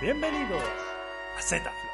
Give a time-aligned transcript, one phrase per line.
[0.00, 0.62] Bienvenidos
[1.36, 1.90] a Zetaflow.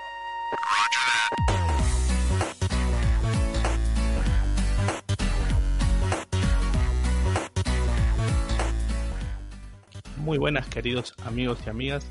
[10.18, 12.06] Muy buenas queridos amigos y amigas.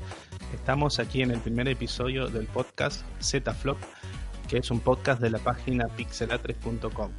[0.52, 3.78] Estamos aquí en el primer episodio del podcast Zetaflop,
[4.48, 7.12] que es un podcast de la página pixelatres.com.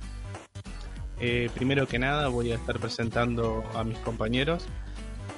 [1.22, 4.68] Eh, primero que nada voy a estar presentando a mis compañeros.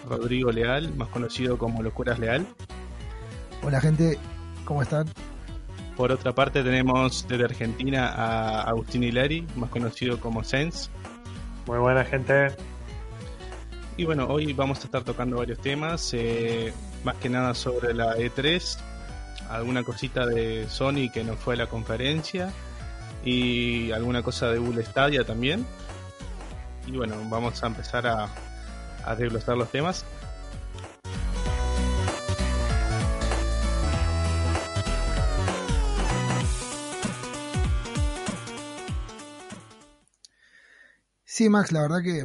[0.09, 2.48] Rodrigo Leal, más conocido como Locuras Leal.
[3.63, 4.17] Hola gente,
[4.66, 5.07] ¿cómo están?
[5.97, 10.89] Por otra parte tenemos desde Argentina a Agustín Hilari, más conocido como Sense.
[11.66, 12.55] Muy buena gente.
[13.97, 16.71] Y bueno, hoy vamos a estar tocando varios temas, eh,
[17.03, 18.77] más que nada sobre la E3,
[19.49, 22.53] alguna cosita de Sony que no fue a la conferencia
[23.25, 25.66] y alguna cosa de Google Stadia también.
[26.86, 28.30] Y bueno, vamos a empezar a,
[29.03, 30.05] a desglosar los temas.
[41.38, 42.21] Sí, Max, la verdad que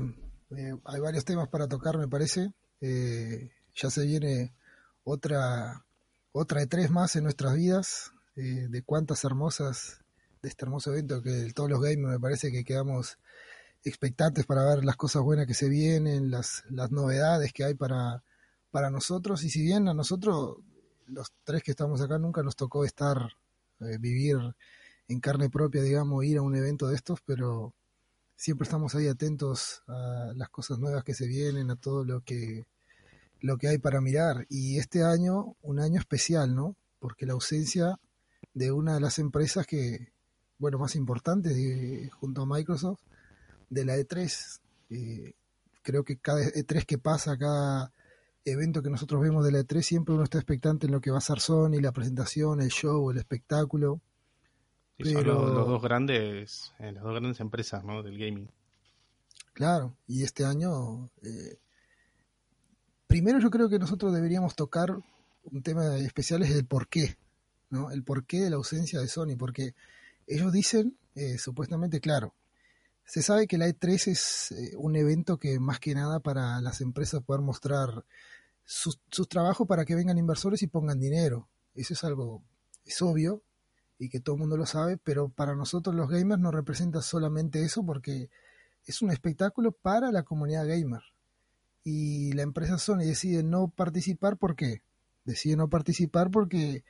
[0.57, 2.55] eh, hay varios temas para tocar, me parece.
[2.81, 4.55] Eh, ya se viene
[5.05, 5.85] otra,
[6.33, 10.03] otra E3 más en nuestras vidas, eh, de cuántas hermosas,
[10.41, 13.19] de este hermoso evento que todos los gamers me parece que quedamos
[13.85, 18.25] expectantes para ver las cosas buenas que se vienen, las, las novedades que hay para,
[18.71, 19.45] para nosotros.
[19.45, 20.57] Y si bien a nosotros,
[21.05, 23.19] los tres que estamos acá, nunca nos tocó estar,
[23.79, 24.39] vivir
[25.07, 27.75] en carne propia, digamos, ir a un evento de estos, pero
[28.43, 32.67] siempre estamos ahí atentos a las cosas nuevas que se vienen, a todo lo que,
[33.41, 34.47] lo que hay para mirar.
[34.51, 36.75] Y este año, un año especial, ¿no?
[36.99, 38.01] Porque la ausencia
[38.53, 40.13] de una de las empresas que,
[40.59, 41.57] bueno, más importantes
[42.15, 42.99] junto a Microsoft,
[43.71, 44.61] de la E3.
[44.91, 45.35] Eh,
[45.83, 47.93] creo que cada E3 que pasa, cada
[48.45, 51.19] evento que nosotros vemos de la E3, siempre uno está expectante en lo que va
[51.19, 54.01] a ser Sony, la presentación, el show, el espectáculo.
[54.99, 58.03] Sí, son los, los dos grandes, eh, las dos grandes empresas ¿no?
[58.03, 58.49] del gaming.
[59.53, 61.59] Claro, y este año, eh,
[63.07, 64.97] primero yo creo que nosotros deberíamos tocar
[65.45, 67.17] un tema especial es el por qué,
[67.71, 67.91] ¿no?
[67.91, 69.75] El porqué de la ausencia de Sony, porque
[70.27, 72.35] ellos dicen, eh, supuestamente, claro,
[73.05, 76.81] se sabe que la E3 es eh, un evento que más que nada para las
[76.81, 78.05] empresas poder mostrar
[78.65, 81.49] sus, sus trabajos para que vengan inversores y pongan dinero.
[81.75, 82.43] Eso es algo,
[82.85, 83.43] es obvio,
[84.03, 87.63] y que todo el mundo lo sabe, pero para nosotros los gamers no representa solamente
[87.63, 88.31] eso porque
[88.85, 91.03] es un espectáculo para la comunidad gamer.
[91.85, 94.83] Y la empresa Sony decide no participar, ¿por qué?
[95.25, 96.83] Decide no participar porque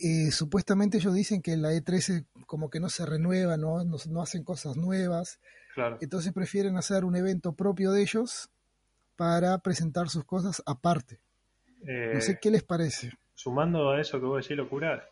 [0.00, 4.20] eh, supuestamente ellos dicen que la E13 como que no se renueva, no, no, no
[4.20, 5.38] hacen cosas nuevas.
[5.74, 5.96] Claro.
[6.00, 8.50] Entonces prefieren hacer un evento propio de ellos
[9.14, 11.20] para presentar sus cosas aparte.
[11.86, 13.12] Eh, No sé qué les parece.
[13.36, 15.08] Sumando a eso que vos decís, locura,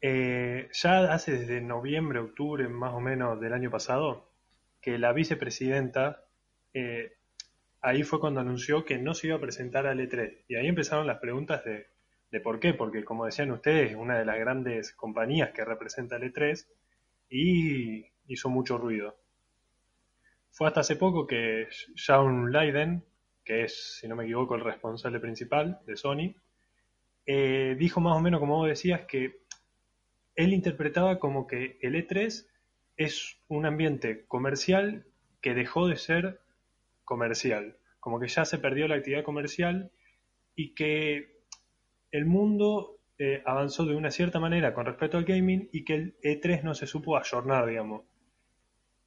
[0.00, 4.30] eh, ya hace desde noviembre, octubre más o menos del año pasado,
[4.80, 6.24] que la vicepresidenta,
[6.74, 7.12] eh,
[7.80, 10.44] ahí fue cuando anunció que no se iba a presentar al E3.
[10.48, 11.86] Y ahí empezaron las preguntas de,
[12.40, 16.22] por qué, porque como decían ustedes, es una de las grandes compañías que representa al
[16.22, 16.66] E3
[17.30, 19.16] y hizo mucho ruido.
[20.50, 23.04] Fue hasta hace poco que Shaun Leiden,
[23.44, 26.34] que es, si no me equivoco, el responsable principal de Sony,
[27.24, 29.45] eh, dijo más o menos, como vos decías, que
[30.36, 32.46] él interpretaba como que el E3
[32.96, 35.06] es un ambiente comercial
[35.40, 36.40] que dejó de ser
[37.04, 39.90] comercial, como que ya se perdió la actividad comercial
[40.54, 41.36] y que
[42.10, 46.16] el mundo eh, avanzó de una cierta manera con respecto al gaming y que el
[46.20, 48.04] E3 no se supo ayornar, digamos.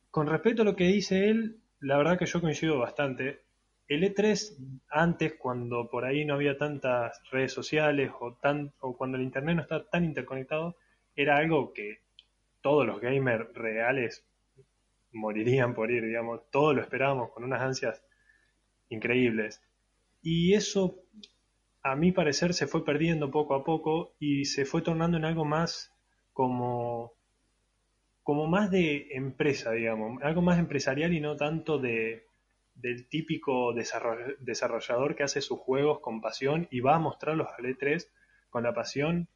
[0.10, 3.42] Con respecto a lo que dice él, la verdad que yo coincido bastante.
[3.88, 8.38] El E3 antes, cuando por ahí no había tantas redes sociales o,
[8.98, 10.76] cuando el Internet no estaba tan interconectado,
[11.22, 12.00] era algo que
[12.62, 14.26] todos los gamers reales
[15.14, 18.04] morirían por ir, digamos, todos lo esperábamos con unas ansias
[18.90, 19.62] increíbles.
[20.24, 20.98] Y eso,
[21.84, 25.46] a mi parecer, se fue perdiendo poco a poco y se fue tornando en algo
[25.46, 25.94] más
[26.34, 27.14] como,
[28.24, 32.26] como más de empresa, digamos, algo más empresarial y no tanto de,
[32.76, 37.66] del típico desarroll- desarrollador que hace sus juegos con pasión y va a mostrarlos al
[37.66, 38.10] E3
[38.50, 39.28] con la pasión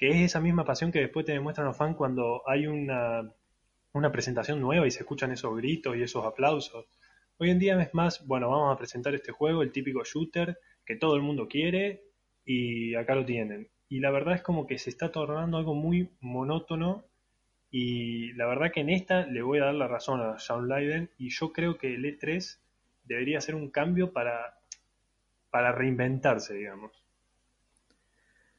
[0.00, 3.34] que es esa misma pasión que después te demuestran los fans cuando hay una,
[3.92, 6.86] una presentación nueva y se escuchan esos gritos y esos aplausos.
[7.36, 10.96] Hoy en día es más, bueno, vamos a presentar este juego, el típico shooter que
[10.96, 12.02] todo el mundo quiere
[12.46, 13.68] y acá lo tienen.
[13.90, 17.04] Y la verdad es como que se está tornando algo muy monótono
[17.70, 21.10] y la verdad que en esta le voy a dar la razón a Shaun Leiden
[21.18, 22.58] y yo creo que el E3
[23.04, 24.60] debería ser un cambio para,
[25.50, 26.92] para reinventarse, digamos.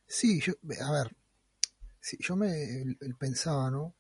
[0.05, 0.53] Sí, yo,
[0.85, 1.20] a ver,
[2.01, 2.85] sí, yo me
[3.17, 3.95] pensaba, ¿no?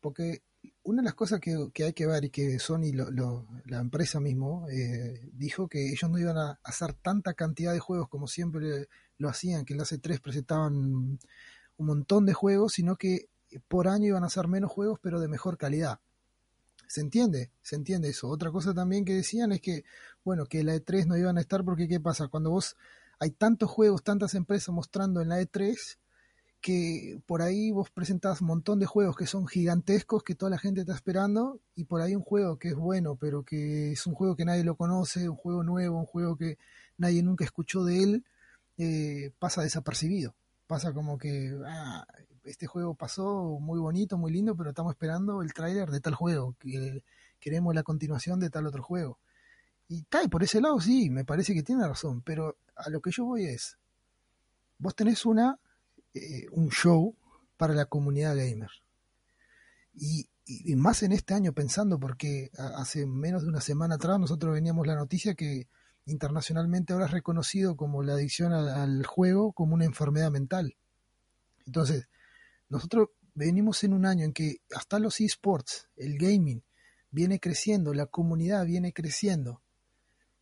[0.00, 0.42] Porque
[0.84, 5.28] una de las cosas que, hay que ver y que Sony, la empresa mismo, eh,
[5.32, 8.88] dijo que ellos no iban a hacer tanta cantidad de juegos como siempre
[9.18, 11.18] lo hacían, que en la C3 presentaban un
[11.86, 13.28] montón de juegos, sino que
[13.68, 16.00] por año iban a hacer menos juegos, pero de mejor calidad.
[16.86, 17.50] ¿Se entiende?
[17.62, 18.28] ¿Se entiende eso?
[18.28, 19.84] Otra cosa también que decían es que,
[20.24, 22.28] bueno, que la E3 no iban a estar porque, ¿qué pasa?
[22.28, 22.76] Cuando vos
[23.18, 25.98] hay tantos juegos, tantas empresas mostrando en la E3,
[26.62, 30.58] que por ahí vos presentás un montón de juegos que son gigantescos, que toda la
[30.58, 34.14] gente está esperando, y por ahí un juego que es bueno, pero que es un
[34.14, 36.58] juego que nadie lo conoce, un juego nuevo, un juego que
[36.96, 38.24] nadie nunca escuchó de él,
[38.78, 40.34] eh, pasa desapercibido.
[40.68, 42.06] Pasa como que ah,
[42.44, 46.54] este juego pasó muy bonito, muy lindo, pero estamos esperando el tráiler de tal juego,
[46.60, 47.02] que
[47.40, 49.18] queremos la continuación de tal otro juego.
[49.88, 53.10] Y tal, por ese lado sí, me parece que tiene razón, pero a lo que
[53.10, 53.78] yo voy es,
[54.78, 55.58] vos tenés una
[56.14, 57.16] eh, un show
[57.56, 58.70] para la comunidad gamer.
[59.94, 60.28] Y,
[60.76, 64.96] más en este año pensando, porque hace menos de una semana atrás nosotros veníamos la
[64.96, 65.68] noticia que
[66.04, 70.76] internacionalmente ahora es reconocido como la adicción al, juego como una enfermedad mental.
[71.64, 72.08] Entonces,
[72.68, 76.62] nosotros venimos en un año en que hasta los esports, el gaming,
[77.10, 79.62] viene creciendo, la comunidad viene creciendo.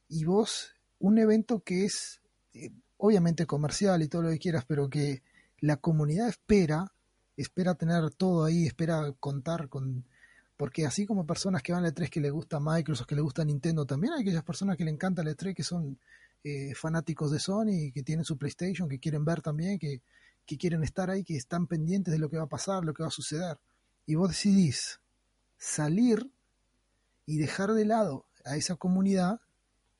[0.09, 2.23] Y vos, un evento que es
[2.55, 5.23] eh, obviamente comercial y todo lo que quieras, pero que
[5.61, 6.93] la comunidad espera,
[7.37, 10.05] espera tener todo ahí, espera contar con...
[10.57, 13.45] Porque así como personas que van a E3 que le gusta Microsoft, que le gusta
[13.45, 15.99] Nintendo, también hay aquellas personas que le encanta el E3 que son
[16.45, 20.03] eh, fanáticos de Sony, que tienen su PlayStation, que quieren ver también, que,
[20.47, 23.03] que quieren estar ahí, que están pendientes de lo que va a pasar, lo que
[23.03, 23.59] va a suceder.
[24.07, 25.01] Y vos decidís
[25.57, 26.31] salir
[27.25, 29.41] y dejar de lado a esa comunidad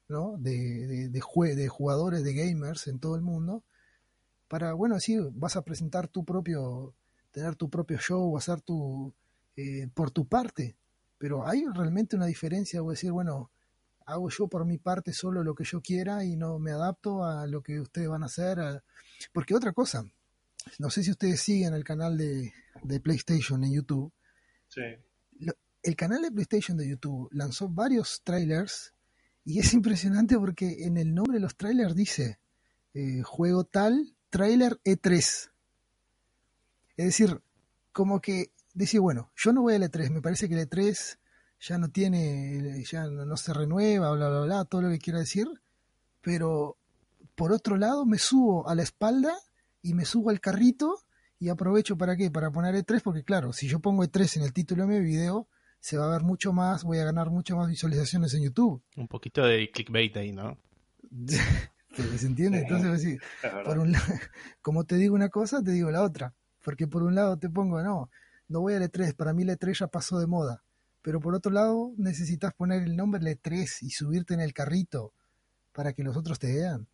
[0.09, 0.37] ¿no?
[0.39, 3.63] de, de, de, de jugadores, de gamers en todo el mundo,
[4.51, 6.93] para, bueno, sí, vas a presentar tu propio,
[7.31, 9.15] tener tu propio show, hacer tu,
[9.55, 10.77] eh, por tu parte,
[11.19, 13.53] pero hay realmente una diferencia, a decir, bueno,
[14.07, 17.47] hago yo por mi parte solo lo que yo quiera y no me adapto a
[17.47, 18.83] lo que ustedes van a hacer,
[19.33, 20.05] porque otra cosa,
[20.81, 22.53] no sé si ustedes siguen el canal de,
[22.83, 24.13] de PlayStation en YouTube.
[24.67, 24.83] Sí.
[25.85, 28.95] el canal de PlayStation de YouTube lanzó varios trailers
[29.45, 32.41] y es impresionante porque en el nombre de los trailers dice
[32.95, 35.51] eh, juego tal trailer E3.
[36.97, 37.41] Es decir,
[37.93, 41.19] como que decir, bueno, yo no voy al E3, me parece que el E3
[41.61, 45.47] ya no tiene, ya no, se renueva, bla, bla, bla, todo lo que quiera decir,
[46.23, 46.77] pero
[47.35, 49.35] por otro lado me subo a la espalda
[49.83, 50.99] y me subo al carrito
[51.39, 54.53] y aprovecho para qué, para poner E3, porque claro, si yo pongo E3 en el
[54.53, 55.49] título de mi video,
[55.81, 58.83] se va a ver mucho más, voy a ganar mucho más visualizaciones en YouTube.
[58.97, 60.59] Un poquito de clickbait ahí, ¿no?
[61.93, 62.61] ¿Se entiende?
[62.61, 63.19] Entonces,
[63.65, 63.93] por un
[64.63, 66.35] como te digo una cosa, te digo la otra.
[66.63, 68.11] Porque por un lado te pongo, no,
[68.49, 70.63] no voy a E3, para mí E3 ya pasó de moda.
[71.03, 75.15] Pero por otro lado, necesitas poner el nombre E3 y subirte en el carrito
[75.73, 76.87] para que los otros te vean.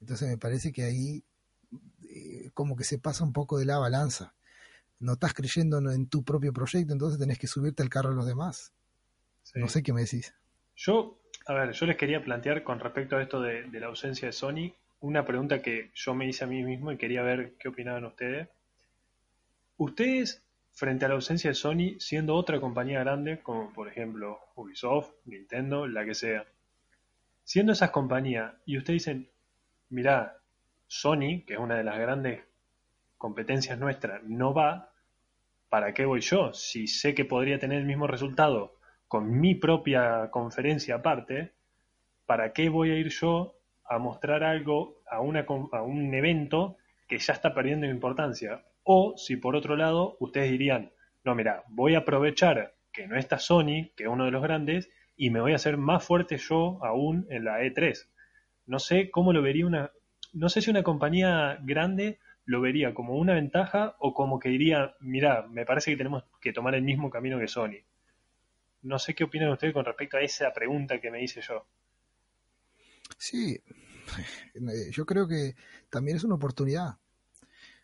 [0.00, 1.24] Entonces me parece que ahí
[2.08, 4.34] eh, como que se pasa un poco de la balanza.
[4.98, 8.26] No estás creyendo en tu propio proyecto, entonces tenés que subirte al carro de los
[8.26, 8.72] demás.
[9.54, 10.34] No sé qué me decís.
[10.74, 14.32] Yo a ver, yo les quería plantear con respecto a esto de, la ausencia de
[14.32, 18.04] Sony una pregunta que yo me hice a mí mismo y quería ver qué opinaban
[18.04, 18.48] ustedes.
[19.76, 25.12] Ustedes, frente a la ausencia de Sony, siendo otra compañía grande, como por ejemplo Ubisoft,
[25.26, 26.44] Nintendo, la que sea,
[27.44, 29.28] siendo esas compañías, y ustedes dicen,
[29.90, 30.38] mirá,
[30.88, 32.42] Sony, que es una de las grandes
[33.18, 34.90] competencias nuestras, no va,
[35.68, 36.52] ¿para qué voy yo?
[36.54, 38.75] Si sé que podría tener el mismo resultado
[39.20, 41.52] mi propia conferencia aparte,
[42.26, 46.76] ¿para qué voy a ir yo a mostrar algo a, una, a un evento
[47.08, 48.64] que ya está perdiendo importancia?
[48.84, 50.92] O si por otro lado ustedes dirían,
[51.24, 54.90] no, mira, voy a aprovechar que no está Sony, que es uno de los grandes,
[55.16, 58.08] y me voy a hacer más fuerte yo aún en la E3.
[58.66, 59.90] No sé cómo lo vería una,
[60.32, 64.94] no sé si una compañía grande lo vería como una ventaja o como que diría,
[65.00, 67.82] mira, me parece que tenemos que tomar el mismo camino que Sony.
[68.82, 71.66] No sé qué opinan ustedes con respecto a esa pregunta que me hice yo.
[73.18, 73.60] Sí,
[74.54, 75.54] eh, yo creo que
[75.90, 76.96] también es una oportunidad.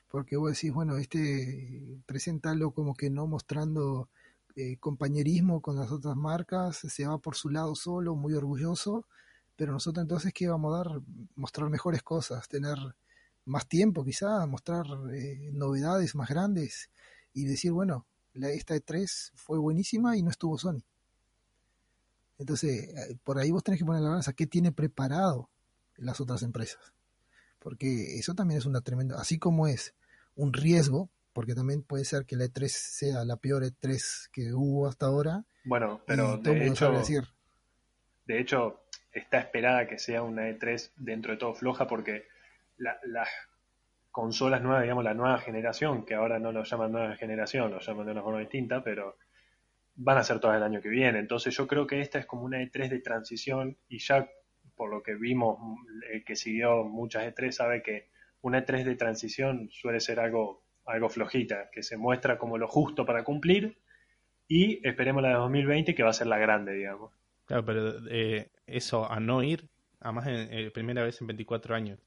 [0.08, 4.10] Porque vos decís, bueno, este presentarlo como que no mostrando
[4.54, 9.06] eh, compañerismo con las otras marcas, se va por su lado solo, muy orgulloso,
[9.56, 11.00] pero nosotros entonces qué vamos a dar,
[11.36, 12.76] mostrar mejores cosas, tener
[13.46, 14.84] más tiempo quizá, mostrar
[15.14, 16.90] eh, novedades más grandes
[17.32, 20.82] y decir, bueno, la, esta E3 fue buenísima y no estuvo Sony.
[22.38, 25.48] Entonces, eh, por ahí vos tenés que poner la balanza qué tiene preparado
[25.96, 26.92] las otras empresas.
[27.58, 29.94] porque eso también es una tremenda, así como es
[30.34, 34.88] un riesgo, porque también puede ser que la E3 sea la peor E3 que hubo
[34.88, 35.44] hasta ahora.
[35.64, 37.22] Bueno, pero de hecho, decir.
[38.26, 42.26] de hecho, está esperada que sea una E3 dentro de todo floja porque
[42.78, 43.28] las
[44.12, 48.06] consolas nuevas, digamos, la nueva generación, que ahora no lo llaman nueva generación, lo llaman
[48.06, 49.16] de una forma distinta, pero
[49.94, 51.18] van a ser todas el año que viene.
[51.18, 54.28] Entonces yo creo que esta es como una E3 de transición y ya
[54.76, 55.58] por lo que vimos,
[56.10, 58.10] el que siguió muchas E3 sabe que
[58.42, 63.06] una E3 de transición suele ser algo, algo flojita, que se muestra como lo justo
[63.06, 63.78] para cumplir
[64.48, 67.12] y esperemos la de 2020 que va a ser la grande, digamos.
[67.46, 69.68] Claro, pero eh, eso a no ir,
[70.00, 71.98] además eh, primera vez en 24 años,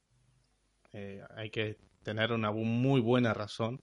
[0.94, 3.82] eh, hay que tener una muy buena razón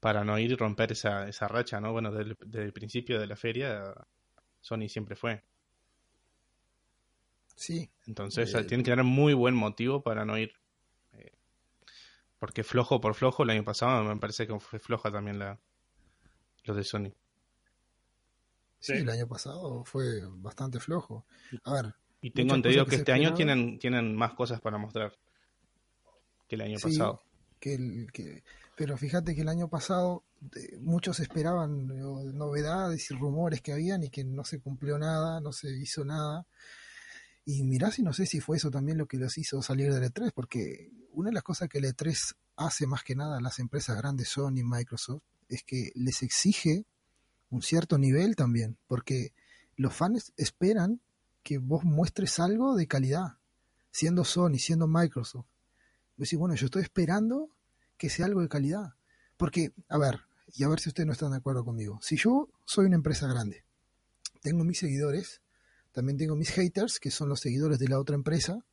[0.00, 1.92] para no ir y romper esa, esa racha, ¿no?
[1.92, 3.94] Bueno, desde, el principio de la feria,
[4.60, 5.44] Sony siempre fue.
[7.54, 7.88] Sí.
[8.06, 10.54] Entonces eh, tiene que tener muy buen motivo para no ir.
[11.12, 11.32] Eh,
[12.40, 15.60] porque flojo por flojo, el año pasado me parece que fue floja también la
[16.64, 17.12] los de Sony.
[18.78, 21.24] Sí, el año pasado fue bastante flojo.
[21.64, 21.94] A ver.
[22.20, 25.16] Y tengo entendido que, este año tienen, tienen más cosas para mostrar
[26.48, 27.22] que el año pasado.
[27.62, 28.42] Que, que,
[28.74, 30.24] pero fíjate que el año pasado
[30.56, 31.86] eh, muchos esperaban
[32.36, 36.44] novedades y rumores que habían y que no se cumplió nada, no se hizo nada.
[37.44, 40.12] Y mirá si no sé si fue eso también lo que los hizo salir del
[40.12, 43.60] E3, porque una de las cosas que el E3 hace más que nada a las
[43.60, 46.84] empresas grandes, Sony, Microsoft, es que les exige
[47.48, 49.32] un cierto nivel también, porque
[49.76, 51.00] los fans esperan
[51.44, 53.38] que vos muestres algo de calidad,
[53.92, 55.46] siendo Sony, siendo Microsoft.
[56.16, 57.50] Decís, bueno, yo estoy esperando
[57.96, 58.94] que sea algo de calidad.
[59.36, 60.20] Porque, a ver,
[60.54, 61.98] y a ver si ustedes no están de acuerdo conmigo.
[62.02, 63.64] Si yo soy una empresa grande,
[64.40, 65.40] tengo mis seguidores,
[65.92, 68.64] también tengo mis haters, que son los seguidores de la otra empresa.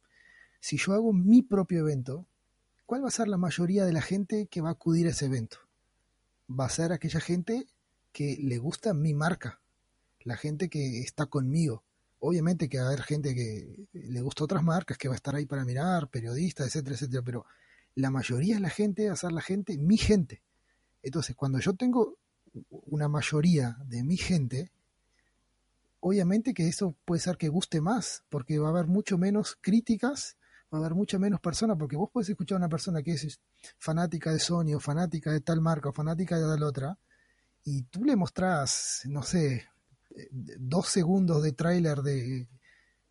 [0.60, 2.27] Si yo hago mi propio evento,
[2.86, 5.25] ¿cuál va a ser la mayoría de la gente que va a acudir a ese
[5.25, 5.58] evento?
[6.50, 7.67] Va a ser aquella gente
[8.12, 9.62] que le gusta mi marca,
[10.22, 11.84] la gente que está conmigo.
[12.20, 15.36] Obviamente que va a haber gente que le gusta otras marcas, que va a estar
[15.36, 17.46] ahí para mirar, periodistas, etcétera, etcétera, pero
[17.96, 20.42] la mayoría de la gente va a ser la gente, mi gente.
[21.02, 22.18] Entonces, cuando yo tengo
[22.70, 24.72] una mayoría de mi gente,
[26.02, 30.38] obviamente que eso puede ser que guste más, porque va a haber mucho menos críticas,
[30.74, 33.40] va a haber mucho menos personas, porque vos puedes escuchar a una persona que es
[33.78, 36.98] fanática de Sony o fanática de tal marca o fanática de tal otra,
[37.64, 39.68] y tú le mostrás, no sé,
[40.32, 42.48] dos segundos de tráiler de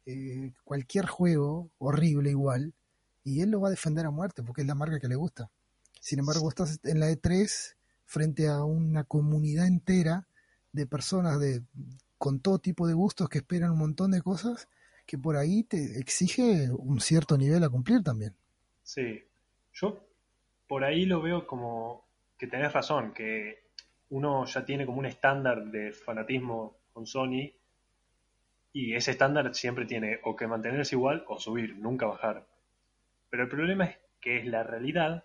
[0.07, 2.75] eh, cualquier juego horrible igual,
[3.25, 5.51] y él lo va a defender a muerte porque es la marca que le gusta.
[6.01, 7.75] Sin embargo, estás en la E3
[8.07, 10.27] frente a una comunidad entera
[10.73, 11.63] de personas de,
[12.17, 14.69] con todo tipo de gustos que esperan un montón de cosas
[15.05, 18.35] que por ahí te exige un cierto nivel a cumplir también.
[18.83, 19.23] Sí,
[19.75, 20.09] yo
[20.67, 22.07] por ahí lo veo como
[22.39, 23.65] que tenés razón, que
[24.11, 27.53] uno ya tiene como un estándar de fanatismo con Sony
[28.73, 32.45] y ese estándar siempre tiene o que mantenerse igual o subir, nunca bajar.
[33.31, 35.25] Pero el problema es que es la realidad,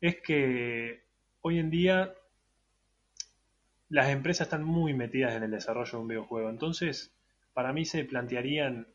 [0.00, 1.02] es que
[1.42, 2.14] hoy en día
[3.90, 6.48] las empresas están muy metidas en el desarrollo de un videojuego.
[6.48, 7.14] Entonces,
[7.52, 8.86] para mí se plantearían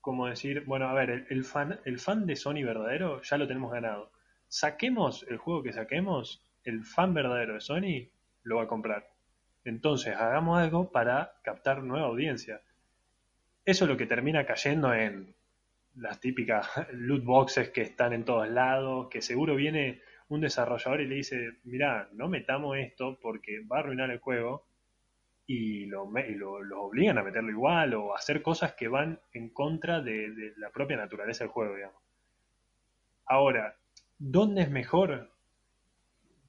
[0.00, 3.72] como decir, bueno, a ver, el, fan, el fan de Sony verdadero ya lo tenemos
[3.72, 4.12] ganado.
[4.46, 8.08] Saquemos el juego que saquemos, el fan verdadero de Sony
[8.44, 9.13] lo va a comprar.
[9.64, 12.60] Entonces, hagamos algo para captar nueva audiencia.
[13.64, 15.34] Eso es lo que termina cayendo en
[15.96, 21.06] las típicas loot boxes que están en todos lados, que seguro viene un desarrollador y
[21.06, 24.66] le dice, mira, no metamos esto porque va a arruinar el juego
[25.46, 30.54] y lo, obligan a meterlo igual o a hacer cosas que van en contra de,
[30.56, 32.02] la propia naturaleza del juego, digamos.
[33.26, 33.76] Ahora,
[34.18, 35.30] ¿dónde es mejor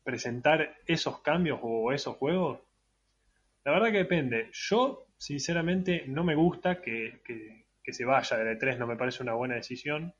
[0.04, 2.60] presentar esos cambios o esos juegos?
[3.66, 4.50] La verdad que depende.
[4.54, 7.20] Yo, sinceramente, no me gusta que,
[7.84, 10.14] se vaya de E3 no me parece una buena decisión,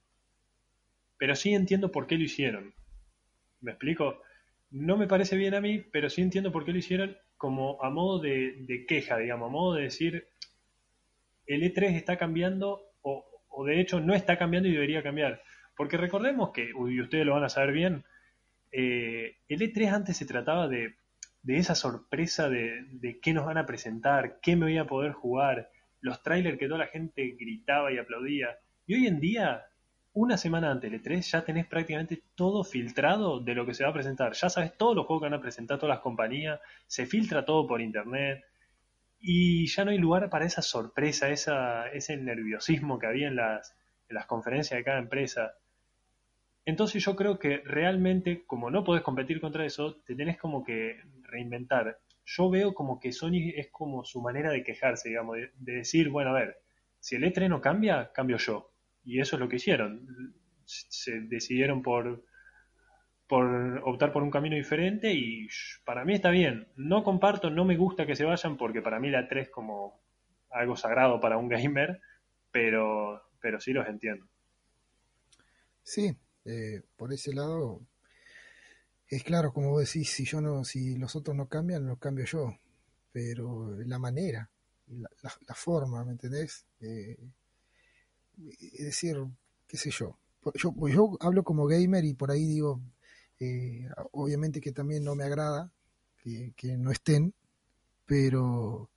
[1.18, 2.74] pero sí entiendo por qué lo hicieron.
[3.62, 4.22] ¿Me explico?
[4.72, 7.92] No me parece bien a mí, pero sí entiendo por qué lo hicieron como a
[7.92, 10.28] modo de, queja, digamos, a modo de decir,
[11.46, 15.42] el E3 está cambiando o, de hecho no está cambiando y debería cambiar.
[15.78, 18.06] Porque recordemos que, y ustedes lo van a saber bien,
[18.72, 20.96] eh, el E3 antes se trataba de,
[21.46, 25.12] de esa sorpresa de, de, qué nos van a presentar, qué me voy a poder
[25.12, 25.70] jugar,
[26.02, 28.58] los trailers que toda la gente gritaba y aplaudía.
[28.88, 29.64] Y hoy en día,
[30.14, 33.92] una semana antes del E3, ya tenés prácticamente todo filtrado de lo que se va
[33.92, 34.34] a presentar.
[34.34, 37.68] Ya sabes todos los juegos que van a presentar todas las compañías, se filtra todo
[37.68, 38.44] por internet.
[39.20, 43.76] Y ya no hay lugar para esa sorpresa, esa, ese nerviosismo que había en las,
[44.10, 45.54] en las conferencias de cada empresa.
[46.66, 51.00] Entonces yo creo que realmente, como no podés competir contra eso, te tenés como que
[51.36, 52.00] reinventar.
[52.26, 56.10] Yo veo como que Sony es como su manera de quejarse, digamos, de, de decir,
[56.10, 56.58] bueno, a ver,
[57.00, 58.72] si el E3 no cambia, cambio yo.
[59.04, 60.34] Y eso es lo que hicieron.
[60.66, 62.26] Se decidieron por,
[63.28, 65.48] por optar por un camino diferente y
[65.86, 66.68] para mí está bien.
[66.76, 70.02] No comparto, no me gusta que se vayan porque para mí la E3 es como
[70.50, 72.02] algo sagrado para un gamer,
[72.52, 74.26] pero, pero sí los entiendo.
[75.84, 77.82] Sí, eh, por ese lado
[79.08, 82.26] es claro, como vos decís, si yo no, si los otros no cambian, los cambio
[82.26, 82.58] yo.
[83.12, 84.50] Pero la manera,
[84.88, 85.10] la,
[85.48, 86.66] la, forma, ¿me entendés?
[86.82, 87.18] Eh,
[88.74, 89.18] es decir,
[89.68, 90.18] qué sé yo.
[90.56, 90.74] yo.
[90.88, 92.82] Yo hablo como gamer y por ahí digo,
[93.40, 95.72] eh, obviamente que también no me agrada
[96.58, 97.36] que, no estén,
[98.06, 98.90] pero,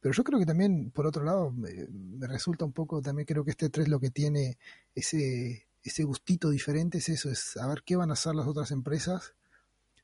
[0.00, 3.44] pero yo creo que también, por otro lado, me, me resulta un poco, también creo
[3.44, 4.56] que este 3 lo que tiene
[4.94, 9.34] ese, ese gustito diferente es eso, es saber qué van a hacer las otras empresas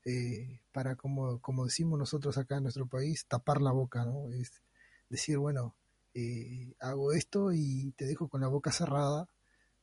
[0.04, 4.32] eh, para, como, como decimos nosotros acá en nuestro país, tapar la boca, ¿no?
[4.32, 4.62] Es
[5.08, 5.74] decir, bueno,
[6.14, 9.28] eh, hago esto y te dejo con la boca cerrada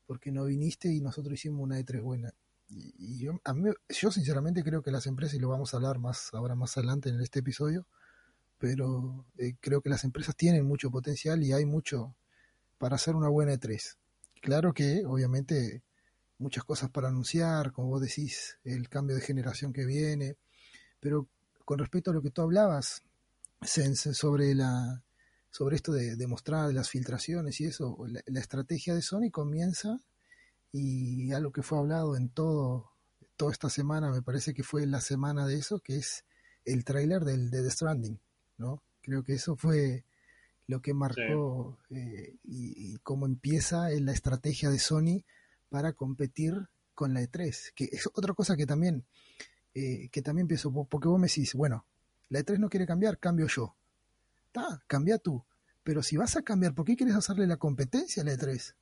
[0.05, 2.33] porque no viniste y nosotros hicimos una de tres buena.
[2.67, 5.99] Y, yo, a mí, yo sinceramente creo que las empresas, y lo vamos a hablar
[5.99, 7.87] más ahora más adelante en este episodio,
[8.57, 12.15] pero eh, creo que las empresas tienen mucho potencial y hay mucho
[12.77, 13.97] para hacer una buena E3.
[14.41, 15.83] Claro que, obviamente,
[16.37, 20.37] muchas cosas para anunciar, como vos decís, el cambio de generación que viene,
[20.99, 21.27] pero
[21.63, 23.03] con respecto a lo que tú hablabas,
[23.61, 25.01] Sense, sobre la
[25.49, 30.01] sobre esto de, de mostrar las filtraciones y eso, la, la, estrategia de Sony comienza
[30.73, 32.91] y algo que fue hablado en todo
[33.37, 36.25] toda esta semana, me parece que fue la semana de eso, que es
[36.63, 38.19] el tráiler del de The Stranding,
[38.57, 38.83] ¿no?
[39.01, 40.03] Creo que eso fue
[40.67, 41.95] lo que marcó sí.
[41.95, 45.23] eh, y, y, cómo empieza la estrategia de Sony
[45.75, 49.03] para competir con la E3, que es otra cosa que también,
[49.73, 51.85] eh, que también pienso, porque vos me decís, bueno,
[52.29, 53.75] la E3 no quiere cambiar, cambio yo.
[54.45, 55.43] Está, cambia tú.
[55.83, 58.73] Pero si vas a cambiar, ¿por qué quieres hacerle la competencia a la E3?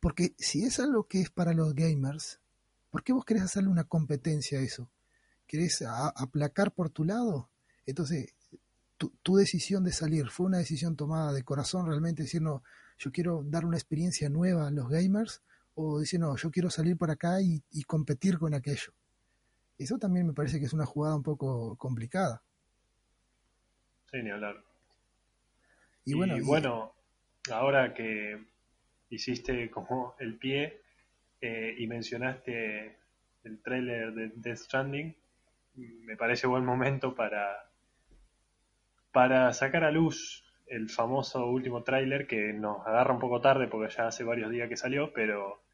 [0.00, 2.40] Porque si es algo que es para los gamers,
[2.90, 4.88] ¿por qué vos querés hacerle una competencia a eso?
[5.46, 7.50] ¿Querés aplacar por tu lado?
[7.84, 8.32] Entonces,
[8.96, 12.62] tu, tu, decisión de salir fue una decisión tomada de corazón, realmente decir, no,
[12.96, 15.42] yo quiero dar una experiencia nueva a los gamers,
[15.76, 18.92] o decir, no, yo quiero salir por acá y, y, competir con aquello.
[19.78, 22.42] Eso también me parece que es una jugada un poco complicada.
[24.10, 24.56] Sí, ni hablar.
[26.06, 26.40] Y, y bueno, y...
[26.40, 26.94] bueno,
[27.52, 28.42] ahora que
[29.10, 30.80] hiciste como el pie
[31.42, 32.96] eh, y mencionaste
[33.44, 35.14] el tráiler de Death Stranding,
[35.74, 37.70] me parece buen momento para,
[39.12, 43.94] para sacar a luz el famoso último tráiler que nos agarra un poco tarde porque
[43.94, 45.65] ya hace varios días que salió, pero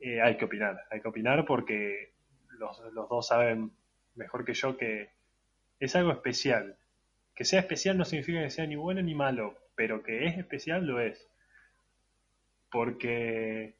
[0.00, 2.12] eh, hay que opinar, hay que opinar porque
[2.50, 3.72] los, los, dos saben
[4.14, 5.10] mejor que yo que
[5.80, 6.76] es algo especial.
[7.34, 10.86] Que sea especial no significa que sea ni bueno ni malo, pero que es especial
[10.86, 11.28] lo es.
[12.70, 13.76] Porque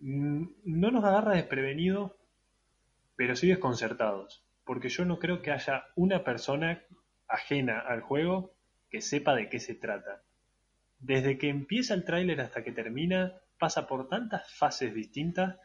[0.00, 2.12] no nos agarra desprevenidos,
[3.16, 4.42] pero sí desconcertados.
[4.64, 6.82] Porque yo no creo que haya una persona
[7.28, 8.52] ajena al juego
[8.90, 10.22] que sepa de qué se trata.
[10.98, 15.56] Desde que empieza el tráiler hasta que termina, pasa por tantas fases distintas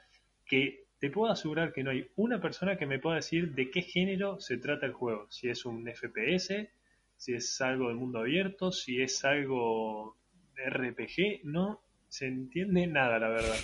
[0.46, 3.82] que te puedo asegurar que no hay una persona que me pueda decir de qué
[3.82, 5.28] género se trata el juego.
[5.32, 6.70] Si es un FPS,
[7.16, 10.18] si es algo de mundo abierto, si es algo
[10.56, 13.58] de RPG, no se entiende nada, la verdad.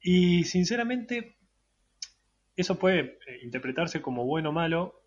[0.00, 1.36] Y sinceramente,
[2.56, 5.02] eso puede interpretarse como bueno o malo.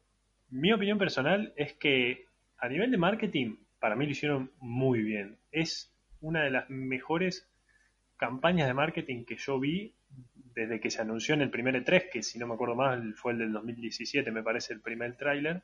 [0.50, 2.26] Mi opinión personal es que
[2.58, 5.40] a nivel de marketing, para mí lo hicieron muy bien.
[5.52, 7.51] Es una de las mejores
[8.22, 9.96] campañas de marketing que yo vi
[10.54, 13.32] desde que se anunció en el primer E3, que si no me acuerdo mal fue
[13.32, 15.64] el del 2017, me parece el primer tráiler.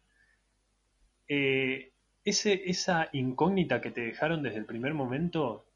[1.27, 1.91] Eh,
[2.25, 5.67] esa incógnita que te dejaron desde el primer momento,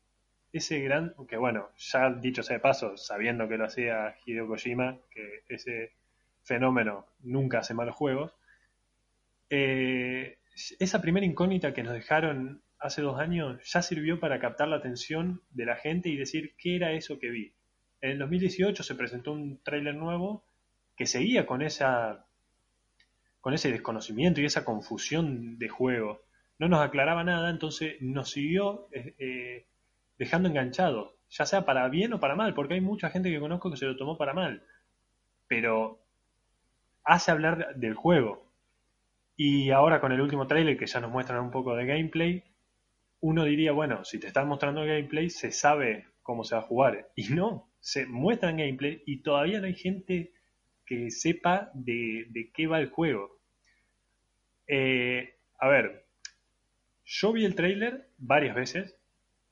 [0.52, 4.98] ese gran, que bueno, ya dicho sea de paso, sabiendo que lo hacía Hideo Kojima,
[5.12, 5.91] que ese
[6.41, 8.34] fenómeno nunca hace malos juegos,
[9.52, 10.39] eh,
[10.80, 15.41] esa primera incógnita que nos dejaron hace dos años ya sirvió para captar la atención
[15.52, 17.54] de la gente y decir qué era eso que vi.
[18.02, 20.44] En el 2018 se presentó un tráiler nuevo
[20.96, 22.26] que seguía con esa
[23.39, 26.22] con ese desconocimiento y esa confusión de juego.
[26.60, 29.67] No nos aclaraba nada, entonces nos siguió eh, eh,
[30.20, 33.72] dejando enganchados, ya sea para bien o para mal, porque hay mucha gente que conozco
[33.72, 34.63] que se lo tomó para mal.
[35.48, 36.04] Pero
[37.04, 38.46] hace hablar del juego.
[39.36, 42.44] Y ahora con el último trailer que ya nos muestran un poco de gameplay,
[43.22, 47.10] uno diría, bueno, si te están mostrando gameplay, se sabe cómo se va a jugar.
[47.16, 50.34] Y no, se muestran gameplay y todavía no hay gente
[50.86, 53.40] que sepa de, qué va el juego.
[54.68, 56.06] Eh, a ver,
[57.06, 58.96] yo vi el trailer varias veces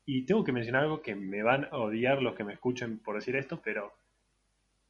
[0.06, 3.16] y tengo que mencionar algo que me van a odiar los que me escuchen por
[3.16, 3.94] decir esto, pero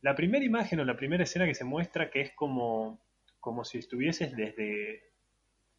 [0.02, 3.02] la primera imagen o la primera escena que se muestra que es como,
[3.40, 5.09] como si estuvieses desde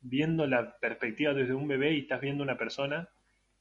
[0.00, 3.08] viendo la perspectiva desde un bebé y estás viendo una persona,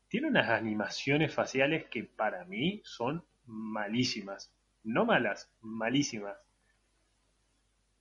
[0.08, 4.54] tiene unas animaciones faciales que para mí son malísimas.
[4.84, 6.38] No malas, malísimas.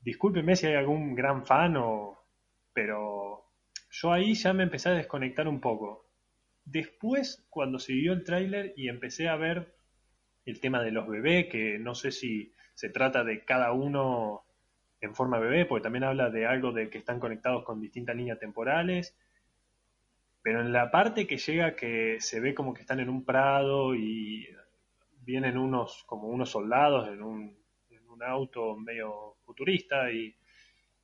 [0.01, 2.18] Discúlpeme si hay algún gran fan o...
[2.72, 3.44] pero
[3.90, 6.07] yo ahí ya me empecé a desconectar un poco.
[6.64, 9.74] Después, cuando siguió el tráiler y empecé a ver
[10.44, 14.44] el tema de los bebés, que no sé si se trata de cada uno
[15.00, 18.38] en forma bebé, porque también habla de algo de que están conectados con distintas líneas
[18.38, 19.16] temporales.
[20.42, 23.94] Pero en la parte que llega que se ve como que están en un prado
[23.94, 24.48] y
[25.20, 27.58] vienen unos como unos soldados en un,
[27.90, 30.34] en un auto medio futurista y,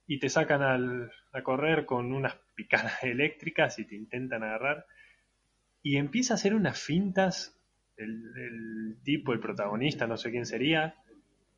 [0.06, 4.86] y te sacan al, a correr con unas picadas eléctricas y te intentan agarrar.
[5.82, 7.60] Y empieza a hacer unas fintas,
[7.96, 10.96] el, tipo, el protagonista, no sé quién sería,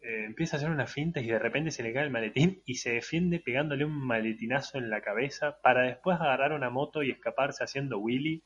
[0.07, 2.77] eh, empieza a hacer unas fintas y de repente se le cae el maletín y
[2.77, 7.65] se defiende pegándole un maletinazo en la cabeza para después agarrar una moto y escaparse
[7.65, 8.45] haciendo Willy.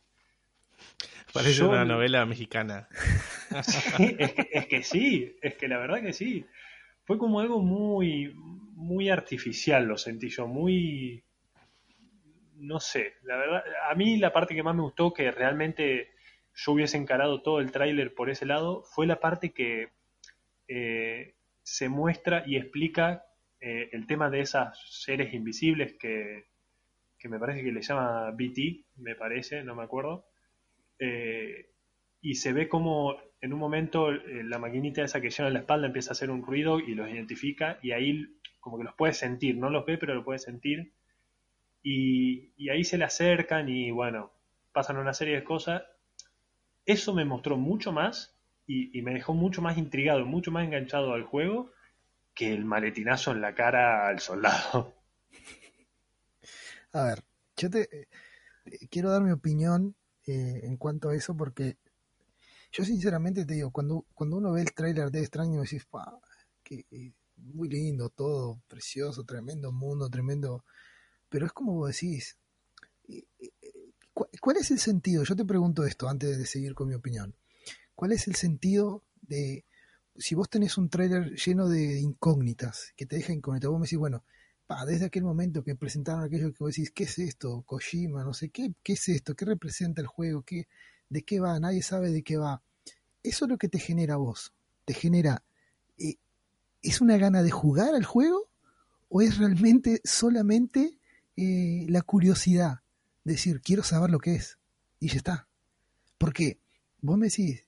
[1.35, 2.89] Parece una novela mexicana.
[3.55, 6.47] es, que, es que sí, es que la verdad que sí.
[7.05, 8.33] Fue como algo muy,
[8.75, 11.23] muy artificial, lo sentí yo, muy,
[12.55, 16.09] no sé, la verdad, a mí la parte que más me gustó, que realmente
[16.55, 19.91] yo hubiese encarado todo el tráiler por ese lado, fue la parte que
[20.69, 21.35] eh,
[21.71, 23.25] se muestra y explica
[23.61, 26.47] eh, el tema de esas seres invisibles que,
[27.17, 30.27] que, me parece que le llama BT, me parece, no me acuerdo.
[30.99, 31.71] Eh,
[32.21, 35.87] y se ve como en un momento la maquinita esa que lleva en la espalda
[35.87, 38.27] empieza a hacer un ruido y los identifica y ahí
[38.59, 40.93] como que los puede sentir, no los ve pero lo puede sentir
[41.83, 44.33] y, ahí se le acercan y bueno,
[44.73, 45.83] pasan una serie de cosas.
[46.85, 48.37] Eso me mostró mucho más
[48.73, 51.73] y, me dejó mucho más intrigado, mucho más enganchado al juego
[52.35, 54.95] que el maletinazo en la cara al soldado.
[56.93, 57.25] A ver,
[57.57, 58.09] yo te eh,
[58.89, 61.77] quiero dar mi opinión eh, en cuanto a eso porque
[62.73, 65.87] yo sinceramente te digo, cuando, cuando uno ve el tráiler de Extraño decís,
[66.63, 70.65] que eh, muy lindo todo, precioso, tremendo mundo, tremendo
[71.29, 72.37] pero es como vos decís,
[73.09, 73.25] eh,
[74.13, 75.25] ¿cuál es el sentido?
[75.25, 77.35] Yo te pregunto esto antes de seguir con mi opinión.
[78.01, 79.67] ¿Cuál es el sentido de,
[80.17, 83.99] si vos tenés un trailer lleno de incógnitas, que te deja incógnita, vos me decís,
[83.99, 84.25] bueno,
[84.87, 87.61] desde aquel momento que presentaron aquello que vos decís, ¿qué es esto?
[87.67, 89.35] Kojima, no sé, ¿qué, qué es esto?
[89.35, 90.41] ¿Qué representa el juego?
[90.41, 90.67] ¿Qué,
[91.11, 91.61] ¿De qué va?
[91.61, 92.63] Nadie sabe de qué va.
[93.23, 94.55] Eso es lo que te genera a vos.
[94.87, 95.45] Te genera,
[95.99, 96.17] eh,
[96.81, 98.49] ¿es una gana de jugar al juego?
[99.11, 100.97] ¿O es realmente solamente
[101.37, 102.81] eh, la curiosidad,
[103.25, 104.59] decir, quiero saber lo que es,
[105.01, 105.49] y ya está.
[106.17, 106.61] Porque
[107.03, 107.67] vos me decís,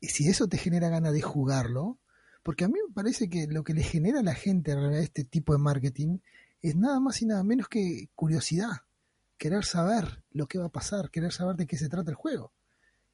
[0.00, 1.98] si eso te genera ganas de jugarlo,
[2.42, 5.24] porque a mí me parece que lo que le genera a la gente a este
[5.24, 6.18] tipo de marketing
[6.62, 8.82] es nada más y nada menos que curiosidad,
[9.38, 12.52] querer saber lo que va a pasar, querer saber de qué se trata el juego.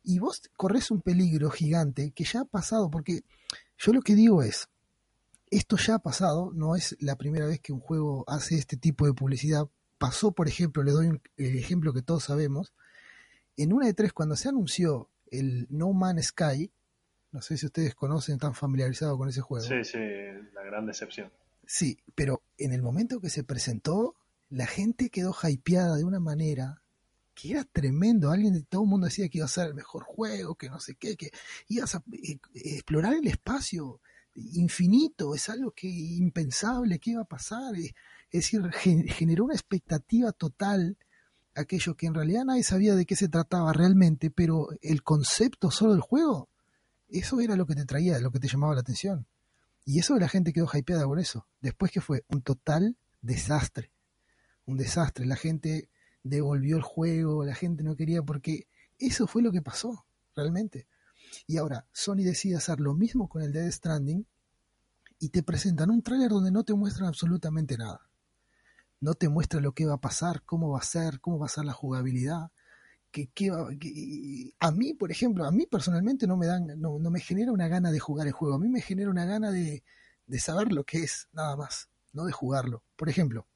[0.03, 3.25] Y vos corres un peligro gigante que ya ha pasado, porque
[3.79, 4.69] yo lo que digo es,
[5.51, 9.07] esto ya ha pasado, no es la primera vez que un juego hace este tipo
[9.07, 9.69] de publicidad.
[9.99, 12.73] Pasó, por ejemplo, le doy un, el ejemplo que todos sabemos,
[13.57, 16.71] en una de tres, cuando se anunció el No Man's Sky,
[17.33, 19.65] no sé si ustedes conocen, están familiarizados con ese juego.
[19.65, 19.99] Sí, sí,
[20.53, 21.31] la gran decepción.
[21.67, 24.17] Sí, pero en el momento que se presentó,
[24.49, 26.83] la gente quedó hypeada de una manera
[27.35, 28.31] que era tremendo.
[28.31, 30.97] Alguien, todo el mundo decía que iba a ser el mejor juego, que no sé
[30.97, 31.31] qué, que
[31.69, 34.01] ibas a eh, explorar el espacio
[34.35, 37.75] infinito, es algo que impensable, que iba a pasar?
[37.77, 37.95] Es,
[38.33, 40.97] decir, generó una expectativa total,
[41.61, 45.93] aquello que en realidad nadie sabía de qué se trataba realmente, pero el concepto solo
[45.93, 46.49] del juego,
[47.09, 49.27] eso era lo que te traía, lo que te llamaba la atención.
[49.85, 51.47] Y eso la gente quedó hypeada por eso.
[51.61, 53.91] Después que fue un total desastre.
[54.67, 55.27] Un desastre.
[55.27, 55.89] La gente
[56.23, 58.67] devolvió el juego, la gente no quería porque
[58.99, 60.05] eso fue lo que pasó,
[60.37, 60.87] realmente.
[61.47, 64.27] Y ahora Sony decide hacer lo mismo con el Dead Stranding
[65.19, 68.10] y te presentan un tráiler donde no te muestran absolutamente nada.
[69.01, 71.51] No te muestra lo que va a pasar, cómo va a ser, cómo va a
[71.51, 72.51] ser la jugabilidad.
[73.11, 73.31] Que,
[74.61, 77.91] a mí, por ejemplo, a mí personalmente no me dan, no, me genera una gana
[77.91, 79.83] de jugar el juego, a mí me genera una gana de,
[80.27, 82.85] de saber lo que es, nada más, no de jugarlo.
[82.95, 83.49] Por ejemplo,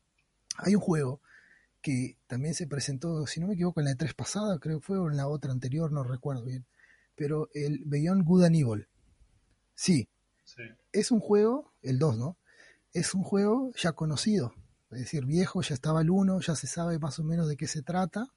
[0.56, 1.20] hay un juego
[1.84, 4.98] que también se presentó, si no me equivoco, en la E3 pasada, creo que fue,
[4.98, 6.66] o en la otra anterior, no recuerdo bien,
[7.14, 8.88] pero el Beyond Good and Evil.
[9.74, 10.08] Sí.
[10.92, 12.38] Es un juego, el 2, ¿no?
[12.92, 14.54] Es un juego ya conocido.
[14.94, 17.66] Es decir, viejo, ya estaba el 1, ya se sabe más o menos de qué
[17.66, 18.28] se trata.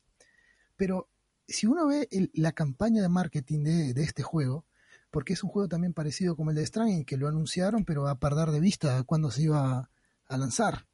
[0.76, 1.10] Pero
[1.48, 4.66] si uno ve la campaña de marketing de, este juego,
[5.12, 8.20] porque es un juego también parecido como el de Stranding, que lo anunciaron, pero a
[8.20, 9.90] perder de vista cuando se iba
[10.28, 10.88] a lanzar.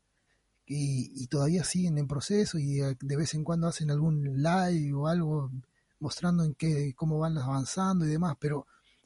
[0.65, 5.07] Y, todavía siguen en proceso y eh, de vez en cuando hacen algún live o
[5.07, 5.51] algo
[5.99, 8.65] mostrando en qué, cómo van avanzando y demás, pero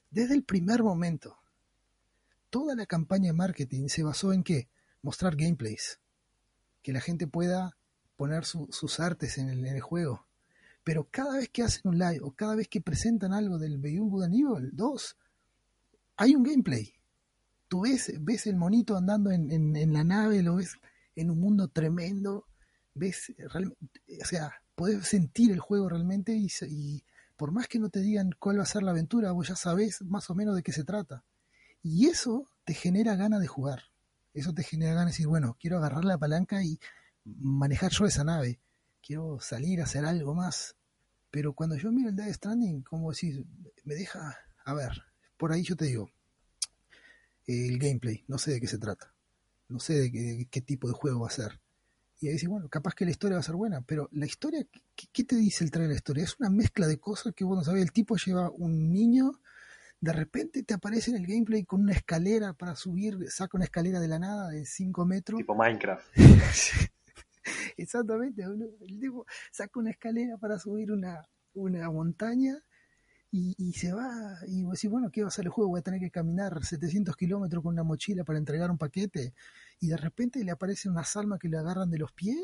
[0.10, 1.38] desde el primer momento,
[2.50, 4.70] toda la campaña de marketing se basó en qué?
[5.02, 6.00] Mostrar gameplays,
[6.88, 7.76] que la gente pueda
[8.16, 10.26] poner sus artes en el, juego.
[10.86, 14.10] Pero cada vez que hacen un live o cada vez que presentan algo del Beyond
[14.10, 15.18] Good and Evil 2,
[16.16, 16.94] hay un gameplay.
[17.68, 20.78] Tú ves, ves el monito andando en, en la nave, lo ves
[21.18, 22.46] en un mundo tremendo,
[22.94, 23.34] ves,
[24.22, 27.04] o sea, podés sentir el juego realmente y,
[27.36, 30.04] por más que no te digan cuál va a ser la aventura, vos ya sabés
[30.04, 31.26] más o menos de qué se trata.
[31.84, 33.84] Y eso te genera ganas de jugar.
[34.38, 36.80] Eso te genera ganas de decir, bueno, quiero agarrar la palanca y
[37.26, 38.60] manejar yo esa nave.
[39.02, 40.76] Quiero salir a hacer algo más.
[41.32, 43.46] Pero cuando yo miro el Dead Stranding, como decir,
[43.84, 45.04] me deja, a ver,
[45.38, 46.10] por ahí yo te digo,
[47.46, 49.14] el gameplay, no sé de qué se trata
[49.70, 51.60] no sé de qué, tipo de juego va a ser.
[52.20, 54.66] Y ahí dice, bueno, capaz que la historia va a ser buena, pero la historia,
[54.96, 56.24] ¿qué, te dice el trailer de la historia?
[56.24, 57.84] Es una mezcla de cosas que vos no sabés.
[57.84, 59.40] El tipo lleva un niño,
[60.00, 64.00] de repente te aparece en el gameplay con una escalera para subir, saca una escalera
[64.00, 65.40] de la nada de 5 metros.
[65.40, 66.06] Tipo Minecraft.
[67.78, 72.62] Exactamente, el tipo saca una escalera para subir una, una montaña
[73.30, 75.72] y, se va, y vos decís, bueno, ¿qué va a ser el juego?
[75.72, 79.34] Voy a tener que caminar 700 kilómetros con una mochila para entregar un paquete,
[79.80, 82.38] y de repente le aparece una salma que le agarran de los pies,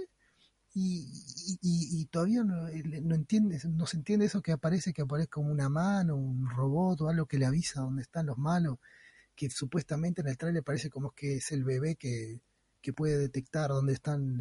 [0.74, 5.70] y, todavía no, eh, no, no se entiende eso que aparece, que aparece como una
[5.70, 8.80] mano, un robot o algo que le avisa dónde están los malos,
[9.36, 12.42] que supuestamente en el trailer parece como que es el bebé que,
[12.82, 14.40] que puede detectar dónde están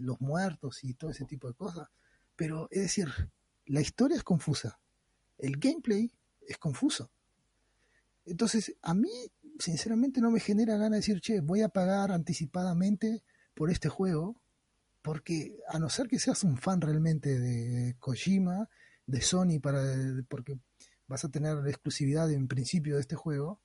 [0.00, 1.88] los muertos y todo ese tipo de cosas.
[2.36, 3.08] Pero es decir,
[3.66, 4.78] la historia es confusa
[5.38, 6.12] el gameplay
[6.46, 7.10] es confuso.
[8.24, 9.10] Entonces, a mí,
[9.58, 13.22] sinceramente, no me genera ganas de decir, che, voy a pagar anticipadamente
[13.54, 14.36] por este juego,
[15.02, 18.68] porque a no ser que seas un fan realmente de Kojima,
[19.06, 19.80] de Sony, para,
[20.28, 20.58] porque
[21.06, 23.60] vas a tener la exclusividad en principio de este juego,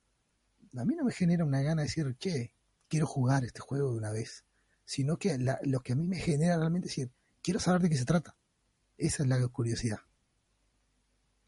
[0.76, 2.52] a mí no me genera una gana de decir, che,
[2.88, 4.44] quiero jugar este juego de una vez,
[4.84, 7.96] sino que lo que a mí me genera realmente es decir, quiero saber de qué
[7.96, 8.34] se trata.
[8.96, 9.98] Esa es la curiosidad.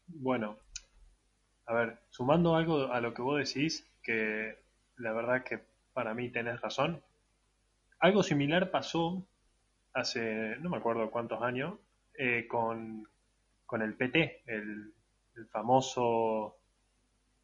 [0.07, 0.57] Bueno,
[1.65, 4.57] a ver, sumando algo a lo que vos decís, que
[4.97, 7.01] la verdad que para mí tenés razón,
[7.99, 9.25] algo similar pasó
[9.97, 11.79] hace no me acuerdo cuántos años
[12.13, 13.07] eh, con,
[13.81, 14.93] el PT, el,
[15.51, 16.57] famoso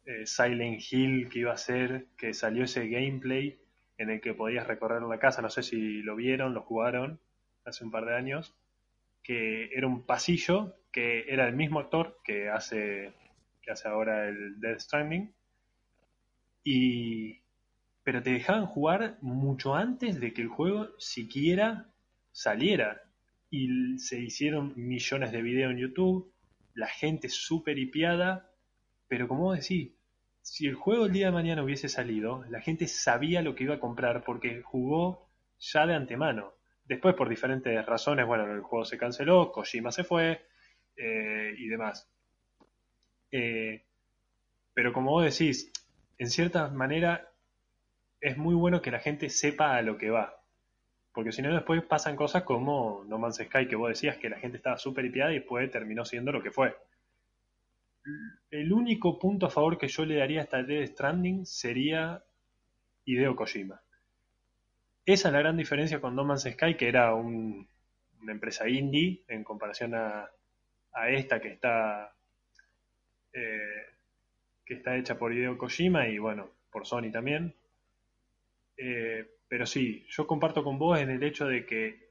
[0.04, 3.60] eh, Silent Hill que iba a ser, que salió ese gameplay
[3.98, 7.20] en el que podías recorrer la casa, no sé si lo vieron, lo jugaron
[7.64, 8.54] hace un par de años,
[9.22, 13.12] que era un pasillo que era el mismo actor que hace,
[13.62, 15.32] que hace ahora el Death Stranding.
[16.64, 17.40] Y,
[18.02, 21.93] pero te dejaban jugar mucho antes de que el juego siquiera
[22.34, 23.00] saliera.
[23.48, 26.34] Y se hicieron millones de videos en YouTube,
[26.74, 28.50] la gente súper hipiada,
[29.08, 29.92] pero como decís,
[30.42, 33.76] si el juego el día de mañana hubiese salido, la gente sabía lo que iba
[33.76, 36.52] a comprar porque jugó ya de antemano.
[36.84, 40.42] Después, por diferentes razones, bueno, el juego se canceló, Kojima se fue,
[40.96, 42.10] eh, y demás.
[43.30, 43.84] Eh,
[44.74, 45.72] pero como vos decís,
[46.18, 47.32] en cierta manera
[48.20, 50.43] es muy bueno que la gente sepa a lo que va.
[51.14, 54.38] Porque si no, después pasan cosas como No Man's Sky, que vos decías que la
[54.38, 56.76] gente estaba súper hipiada y después terminó siendo lo que fue.
[58.50, 62.22] El único punto a favor que yo le daría a esta Dead Stranding sería
[63.04, 63.80] Hideo Kojima.
[65.06, 67.64] Esa es la gran diferencia con No Man's Sky, que era una
[68.26, 70.28] empresa indie en comparación a,
[70.92, 72.12] a esta que está
[73.32, 73.86] eh,
[74.66, 77.54] que está hecha por Hideo Kojima y bueno, por Sony también.
[78.76, 82.08] Eh, pero sí, yo comparto con vos en el hecho de que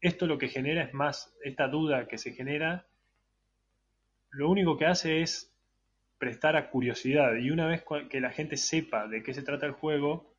[0.00, 2.86] esto lo que genera es más, esta duda que se genera,
[4.30, 5.54] lo único que hace es
[6.16, 9.72] prestar a curiosidad y una vez que la gente sepa de qué se trata el
[9.72, 10.34] juego,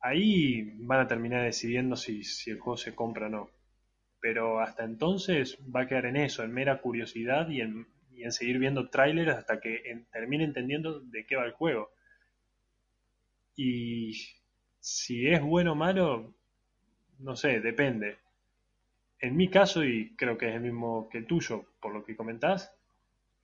[0.00, 3.50] ahí van a terminar decidiendo si, el juego se compra o no
[4.20, 7.86] pero hasta entonces va a quedar en eso, en mera curiosidad y en,
[8.32, 11.92] seguir viendo trailers hasta que termine entendiendo de qué va el juego.
[13.54, 14.43] Y
[14.84, 16.34] si es bueno o malo,
[17.20, 18.18] no sé, depende.
[19.18, 22.14] En mi caso, y creo que es el mismo que el tuyo, por lo que
[22.14, 22.70] comentás,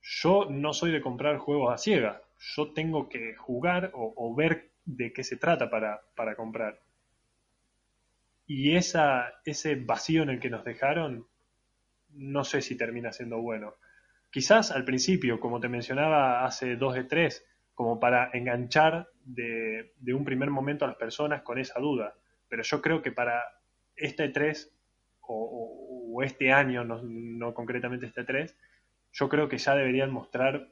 [0.03, 2.21] yo no soy de comprar juegos a ciegas.
[2.55, 6.79] yo tengo que jugar o, ver de qué se trata para, para comprar.
[8.45, 11.25] Y esa, ese vacío en el que nos dejaron,
[12.11, 13.73] no sé si termina siendo bueno.
[14.29, 17.43] Quizás al principio, como te mencionaba hace dos de tres,
[17.81, 22.13] como para enganchar de, un primer momento a las personas con esa duda.
[22.47, 23.41] Pero yo creo que para
[23.95, 24.71] este 3
[25.21, 28.55] o, este año, no, concretamente este 3,
[29.13, 30.69] yo creo que ya deberían mostrar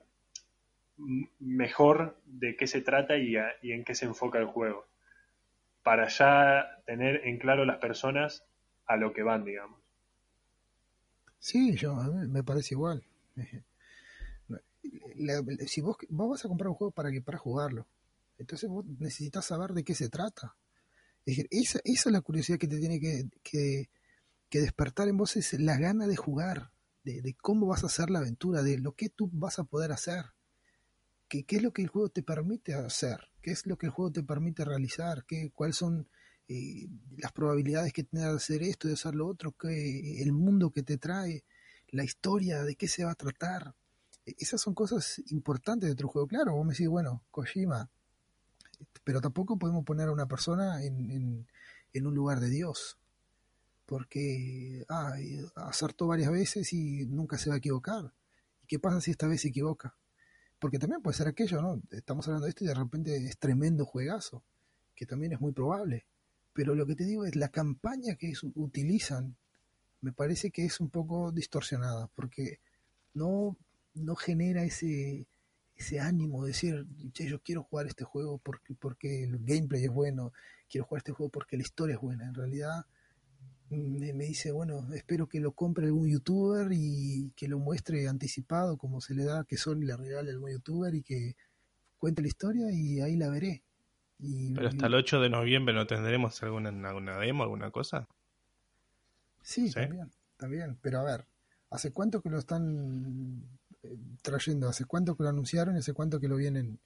[1.39, 4.85] mejor de qué se trata y, en qué se enfoca el juego.
[5.81, 8.45] Para ya tener en claro las personas
[8.85, 9.79] a lo que van, digamos.
[11.39, 13.03] Sí, yo, a mí me parece igual.
[15.67, 17.87] Si vos, vos vas a comprar un juego para, que, para jugarlo,
[18.37, 20.55] entonces vos necesitas saber de qué se trata.
[21.25, 23.29] Es decir, esa, esa es la curiosidad que te tiene que,
[24.49, 26.71] que, despertar en vos, es la gana de jugar,
[27.03, 30.25] de, cómo vas a hacer la aventura, de lo que tú vas a poder hacer,
[31.27, 34.11] qué es lo que el juego te permite hacer, qué es lo que el juego
[34.11, 36.07] te permite realizar, qué, cuáles son
[36.47, 36.87] eh,
[37.17, 40.81] las probabilidades que tienes de hacer esto, de hacer lo otro, qué, el mundo que
[40.81, 41.43] te trae,
[41.89, 43.75] la historia, de qué se va a tratar.
[44.25, 46.27] E, esas son cosas importantes de un juego.
[46.27, 47.89] Claro, vos me decís, bueno, Kojima,
[49.03, 51.47] pero tampoco podemos poner a una persona en,
[51.93, 52.97] en, un lugar de Dios,
[53.85, 55.13] porque ah,
[55.55, 58.13] acertó varias veces y nunca se va a equivocar.
[58.63, 59.95] ¿Y qué pasa si esta vez se equivoca?
[60.59, 61.81] Porque también puede ser aquello, ¿no?
[61.91, 64.43] Estamos hablando de esto y de repente es tremendo juegazo,
[64.95, 66.05] que también es muy probable.
[66.53, 69.37] Pero lo que te digo es la campaña que utilizan
[70.01, 72.59] me parece que es un poco distorsionada, porque
[73.13, 73.57] no,
[73.93, 75.27] no genera ese,
[75.75, 80.33] ese ánimo de decir, yo quiero jugar este juego porque, porque el gameplay es bueno,
[80.69, 82.25] quiero jugar este juego porque la historia es buena.
[82.25, 82.85] En realidad
[83.69, 88.99] me, dice, bueno, espero que lo compre algún youtuber y que lo muestre anticipado como
[88.99, 91.35] se le da que Sony le regale a algún youtuber y que
[91.97, 93.63] cuente la historia y ahí la veré.
[94.53, 98.07] Pero hasta el 8 de noviembre no tendremos alguna, alguna demo, alguna cosa.
[99.41, 100.77] Sí, también, también.
[100.81, 101.25] Pero a ver,
[101.69, 103.41] ¿hace cuánto que lo están
[104.21, 104.67] trayendo?
[104.67, 106.79] ¿Hace cuánto que lo anunciaron y hace cuánto que lo vienen?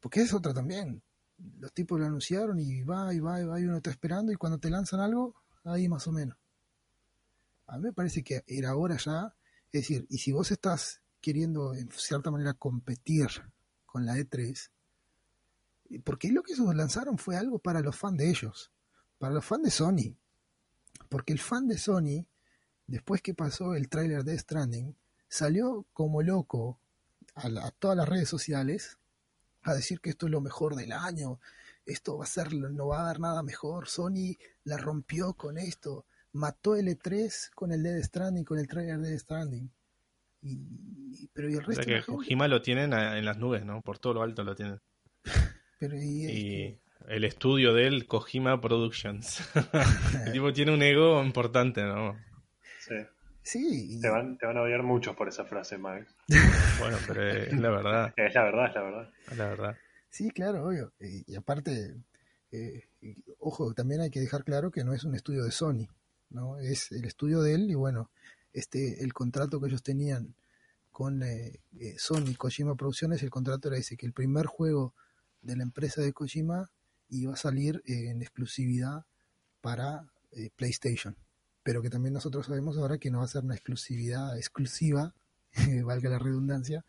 [0.00, 1.02] Porque es otra también.
[1.58, 4.36] Los tipos lo anunciaron y va y va y va y uno está esperando y
[4.36, 5.34] cuando te lanzan algo,
[5.64, 6.36] ahí más o menos.
[7.66, 9.34] A mí me parece que era hora ya.
[9.72, 13.28] Es decir, y si vos estás queriendo en cierta manera competir
[13.86, 14.70] con la E3,
[16.04, 18.72] porque lo que ellos lanzaron fue algo para los fans de ellos,
[19.18, 20.16] para los fans de Sony,
[21.08, 22.26] porque el fan de Sony,
[22.86, 24.96] después que pasó el tráiler de Stranding,
[25.32, 26.78] salió como loco
[27.34, 28.98] a, todas las redes sociales
[29.62, 31.40] a decir que esto es lo mejor del año,
[31.86, 36.04] esto va a ser, no va a dar nada mejor, Sony la rompió con esto,
[36.32, 39.70] mató el E3 con el Dead Stranding, con el trailer de Dead Stranding.
[40.42, 41.86] Y, pero y el resto...
[41.86, 43.80] que Kojima lo tienen en las nubes, ¿no?
[43.80, 44.80] Por todo lo alto lo tienen.
[45.78, 49.40] pero y, el estudio de él, Kojima Productions.
[50.26, 52.18] el tipo tiene un ego importante, ¿no?
[53.42, 53.98] Sí.
[54.00, 56.14] Te van, te van a odiar muchos por esa frase, Max.
[56.78, 58.14] bueno, pero es la verdad.
[58.16, 59.10] Es la verdad, es la verdad.
[59.30, 59.76] Es la verdad.
[60.08, 60.92] Sí, claro, obvio.
[61.00, 61.96] Y, aparte,
[62.52, 62.84] eh,
[63.38, 65.88] ojo, también hay que dejar claro que no es un estudio de Sony,
[66.30, 66.58] ¿no?
[66.58, 68.10] Es el estudio de él y bueno,
[68.52, 70.34] este, el contrato que ellos tenían
[70.90, 74.94] con eh, eh, Sony, Kojima Producciones, el contrato era ese, que el primer juego
[75.40, 76.70] de la empresa de Kojima
[77.26, 79.04] va a salir en exclusividad
[79.60, 81.16] para eh, PlayStation.
[81.62, 85.14] Pero que también nosotros sabemos ahora que no va a ser una exclusividad exclusiva,
[85.84, 86.84] valga la redundancia,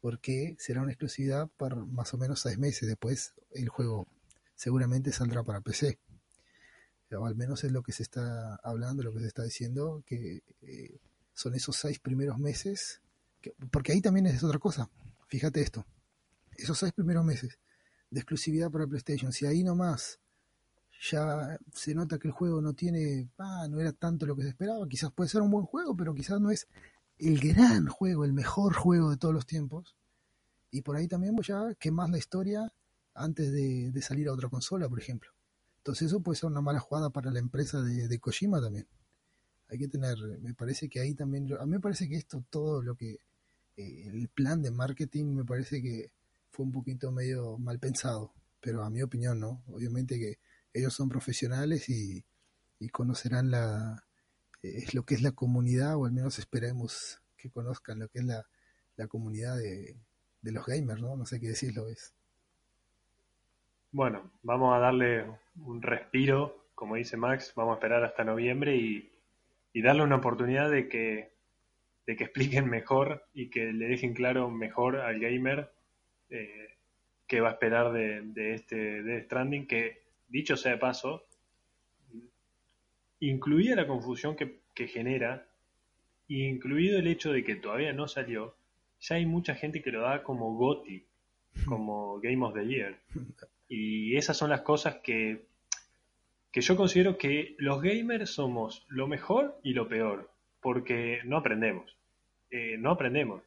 [0.00, 2.88] porque será una exclusividad por más o menos seis meses.
[2.88, 4.08] Después el juego
[4.54, 5.98] seguramente saldrá para PC.
[7.12, 10.42] O al menos es lo que se está hablando, lo que se está diciendo, que
[10.62, 10.98] eh,
[11.34, 13.00] son esos seis primeros meses.
[13.70, 14.90] porque ahí también es otra cosa.
[15.28, 15.86] Fíjate esto.
[16.56, 17.58] Esos seis primeros meses
[18.10, 19.32] de exclusividad para PlayStation.
[19.32, 20.20] Si ahí nomás
[21.00, 24.50] ya se nota que el juego no tiene, ah, no era tanto lo que se
[24.50, 26.68] esperaba, quizás puede ser un buen juego, pero quizás no es
[27.18, 29.96] el gran juego, el mejor juego de todos los tiempos.
[30.70, 32.72] Y por ahí también voy ya más la historia
[33.14, 35.30] antes de, salir a otra consola, por ejemplo.
[35.78, 38.86] Entonces eso puede ser una mala jugada para la empresa de, Kojima también.
[39.68, 42.82] Hay que tener, me parece que ahí también, a mí me parece que esto, todo
[42.82, 43.18] lo que,
[43.76, 46.12] eh, el plan de marketing, me parece que
[46.50, 49.62] fue un poquito medio mal pensado, pero a mi opinión, ¿no?
[49.68, 50.38] Obviamente que
[50.72, 52.24] ellos son profesionales y,
[52.92, 54.04] conocerán la,
[54.62, 58.20] es eh, lo que es la comunidad, o al menos esperemos que conozcan lo que
[58.20, 58.44] es la,
[59.08, 59.96] comunidad de,
[60.42, 61.16] los gamers, ¿no?
[61.16, 62.14] No sé qué decirlo es.
[63.92, 65.24] Bueno, vamos a darle
[65.56, 69.10] un respiro, como dice Max, vamos a esperar hasta noviembre y,
[69.72, 71.32] y darle una oportunidad de que,
[72.06, 75.72] de que expliquen mejor y que le dejen claro mejor al gamer
[76.28, 76.76] eh,
[77.26, 79.99] qué va a esperar de, de este de Stranding, que
[80.30, 81.24] dicho sea de paso,
[83.20, 85.46] incluida la confusión que, genera,
[86.28, 88.54] incluido el hecho de que todavía no salió,
[89.00, 91.04] ya hay mucha gente que lo da como GOTI,
[91.66, 92.98] como Game of the Year.
[93.68, 95.42] Y esas son las cosas que,
[96.50, 100.30] que yo considero que los gamers somos lo mejor y lo peor,
[100.62, 101.96] porque no aprendemos.
[102.50, 103.42] Eh, no aprendemos.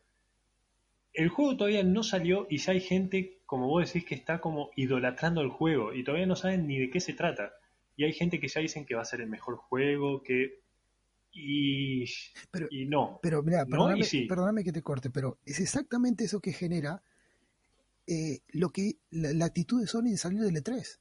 [1.14, 4.72] El juego todavía no salió y ya hay gente, como vos decís, que está como
[4.76, 7.54] idolatrando el juego y todavía no saben ni de qué se trata.
[7.96, 10.64] Y hay gente que ya dicen que va a ser el mejor juego, que
[11.32, 12.06] y,
[12.50, 13.20] Pero- y no.
[13.22, 14.26] Pero mira, perdóname, sí.
[14.26, 17.04] perdóname que te corte, pero es exactamente eso que genera
[18.08, 20.98] eh, lo que la, la actitud de Sony de salir del E3.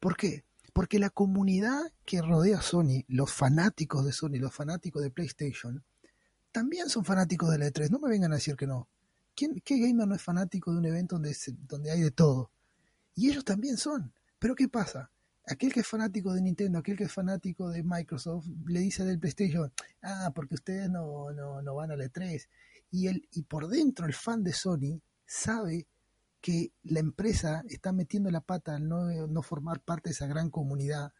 [0.00, 0.42] ¿Por qué?
[0.72, 5.84] Porque la comunidad que rodea a Sony, los fanáticos de Sony, los fanáticos de PlayStation,
[6.50, 7.88] también son fanáticos del E3.
[7.90, 8.88] No me vengan a decir que no.
[9.38, 12.50] ¿Quién, ¿Qué gamer no es fanático de un evento donde, se- donde hay de todo?
[13.14, 14.12] Y ellos también son.
[14.40, 15.12] Pero ¿qué pasa?
[15.46, 19.20] Aquel que es fanático de Nintendo, aquel que es fanático de Microsoft, le dice del
[19.20, 19.72] PlayStation,
[20.02, 22.48] ah, porque ustedes no, no, no van al E3.
[22.90, 25.86] Y, el, y por dentro el fan de Sony sabe
[26.40, 30.50] que la empresa está metiendo la pata al no, no formar parte de esa gran
[30.50, 31.12] comunidad.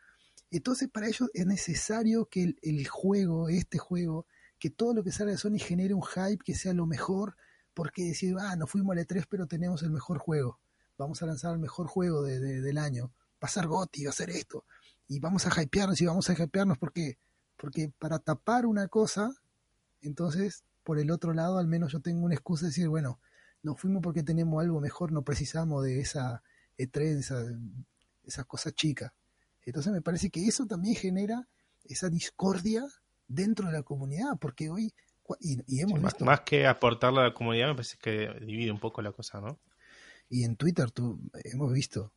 [0.50, 4.26] Entonces para ellos es necesario que el, el juego, este juego,
[4.58, 7.36] que todo lo que salga de Sony genere un hype, que sea lo mejor,
[7.78, 10.58] porque decir, ah, no fuimos al E3 pero tenemos el mejor juego,
[10.98, 13.12] vamos a lanzar el mejor juego de- de- del año,
[13.42, 14.64] va a ser GOTY, va a ser esto,
[15.06, 17.18] y vamos a hypearnos y vamos a hypearnos porque,
[17.56, 19.30] porque para tapar una cosa,
[20.02, 23.20] entonces por el otro lado al menos yo tengo una excusa de decir, bueno,
[23.62, 26.42] nos fuimos porque tenemos algo mejor, no precisamos de esa
[26.78, 27.44] E3, esa,
[28.24, 29.12] esas cosas chicas.
[29.64, 31.46] Entonces me parece que eso también genera
[31.84, 32.84] esa discordia
[33.28, 34.92] dentro de la comunidad, porque hoy,
[35.40, 39.02] y, y hemos Más, que aportarle a la comunidad, me parece que divide un poco
[39.02, 39.58] la cosa, ¿no?
[40.30, 42.12] y en Twitter tú, hemos visto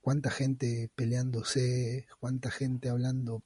[0.00, 3.42] cuánta gente peleándose, cuánta gente hablando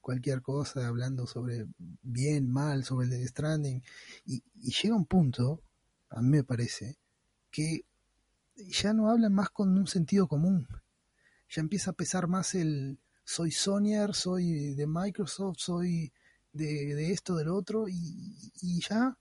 [0.00, 1.66] cualquier cosa, hablando sobre
[2.02, 3.82] bien, mal, sobre el Death Stranding,
[4.26, 5.62] y, y llega un punto,
[6.10, 6.98] a mí me parece,
[7.50, 7.86] que
[8.56, 10.68] ya no hablan más con un sentido común,
[11.48, 16.12] ya empieza a pesar más el soy Sonyer, soy de Microsoft, soy
[16.54, 19.18] de, de esto, del otro, y, y ya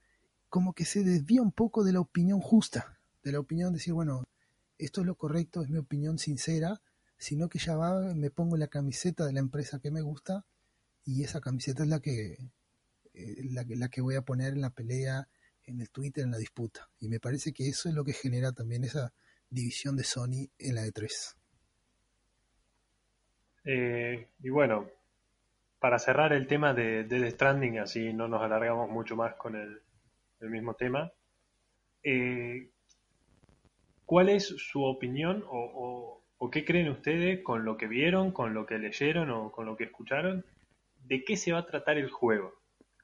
[0.47, 3.93] como que se desvía un poco de la opinión justa, de la opinión de decir,
[3.93, 4.23] bueno,
[4.77, 6.81] esto es lo correcto, es mi opinión sincera,
[7.17, 10.45] sino que ya va, me pongo la camiseta de la empresa que me gusta
[11.05, 12.37] y esa camiseta es la que,
[13.13, 15.27] eh, la, la que voy a poner en la pelea,
[15.65, 16.89] en el Twitter, en la disputa.
[16.99, 19.13] Y me parece que eso es lo que genera también esa
[19.49, 21.35] división de Sony en la E E3.
[23.65, 24.89] Eh, y bueno,
[25.83, 29.57] para cerrar el tema de, de The Stranding, así no nos alargamos mucho más con
[29.57, 29.81] el,
[30.39, 31.11] el mismo tema,
[32.03, 32.69] eh,
[34.05, 38.53] ¿cuál es su opinión o, o- o qué creen ustedes con lo que vieron, con
[38.53, 40.45] lo que leyeron o con lo que escucharon?
[41.05, 42.53] ¿De qué se va a tratar el juego?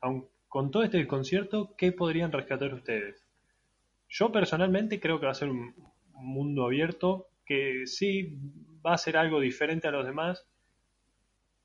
[0.02, 3.24] Aun con todo este concierto, ¿qué podrían rescatar ustedes?
[4.10, 5.76] Yo personalmente creo que va a ser un
[6.14, 8.38] mundo abierto, que sí
[8.86, 10.49] va a ser algo diferente a los demás,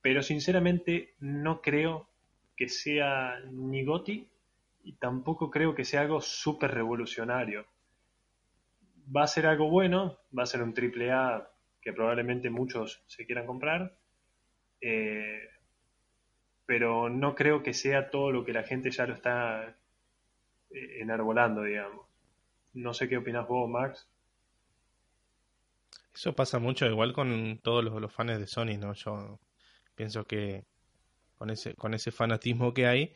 [0.05, 2.11] pero sinceramente no creo
[2.59, 4.29] que sea ni GOTY
[4.83, 7.65] y tampoco creo que sea algo súper revolucionario.
[9.17, 11.51] Va a ser algo bueno, va a ser un triple A
[11.81, 13.97] que probablemente muchos se quieran comprar,
[14.83, 15.49] eh,
[16.67, 19.75] pero no creo que sea todo lo que la gente ya lo está
[20.71, 22.07] eh, enarbolando, digamos.
[22.75, 24.07] No sé qué opinas vos, Max.
[26.13, 28.93] Eso pasa mucho igual con todos los, los fans de Sony, ¿no?
[28.93, 29.41] Yo
[29.95, 30.67] pienso que
[31.37, 33.15] con ese, con ese fanatismo que hay,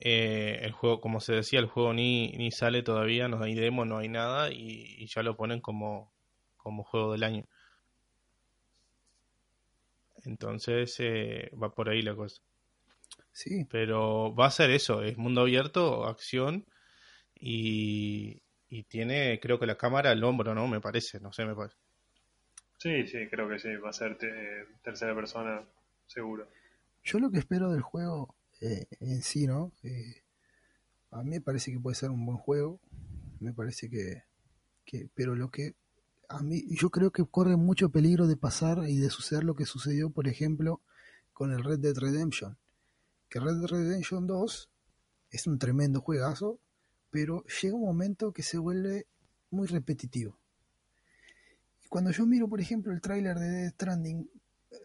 [0.00, 3.84] eh, el juego, como se decía, el juego ni, ni sale todavía, no hay demo,
[3.84, 6.12] no hay nada, y, y ya lo ponen como,
[6.58, 7.44] como juego del año.
[10.24, 12.42] Entonces eh, va por ahí la cosa.
[13.32, 16.66] Sí, Pero va a ser eso, es mundo abierto, acción,
[17.34, 20.68] y, y tiene, creo que la cámara al hombro, ¿no?
[20.68, 21.76] Me parece, no sé, me parece.
[22.78, 25.62] Sí, sí, creo que sí, va a ser te- tercera persona,
[26.06, 26.48] seguro.
[27.04, 29.72] yo lo que espero del juego eh, en sí, ¿no?
[29.82, 30.22] Eh,
[31.10, 32.80] a mí me parece que puede ser un buen juego,
[33.40, 34.24] me parece que,
[34.84, 35.74] que, pero lo que
[36.28, 39.64] a mí, yo creo que corre mucho peligro de pasar y de suceder lo que
[39.64, 40.80] sucedió, por ejemplo,
[41.32, 42.58] con el Red Dead Redemption.
[43.28, 44.70] Que Red Dead Redemption 2
[45.30, 46.58] es un tremendo juegazo,
[47.10, 49.06] pero llega un momento que se vuelve
[49.50, 50.38] muy repetitivo.
[51.84, 54.28] Y cuando yo miro, por ejemplo, el tráiler de Death Stranding,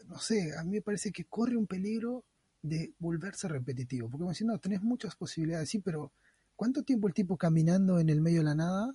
[0.07, 2.25] no sé, a mí me parece que corre un peligro
[2.61, 4.09] de volverse repetitivo.
[4.09, 6.11] Porque me dicen, no, tenés muchas posibilidades, sí, pero
[6.55, 8.91] ¿cuánto tiempo el tipo caminando en el medio de la nada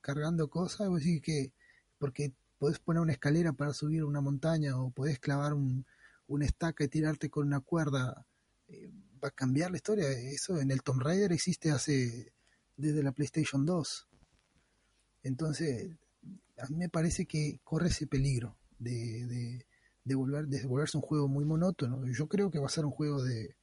[0.00, 0.88] cargando cosas,
[1.22, 1.52] que
[1.98, 5.86] porque podés poner una escalera para subir una montaña o podés clavar un,
[6.26, 8.26] una estaca y tirarte con una cuerda,
[8.68, 8.90] eh,
[9.22, 10.10] va a cambiar la historia.
[10.10, 12.32] Eso en el Tomb Raider existe hace
[12.76, 14.08] desde la PlayStation 2.
[15.22, 15.90] Entonces,
[16.58, 19.66] a mí me parece que corre ese peligro de, de,
[20.04, 22.04] volver, de volverse un juego muy monótono.
[22.06, 23.56] Yo creo que va a ser un juego de,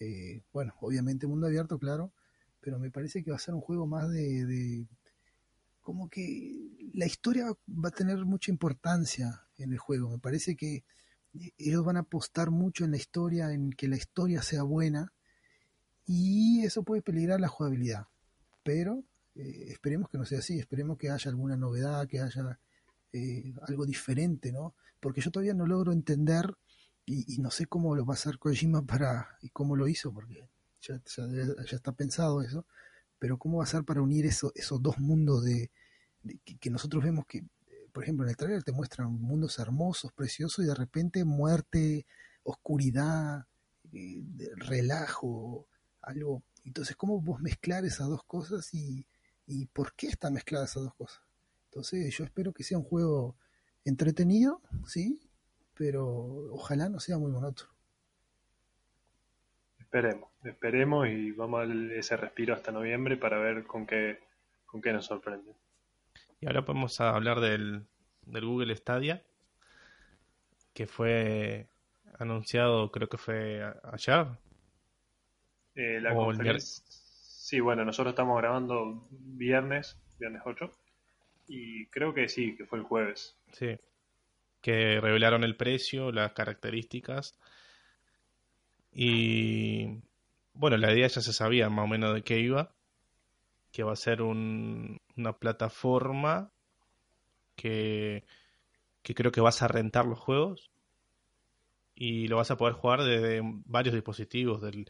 [0.00, 2.12] eh, bueno, obviamente mundo abierto, claro,
[2.60, 4.86] pero me parece que va a ser un juego más de, de
[5.82, 6.56] como que
[6.94, 10.10] la historia va a tener mucha importancia en el juego.
[10.10, 10.84] Me parece que
[11.58, 15.12] ellos van a apostar mucho en la historia, en que la historia sea buena,
[16.06, 18.06] y eso puede peligrar la jugabilidad.
[18.62, 22.58] Pero eh, esperemos que no sea así, esperemos que haya alguna novedad, que haya
[23.12, 24.74] eh, algo diferente, ¿no?
[25.00, 26.54] Porque yo todavía no logro entender
[27.06, 30.48] y, no sé cómo lo va a hacer Kojima para y cómo lo hizo, porque
[30.80, 31.00] ya,
[31.70, 32.66] está pensado eso,
[33.18, 35.70] pero cómo va a ser para unir eso, esos dos mundos de,
[36.60, 37.44] que, nosotros vemos que,
[37.92, 42.06] por ejemplo, en el trailer te muestran mundos hermosos, preciosos y de repente muerte,
[42.44, 43.46] oscuridad,
[43.92, 44.22] eh,
[44.56, 45.66] relajo,
[46.02, 46.44] algo.
[46.64, 49.04] Entonces, ¿cómo vos mezclar esas dos cosas y,
[49.46, 51.29] y por qué están mezcladas esas dos cosas?
[51.70, 53.36] Entonces yo espero que sea un juego
[53.84, 55.20] entretenido, sí,
[55.76, 56.04] pero
[56.52, 57.70] ojalá no sea muy monótono.
[59.78, 64.18] Esperemos, esperemos y vamos a dar ese respiro hasta noviembre para ver con qué,
[64.66, 65.54] con qué nos sorprende.
[66.40, 67.86] Y ahora podemos hablar del,
[68.22, 69.22] del Google Stadia,
[70.74, 71.68] que fue
[72.18, 74.26] anunciado, creo que fue ayer.
[75.76, 76.84] Eh, la conferencia.
[76.88, 80.70] Sí, bueno, nosotros estamos grabando viernes, viernes 8.
[81.52, 83.36] Y creo que sí, que fue el jueves.
[83.50, 83.76] Sí.
[84.60, 87.36] Que revelaron el precio, las características.
[88.92, 90.00] Y
[90.52, 92.72] bueno, la idea ya se sabía más o menos de qué iba.
[93.72, 96.52] Que va a ser un, una plataforma
[97.56, 98.22] que,
[99.02, 100.70] que creo que vas a rentar los juegos.
[101.96, 104.88] Y lo vas a poder jugar desde varios dispositivos, del,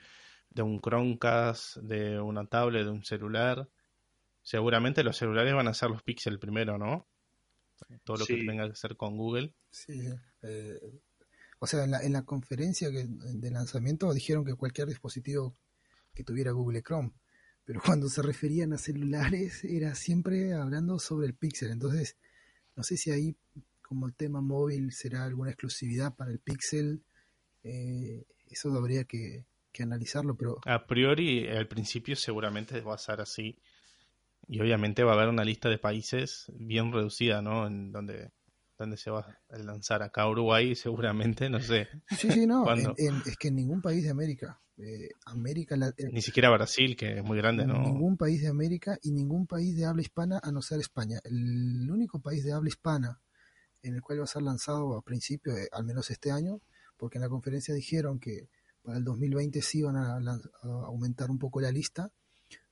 [0.51, 3.67] de un Chromecast, de una tablet, de un celular
[4.43, 7.07] Seguramente los celulares van a ser los Pixel primero, ¿no?
[8.05, 9.55] Todo lo que tenga que hacer con Google.
[9.71, 10.01] Sí.
[10.43, 11.01] Eh,
[11.59, 15.55] o sea, en la, en la conferencia que, de lanzamiento dijeron que cualquier dispositivo
[16.15, 17.13] que tuviera Google Chrome,
[17.65, 21.71] pero cuando se referían a celulares era siempre hablando sobre el Pixel.
[21.71, 22.17] Entonces,
[22.77, 23.37] no sé si ahí,
[23.83, 27.03] como el tema móvil, será alguna exclusividad para el Pixel.
[27.63, 30.59] Eh, eso habría que, que analizarlo, pero...
[30.65, 33.59] A priori, al principio seguramente va a ser así
[34.51, 37.69] y obviamente va a haber una lista de países bien reducida, ¿no?
[37.69, 38.33] En donde,
[38.77, 40.75] donde se va a lanzar acá Uruguay,
[41.39, 41.87] seguramente, no sé.
[42.19, 42.67] Sí, sí, no.
[42.75, 44.61] es que en ningún país de América.
[44.77, 45.77] Eh, América
[46.11, 47.81] Ni siquiera Brasil, que es muy grande, ¿no?
[47.81, 51.21] Ningún país de América y ningún país de habla hispana, a no ser España.
[51.23, 53.21] El único país de habla hispana
[53.83, 56.61] en el cual va a ser lanzado a principio, al menos este año,
[56.97, 58.49] porque en la conferencia dijeron que
[58.83, 60.19] para el 2020 sí van a
[60.87, 62.11] aumentar un poco la lista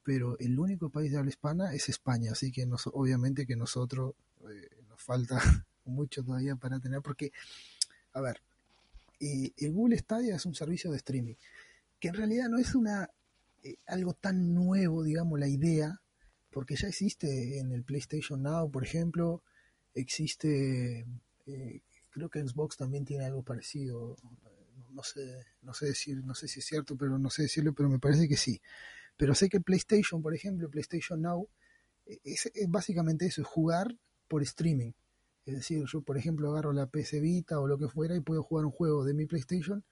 [0.02, 4.14] pero el único país de habla hispana es España, así que nos, obviamente que nosotros
[4.50, 5.40] eh, nos falta
[5.84, 7.32] mucho todavía para tener, porque,
[8.14, 8.40] a ver,
[9.20, 11.34] eh, el Google Stadia es un servicio de streaming,
[12.00, 13.10] que en realidad no es una
[13.62, 16.00] eh, algo tan nuevo, digamos, la idea,
[16.50, 19.42] porque ya existe en el PlayStation Now, por ejemplo,
[19.94, 21.06] existe,
[22.10, 24.16] creo que Xbox también tiene algo parecido,
[24.90, 27.88] no sé, no sé decir, no sé si es cierto, pero no sé decirlo, pero
[27.88, 28.60] me parece que sí.
[29.18, 31.48] Pero sé que PlayStation, por ejemplo, PlayStation Now,
[32.06, 33.94] e, es, básicamente eso, es jugar
[34.28, 34.92] por streaming.
[35.44, 38.42] Es decir, yo, por ejemplo, agarro la PC Vita o lo que fuera y puedo
[38.42, 39.84] jugar un juego de mi PlayStation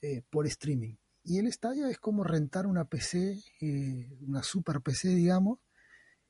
[0.00, 0.94] eh, por streaming.
[1.24, 5.60] Y el Stadia es como rentar una PC, eh, una super PC, digamos,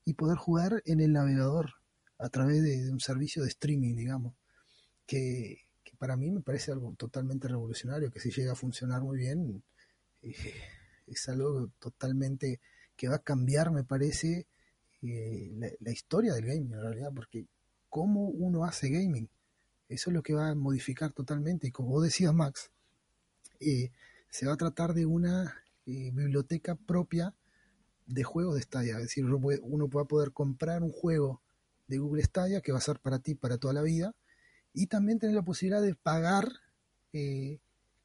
[0.05, 1.75] y poder jugar en el navegador
[2.19, 4.35] a través de, un servicio de streaming, digamos,
[5.07, 5.59] que,
[5.99, 9.63] para mí me parece algo totalmente revolucionario, que si llega a funcionar muy bien,
[10.23, 10.35] eh,
[11.07, 12.61] es algo totalmente
[12.97, 14.47] que va a cambiar, me parece,
[15.03, 15.51] eh,
[15.81, 17.47] la, historia del gaming en realidad, porque
[17.89, 19.29] cómo uno hace gaming,
[19.89, 21.67] eso es lo que va a modificar totalmente.
[21.67, 22.71] Y como vos decías, Max,
[23.61, 23.91] eh,
[24.31, 27.35] se va a tratar de una eh, biblioteca propia
[28.07, 28.97] de juegos de Stadia.
[28.97, 31.43] Es decir, uno va a poder comprar un juego
[31.89, 34.15] de Google Stadia que va a ser para ti para toda la vida
[34.73, 36.49] y también tener la posibilidad de pagar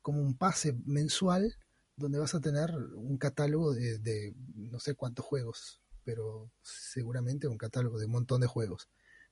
[0.02, 1.56] como un pase mensual
[1.98, 7.98] donde vas a tener un catálogo de, no sé cuántos juegos, pero seguramente un catálogo
[7.98, 8.88] de un montón de juegos.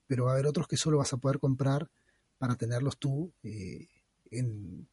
[0.08, 1.90] Pero va a haber otros que solo vas a poder comprar
[2.38, 3.88] para tenerlos tú eh,
[4.32, 4.88] en,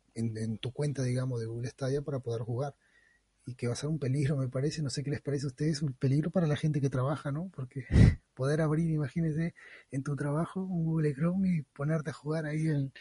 [0.58, 2.76] tu cuenta, digamos, de Google Stadia para poder jugar.
[3.46, 5.48] y que va a ser un peligro, me parece, no sé qué les parece a
[5.48, 7.50] ustedes, un peligro para la gente que trabaja, ¿no?
[7.54, 7.86] Porque
[8.34, 9.54] poder abrir, imagínense,
[9.90, 12.92] en tu trabajo un Google Chrome y ponerte a jugar ahí en,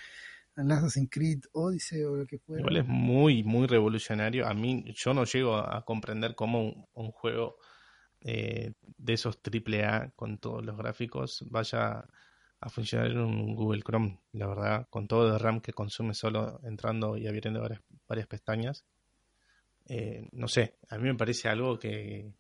[0.58, 2.62] en Assassin's Creed Odyssey o lo que fuera.
[2.62, 4.47] Igual es muy, muy revolucionario.
[4.47, 7.58] A mí, yo no llego a comprender cómo un, juego
[8.22, 12.06] eh, de esos AAA con todos los gráficos vaya
[12.60, 16.60] a funcionar en un Google Chrome, la verdad, con todo el RAM que consume solo
[16.64, 18.86] entrando y abriendo varias, varias pestañas.
[19.88, 22.32] Eh, no sé, a mí me parece algo que,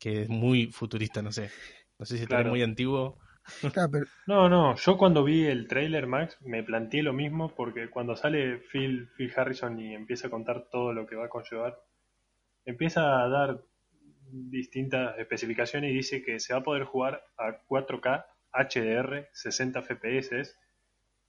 [0.00, 1.50] es muy futurista, no sé.
[1.98, 3.18] No sé si es muy antiguo.
[4.26, 8.58] No, no, yo cuando vi el trailer, Max, me planteé lo mismo porque cuando sale
[8.58, 11.78] Phil, Phil Harrison y empieza a contar todo lo que va a conllevar,
[12.64, 13.62] empieza a dar
[14.30, 20.56] distintas especificaciones y dice que se va a poder jugar a 4K HDR 60 FPS.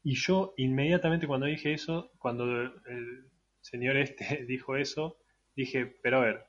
[0.04, 3.30] Y yo inmediatamente cuando dije eso, cuando el
[3.62, 5.18] señor este dijo eso,
[5.56, 6.46] dije, pero a ver,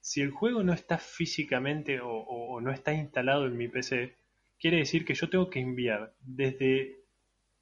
[0.00, 4.16] si el juego no está físicamente o, no está instalado en mi PC,
[4.58, 6.98] quiere decir que yo tengo que enviar desde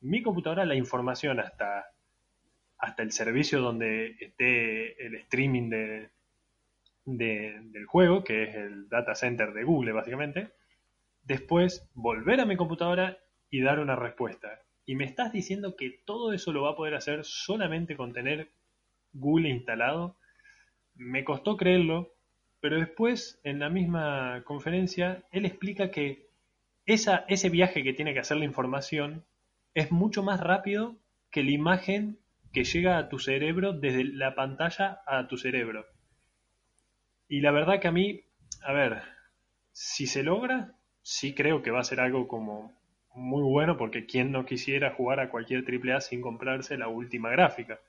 [0.00, 1.86] mi computadora la información hasta,
[2.78, 6.10] hasta el servicio donde esté el streaming de,
[7.04, 10.50] del juego, que es el data center de Google básicamente,
[11.22, 13.18] después volver a mi computadora
[13.50, 14.60] y dar una respuesta.
[14.84, 18.50] Y me estás diciendo que todo eso lo va a poder hacer solamente con tener
[19.12, 20.16] Google instalado.
[20.94, 22.12] Me costó creerlo,
[22.60, 26.25] pero después en la misma conferencia él explica que
[26.86, 29.24] ese viaje que tiene que hacer la información
[29.74, 30.96] es mucho más rápido
[31.30, 32.18] que la imagen
[32.52, 35.84] que llega a tu cerebro desde la pantalla a tu cerebro.
[37.28, 38.22] Y la verdad que a mí,
[38.62, 39.02] a ver,
[39.72, 42.72] si se logra, sí creo que va a ser algo como
[43.14, 47.80] muy bueno porque quien no quisiera jugar a cualquier AAA sin comprarse la última gráfica.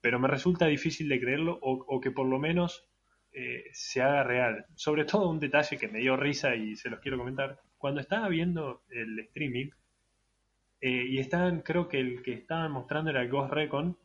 [0.00, 2.86] Pero me resulta difícil de creerlo o, que por lo menos
[3.34, 4.66] eh, se haga real.
[4.74, 7.60] Sobre todo un detalle que me dio risa y se los quiero comentar.
[7.76, 9.70] Cuando estaba viendo el streaming
[10.80, 13.98] eh, y estaban, creo que el que estaban mostrando era el Ghost Recon,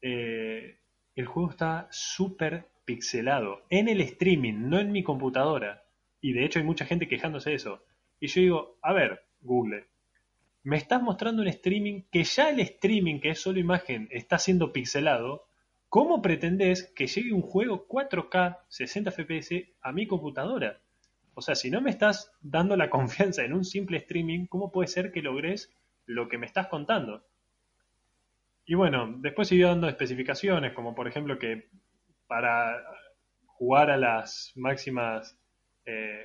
[0.00, 0.78] eh,
[1.14, 5.84] el juego está súper pixelado en el streaming, no en mi computadora.
[6.20, 7.84] Y de hecho hay mucha gente quejándose de eso.
[8.20, 9.86] Y yo digo, a ver, Google,
[10.62, 14.72] me estás mostrando un streaming que ya el streaming, que es solo imagen, está siendo
[14.72, 15.48] pixelado.
[15.92, 20.80] ¿Cómo pretendes que llegue un juego 4K 60 FPS a mi computadora?
[21.34, 24.88] O sea, si no me estás dando la confianza en un simple streaming, ¿cómo puede
[24.88, 25.70] ser que logres
[26.06, 27.26] lo que me estás contando?
[28.64, 31.68] Y bueno, después siguió dando especificaciones, como por ejemplo que
[32.26, 32.82] para
[33.44, 35.38] jugar a las máximas
[35.84, 36.24] eh,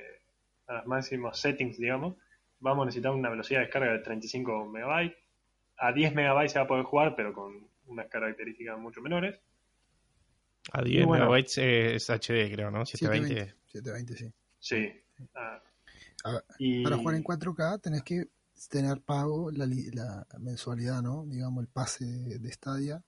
[0.66, 2.16] a los máximos settings, digamos,
[2.58, 5.12] vamos a necesitar una velocidad de descarga de 35 MB.
[5.76, 9.38] A 10 MB se va a poder jugar, pero con unas características mucho menores.
[10.72, 12.84] A 10 MB es HD, creo, ¿no?
[12.84, 13.54] 720.
[13.66, 14.32] 720, sí.
[14.58, 14.92] Sí.
[15.34, 15.62] Ah,
[16.58, 16.82] y...
[16.82, 18.28] Para jugar en 4K tenés que
[18.70, 19.66] tener pago la,
[20.40, 21.24] mensualidad, ¿no?
[21.26, 23.02] Digamos, el pase de, Stadia.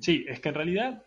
[0.00, 1.02] Sí, es que en realidad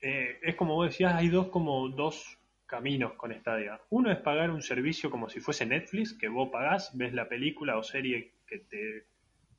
[0.00, 3.80] eh, es como vos decías, hay dos como dos caminos con Stadia.
[3.90, 7.76] Uno es pagar un servicio como si fuese Netflix, que vos pagás, ves la película
[7.76, 9.04] o serie que te,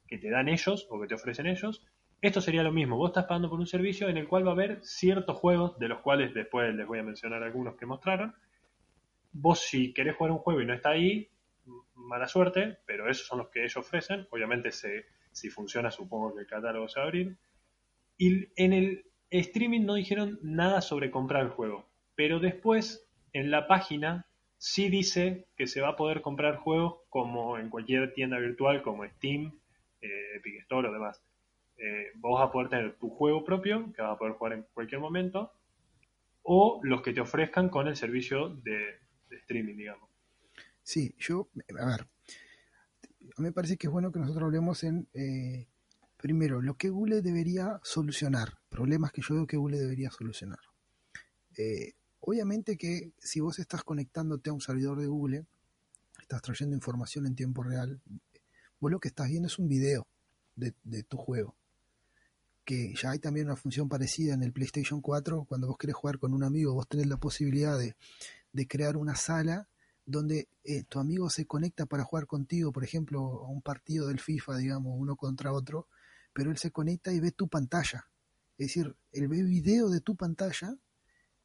[0.08, 1.86] que te dan ellos o que te ofrecen ellos.
[2.22, 4.54] Esto sería lo mismo, vos estás pagando por un servicio en el cual va a
[4.54, 8.36] haber ciertos juegos, de los cuales después les voy a mencionar algunos que mostraron.
[9.32, 11.30] Vos si querés jugar un juego y no está ahí,
[11.96, 14.28] mala suerte, pero esos son los que ellos ofrecen.
[14.30, 17.38] Obviamente si funciona supongo que el catálogo se va a abrir.
[18.18, 21.90] Y en el streaming no dijeron nada sobre comprar el juego.
[22.14, 27.58] Pero después, en la página, sí dice que se va a poder comprar juegos como
[27.58, 29.60] en cualquier tienda virtual, como Steam,
[30.02, 31.24] eh, Epic Store o demás.
[31.82, 34.66] Eh, vos vas a poder tener tu juego propio, que vas a poder jugar en
[34.74, 35.52] cualquier momento,
[36.44, 40.10] o los que te ofrezcan con el servicio de, streaming, digamos.
[40.84, 45.08] Sí, yo, a ver, a mí me parece que es bueno que nosotros hablemos en,
[45.14, 45.68] eh,
[46.18, 50.60] primero, lo que Google debería solucionar, problemas que yo veo que Google debería solucionar.
[51.58, 55.48] Eh, Obviamente que si vos estás conectándote a un servidor de Google,
[56.22, 58.00] estás trayendo información en tiempo real,
[58.80, 60.06] vos lo que estás viendo es un video
[60.56, 61.56] de, tu juego.
[62.64, 66.20] Que ya hay también una función parecida en el PlayStation 4, cuando vos querés jugar
[66.20, 67.96] con un amigo, vos tenés la posibilidad de,
[68.68, 69.68] crear una sala
[70.06, 74.20] donde eh, tu amigo se conecta para jugar contigo, por ejemplo, a un partido del
[74.20, 75.88] FIFA, digamos, uno contra otro,
[76.34, 78.08] pero él se conecta y ve tu pantalla.
[78.58, 80.76] Es decir, él ve video de tu pantalla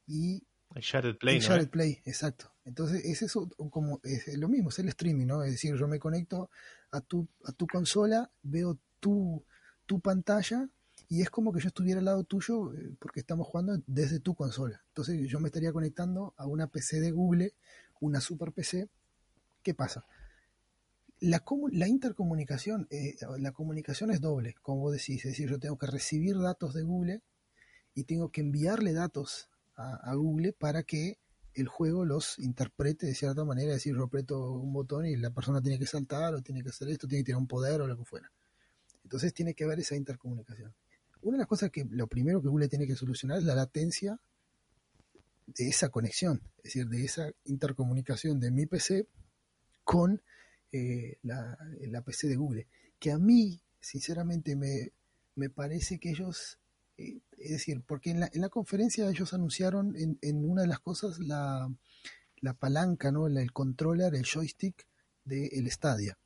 [0.05, 0.43] y
[0.75, 2.53] el Shared Play, el Play, exacto.
[2.65, 5.43] Entonces, es eso como es lo mismo, es el streaming, ¿no?
[5.43, 6.49] Es decir, yo me conecto
[6.91, 9.43] a tu, a tu consola, veo tu,
[9.85, 10.69] tu pantalla
[11.09, 14.35] y es como que yo estuviera al lado tuyo eh, porque estamos jugando desde tu
[14.35, 14.83] consola.
[14.89, 17.53] Entonces yo me estaría conectando a una PC de Google,
[18.01, 18.89] una super PC.
[19.63, 20.05] ¿Qué pasa?
[21.19, 21.41] La,
[21.87, 25.25] intercomunicación, eh, la comunicación es doble, como vos decís.
[25.25, 27.21] Es decir, yo tengo que recibir datos de Google
[27.95, 31.19] y tengo que enviarle datos a, Google para que
[31.53, 33.69] el juego los interprete de cierta manera.
[33.69, 36.69] Es decir, yo aprieto un botón y la persona tiene que saltar o tiene que
[36.69, 38.31] hacer esto, tiene que tirar un poder o lo que fuera.
[39.03, 40.75] Entonces tiene que haber esa intercomunicación.
[41.21, 44.19] Una de las cosas que lo primero que Google tiene que solucionar es la latencia
[45.47, 49.07] de esa conexión, es decir, de esa intercomunicación de mi PC
[49.83, 50.21] con
[50.71, 51.57] eh, la,
[52.05, 52.67] PC de Google.
[52.99, 54.91] Que a mí, sinceramente, me,
[55.35, 56.59] me parece que ellos,
[56.97, 60.67] eh, es decir, porque en la, en la conferencia ellos anunciaron en, en una de
[60.67, 61.69] las cosas la,
[62.41, 63.27] la palanca, ¿no?
[63.27, 64.85] el controller, el joystick
[65.23, 66.17] del de Stadia.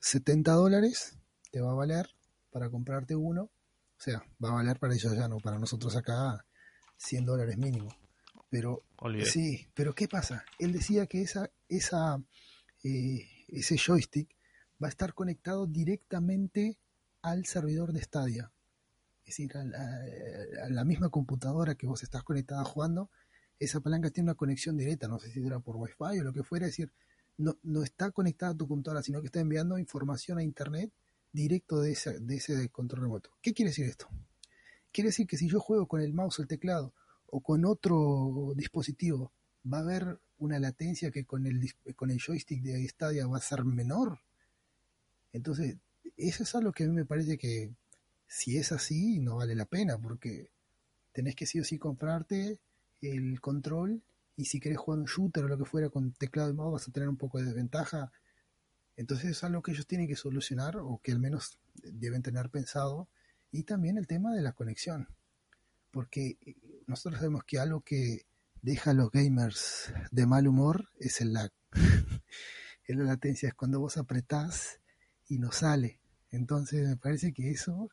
[0.00, 1.18] 70 dólares
[1.50, 2.08] te va a valer
[2.50, 3.50] para comprarte uno
[4.02, 6.44] sea, va a valer para ellos ya, no para nosotros acá
[6.96, 7.88] 100 dólares mínimo.
[8.50, 8.84] Pero
[9.24, 10.44] sí, pero ¿qué pasa?
[10.58, 12.22] Él decía que esa, esa,
[12.84, 14.28] eh, ese joystick
[14.82, 16.78] va a estar conectado directamente
[17.22, 18.52] al servidor de Stadia.
[19.24, 23.10] Es decir, a la, misma computadora que vos estás conectada jugando,
[23.58, 26.42] esa palanca tiene una conexión directa, no sé si era por Wi-Fi o lo que
[26.42, 26.92] fuera, es decir,
[27.38, 30.92] no, no está conectada a tu computadora, sino que está enviando información a Internet
[31.32, 33.30] directo de ese, de ese control remoto.
[33.40, 34.08] ¿Qué quiere decir esto?
[34.92, 36.94] Quiere decir que si yo juego con el mouse el teclado
[37.26, 39.32] o con otro dispositivo,
[39.70, 43.40] va a haber una latencia que con el, con el joystick de Stadia va a
[43.40, 44.18] ser menor.
[45.32, 45.76] Entonces,
[46.16, 47.72] eso es algo que a mí me parece que
[48.26, 50.50] si es así, no vale la pena, porque
[51.12, 52.58] tenés que sí o sí comprarte
[53.00, 54.02] el control
[54.36, 56.88] y si querés jugar un shooter o lo que fuera con teclado y mouse vas
[56.88, 58.10] a tener un poco de desventaja
[58.96, 63.08] entonces es algo que ellos tienen que solucionar o que al menos deben tener pensado.
[63.50, 65.08] Y también el tema de la conexión.
[65.90, 68.22] Porque eh, nosotros sabemos que algo que
[68.60, 71.52] deja a los gamers de mal humor es el lag.
[72.84, 74.80] es la latencia, es cuando vos apretás
[75.28, 76.00] y no sale.
[76.30, 77.90] Entonces me parece que eso...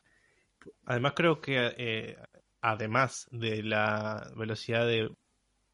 [0.84, 2.16] Además creo que eh,
[2.60, 5.10] además de la velocidad de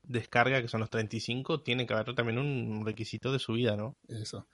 [0.05, 3.97] descarga, que son los 35, tiene que haber también un requisito de subida, ¿no?
[4.09, 4.47] Eso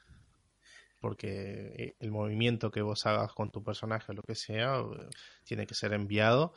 [1.02, 5.08] porque eh, el movimiento que vos hagas con tu personaje o lo que sea eh,
[5.44, 6.54] tiene que ser enviado.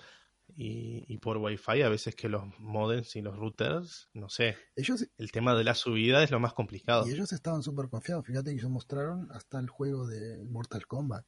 [0.55, 5.31] Y, por wifi a veces que los modems y los routers, no sé, ellos, el
[5.31, 7.07] tema de la subida es lo más complicado.
[7.07, 11.25] Y ellos estaban súper confiados, fíjate que ellos mostraron hasta el juego de Mortal Kombat,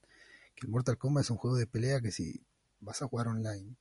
[0.53, 2.43] que el Mortal Kombat es un juego de pelea que si
[2.80, 3.76] vas a jugar online,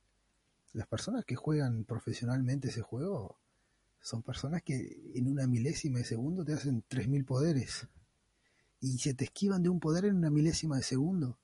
[0.73, 3.37] las personas que juegan profesionalmente ese juego
[4.01, 7.87] son personas que en una milésima de segundo te hacen 3.000 poderes
[8.79, 11.39] y se te esquivan de un poder en una milésima de segundo.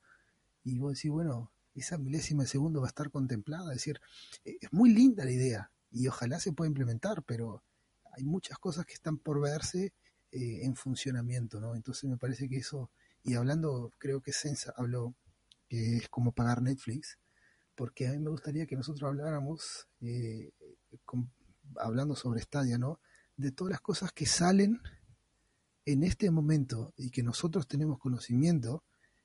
[0.62, 3.72] Y vos decís, bueno, esa milésima de segundo va a estar contemplada.
[3.72, 4.00] Es decir,
[4.44, 7.62] e, es muy linda la idea y ojalá se pueda implementar, pero
[8.12, 9.92] hay muchas cosas que están por verse
[10.32, 11.74] eh, en funcionamiento, ¿no?
[11.74, 12.90] Entonces me parece que eso,
[13.22, 15.14] y hablando, creo que Sensa habló
[15.68, 17.18] que es como pagar Netflix,
[17.74, 20.52] porque a mí me gustaría que nosotros habláramos, eh,
[21.76, 23.00] hablando sobre Stadia, ¿no?
[23.36, 24.80] De todas las cosas que salen
[25.86, 28.82] en este momento y que nosotros tenemos conocimiento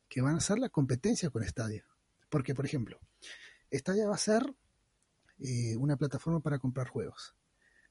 [0.07, 1.85] que van a ser la competencia con Stadia.
[2.29, 2.99] Porque, por ejemplo,
[3.71, 4.55] Stadia va a ser
[5.39, 7.35] eh, una plataforma para comprar juegos.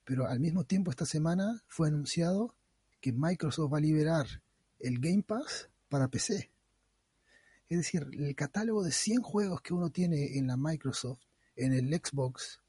[0.04, 2.54] Pero al mismo tiempo esta semana fue anunciado
[3.00, 4.26] que Microsoft va a liberar
[4.80, 6.50] el Game Pass para PC.
[7.68, 11.20] Es decir, el catálogo de 100 juegos que uno tiene en la Microsoft,
[11.56, 12.60] en el Xbox,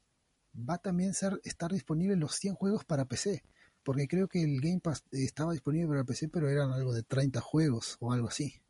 [0.54, 3.42] va a también ser, estar disponible los 100 juegos para PC
[3.82, 7.40] porque creo que el Game Pass estaba disponible para PC, pero eran algo de 30
[7.40, 8.60] juegos o algo así.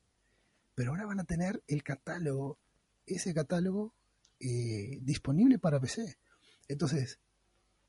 [0.75, 2.59] Pero ahora van a tener el catálogo,
[3.07, 3.93] ese catálogo
[4.39, 6.17] eh, disponible para PC.
[6.69, 7.19] Entonces,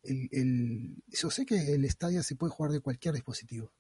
[0.03, 3.71] yo sé que el Stadia se puede jugar de cualquier dispositivo,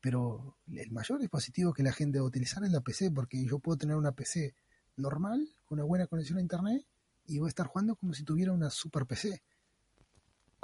[0.00, 3.60] pero el mayor dispositivo que la gente va a utilizar es la PC, porque yo
[3.60, 4.54] puedo tener una PC
[4.96, 6.84] normal, con una buena conexión a Internet,
[7.26, 9.42] y voy a estar jugando como si tuviera una super PC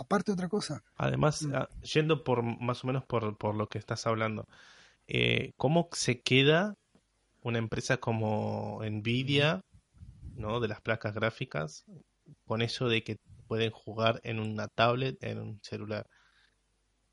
[0.00, 0.82] aparte otra cosa.
[0.96, 1.54] Además, mm.
[1.54, 4.48] ah, yendo por más o menos por, por lo que estás hablando,
[5.06, 6.74] eh, ¿cómo se queda
[7.42, 9.62] una empresa como Nvidia,
[10.34, 10.60] ¿no?
[10.60, 11.84] De las placas gráficas,
[12.46, 16.06] con eso de que pueden jugar en una tablet, en un celular.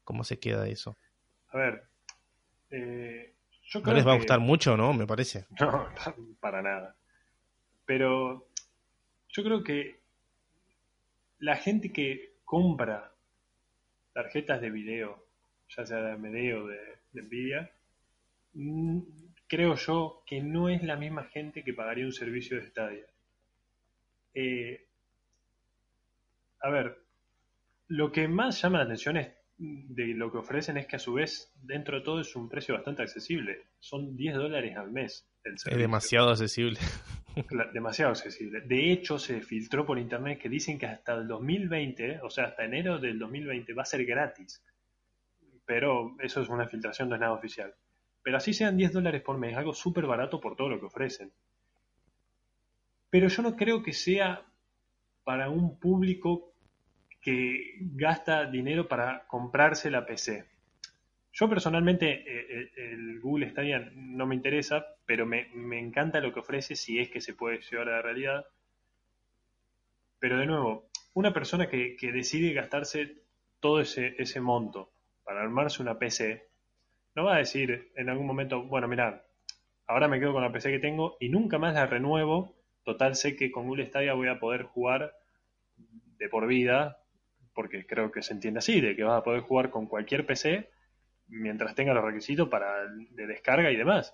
[0.04, 0.98] ¿Cómo se queda eso?
[1.50, 1.84] A ver,
[2.70, 4.94] eh, yo creo no les va a gustar mucho, ¿no?
[4.94, 5.46] Me parece.
[5.60, 5.90] No,
[6.40, 6.96] para nada.
[7.86, 8.48] Pero
[9.30, 10.00] yo creo que
[11.40, 13.12] la gente que compra
[14.14, 15.28] tarjetas de video,
[15.68, 17.70] ya sea de AMD o de, Nvidia,
[18.54, 19.00] mm,
[19.48, 23.06] creo yo que no es la misma gente que pagaría un servicio de Stadia.
[24.34, 24.86] eh,
[26.62, 26.98] a ver,
[27.90, 31.14] lo que más llama la atención es de lo que ofrecen es que a su
[31.14, 33.66] vez, dentro de todo, es un precio bastante accesible.
[33.80, 35.28] Son 10 dólares al mes.
[35.44, 36.80] El es demasiado accesible.
[37.74, 38.62] demasiado accesible.
[38.62, 42.66] De hecho, se filtró por internet que dicen que hasta el 2020, o sea, hasta
[42.66, 44.64] enero del 2020, va a ser gratis.
[45.66, 47.74] Pero eso es una filtración, no es nada oficial.
[48.24, 51.32] Pero así sean 10 dólares por mes, algo súper barato por todo lo que ofrecen.
[53.10, 54.46] Pero yo no creo que sea
[55.24, 56.54] para un público
[57.22, 60.46] que gasta dinero para comprarse la PC.
[61.32, 65.50] Yo personalmente eh, eh, el Google Stadia no me interesa, pero me,
[65.80, 68.46] encanta lo que ofrece si es que se puede llevar a la realidad.
[70.20, 73.24] Pero de nuevo, una persona que, decide gastarse
[73.60, 74.92] todo ese, ese monto
[75.24, 76.48] para armarse una PC,
[77.16, 79.26] no va a decir en algún momento, bueno, mira,
[79.88, 82.56] ahora me quedo con la PC que tengo y nunca más la renuevo.
[82.84, 85.14] Total, sé que con Google Stadia voy a poder jugar
[85.76, 87.04] de por vida
[87.54, 90.70] porque creo que se entiende así, de que vas a poder jugar con cualquier PC
[91.28, 94.14] mientras tenga los requisitos para de descarga y demás.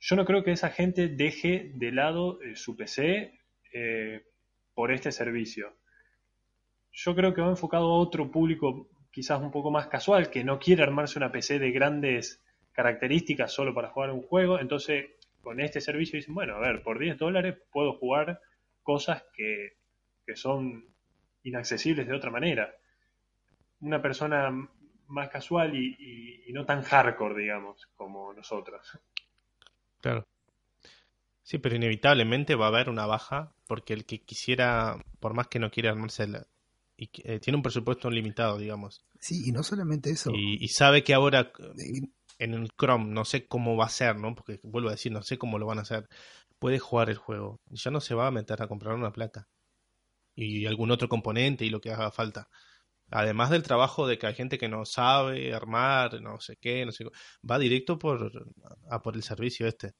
[0.00, 3.40] Yo no creo que esa gente deje de lado eh, su PC
[3.72, 4.26] eh,
[4.74, 5.76] por este servicio.
[6.92, 10.58] Yo creo que va enfocado a otro público quizás un poco más casual, que no
[10.58, 14.58] quiere armarse una PC de grandes características solo para jugar un juego.
[14.58, 15.06] Entonces,
[15.40, 18.40] con este servicio dicen, bueno, a ver, por 10 dólares puedo jugar
[18.82, 19.76] cosas que,
[20.26, 20.84] que son
[21.44, 22.74] inaccesibles de otra manera.
[23.80, 24.50] Una persona
[25.08, 28.98] más casual y, no tan hardcore, digamos, como nosotros.
[30.00, 30.26] Claro.
[31.42, 35.58] Sí, pero inevitablemente va a haber una baja porque el que quisiera, por más que
[35.58, 36.26] no quiera armarse
[36.96, 39.04] y eh, tiene un presupuesto limitado, digamos.
[39.18, 40.30] Sí, y no solamente eso.
[40.34, 41.52] Y, sabe que ahora
[42.38, 44.34] en el Chrome no sé cómo va a ser, ¿no?
[44.34, 46.08] Porque vuelvo a decir, no sé cómo lo van a hacer.
[46.58, 47.60] Puede jugar el juego.
[47.70, 49.48] Ya no se va a meter a comprar una placa
[50.36, 52.48] y algún otro componente y lo que haga falta.
[53.10, 56.92] Además del trabajo de que hay gente que no sabe armar, no sé qué, no
[56.92, 57.04] sé
[57.48, 58.32] va directo por,
[58.90, 59.94] a por el servicio este.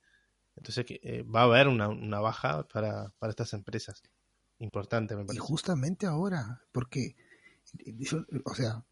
[0.56, 4.02] Entonces eh, va a haber una, una baja para, para, estas empresas.
[4.58, 5.42] Importante, me parece.
[5.42, 7.16] Y justamente ahora, porque,
[8.44, 8.84] o sea,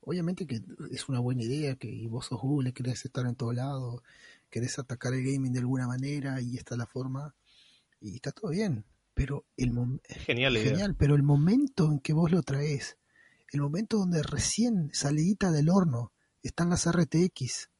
[0.00, 4.02] obviamente que es una buena idea que vos sos Google, querés estar en todo lado,
[4.48, 7.34] querés atacar el gaming de alguna manera y esta es la forma,
[8.00, 8.84] y está todo bien
[9.16, 9.72] pero el
[10.06, 12.98] genial, genial pero el momento en que vos lo traes,
[13.56, 17.70] el momento donde recién salidita del horno están las RTX,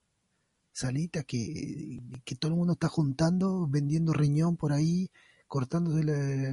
[0.72, 5.10] salidita que, que todo el mundo está juntando, vendiendo riñón por ahí,
[5.46, 6.00] cortándose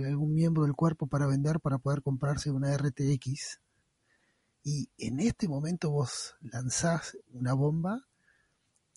[0.05, 3.59] algún miembro del cuerpo para vender para poder comprarse una RTX.
[4.63, 8.07] Y en este momento vos lanzás una bomba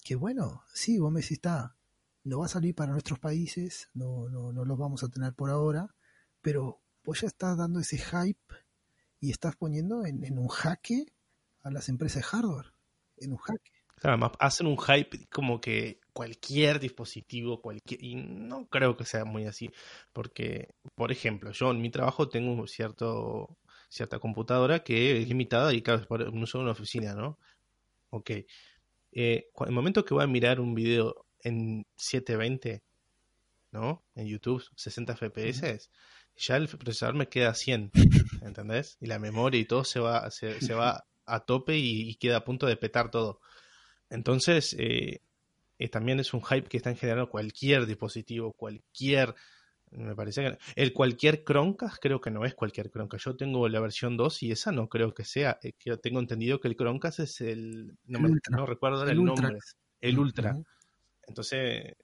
[0.05, 1.75] que bueno, sí, vos me decís, está,
[2.23, 5.51] no va a salir para nuestros países, no, no, no los vamos a tener por
[5.51, 5.97] ahora,
[6.41, 8.55] pero vos ya estás dando ese hype
[9.21, 11.07] y estás poniendo en, un jaque
[11.63, 12.73] a las empresas de hardware,
[13.19, 13.73] en un jaque.
[13.97, 19.47] Claro, hacen un hype como que cualquier dispositivo, cualquier, y no creo que sea muy
[19.47, 19.71] así,
[20.13, 23.57] porque, por ejemplo, yo en mi trabajo tengo un cierto,
[23.89, 27.39] cierta computadora que es limitada y claro, por un uso de una oficina, ¿no?
[28.11, 28.31] Ok.
[29.13, 32.83] Eh, el momento que voy a mirar un video en 720,
[33.73, 34.05] ¿no?
[34.15, 35.91] En YouTube, 60 FPS,
[36.37, 37.93] ya el procesador me queda a 100,
[38.43, 38.97] ¿entendés?
[39.01, 42.67] Y la memoria y todo se va, se, va a tope y, queda a punto
[42.67, 43.41] de petar todo.
[44.11, 45.23] Entonces, eh,
[45.79, 49.35] eh, también es un hype que están generando cualquier dispositivo, cualquier
[49.93, 53.25] me parece que el cualquier Chromecast creo que no es cualquier Chromecast.
[53.25, 55.59] Yo tengo la versión 2 y esa no creo que sea.
[55.63, 55.73] Eh,
[56.03, 58.19] tengo entendido que el Chromecast es el no,
[58.51, 59.59] no recuerdo el, nombre,
[60.01, 60.59] el Ultra.
[61.27, 61.97] Entonces,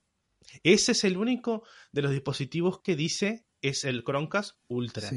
[0.63, 5.09] ese es el único de los dispositivos que dice es el Chromecast Ultra.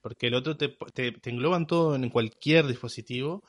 [0.00, 0.74] Porque el otro te,
[1.24, 3.44] engloban todo en cualquier dispositivo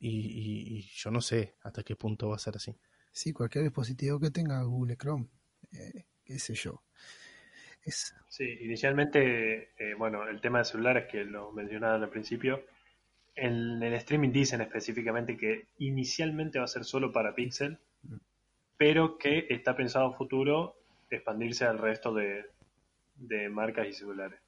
[0.00, 2.74] y, yo no sé hasta qué punto va a ser así.
[3.12, 5.28] Sí, cualquier dispositivo que tenga Google Chrome,
[5.72, 6.82] eh, qué sé yo.
[7.84, 8.12] Es...
[8.28, 12.64] Sí, inicialmente, eh, bueno, el tema de celulares que lo mencionaban al principio,
[13.36, 18.16] en el streaming dicen específicamente que inicialmente va a ser solo para Pixel, mm
[18.76, 20.76] pero que está pensado a futuro
[21.10, 22.44] expandirse al resto de,
[23.50, 24.40] marcas y celulares.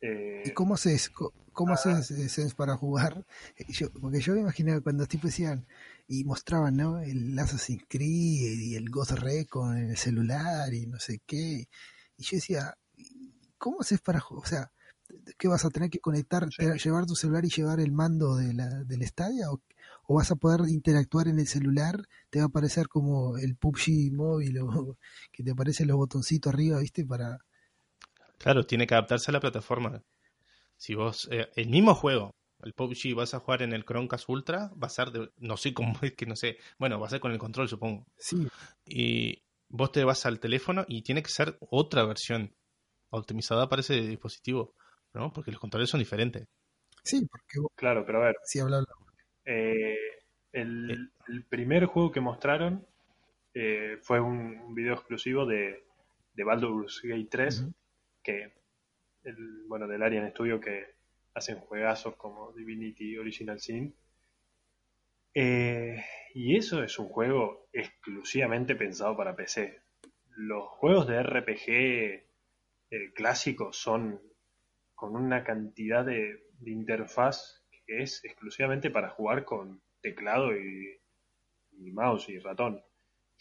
[0.00, 3.24] Eh, ¿Y cómo haces, cómo, haces Sense para jugar?
[3.68, 5.66] Yo, porque yo me imaginaba cuando los tipos decían
[6.08, 7.00] y mostraban ¿no?
[7.00, 11.68] el Assassin's Creed y el Ghost Recon en el celular y no sé qué.
[12.16, 12.76] Y yo decía,
[13.58, 14.42] ¿cómo haces para jugar?
[14.44, 14.72] O sea,
[15.38, 18.68] ¿qué vas a tener que conectar, llevar tu celular y llevar el mando de la,
[18.84, 19.62] del estadio?
[20.04, 24.12] o vas a poder interactuar en el celular, te va a aparecer como el PUBG
[24.12, 24.98] móvil o
[25.32, 27.04] que te aparecen los botoncitos arriba, ¿viste?
[27.04, 27.38] Para...
[28.42, 30.02] Claro, tiene que adaptarse a la plataforma.
[30.76, 32.34] Si vos, eh, el mismo juego,
[32.64, 35.72] el PUBG vas a jugar en el Chromecast Ultra, va a ser de, no sé
[35.72, 38.04] cómo es que no sé, bueno, va a ser con el control supongo.
[38.18, 38.48] Sí.
[38.84, 42.52] Y vos te vas al teléfono y tiene que ser otra versión
[43.10, 44.74] optimizada para ese dispositivo,
[45.14, 45.32] ¿no?
[45.32, 46.48] Porque los controles son diferentes.
[47.04, 48.84] Sí, porque Claro, pero a ver, sí habla
[49.44, 49.96] eh,
[50.52, 52.86] el, el primer juego que mostraron
[53.54, 55.84] eh, fue un, video exclusivo de,
[56.34, 57.72] de Baldur's Gate 3, Ujú.
[58.22, 58.52] Que,
[59.24, 60.94] el, bueno, del Arian Studio que
[61.34, 63.94] hacen juegazos como Divinity Original Sin.
[65.34, 66.04] Eh,
[66.34, 69.80] y eso es un juego exclusivamente pensado para PC.
[70.36, 74.20] Los juegos de RPG eh, clásicos son
[74.94, 81.00] con una cantidad de, interfaz que es exclusivamente para jugar con teclado y
[81.90, 82.82] mouse y ratón.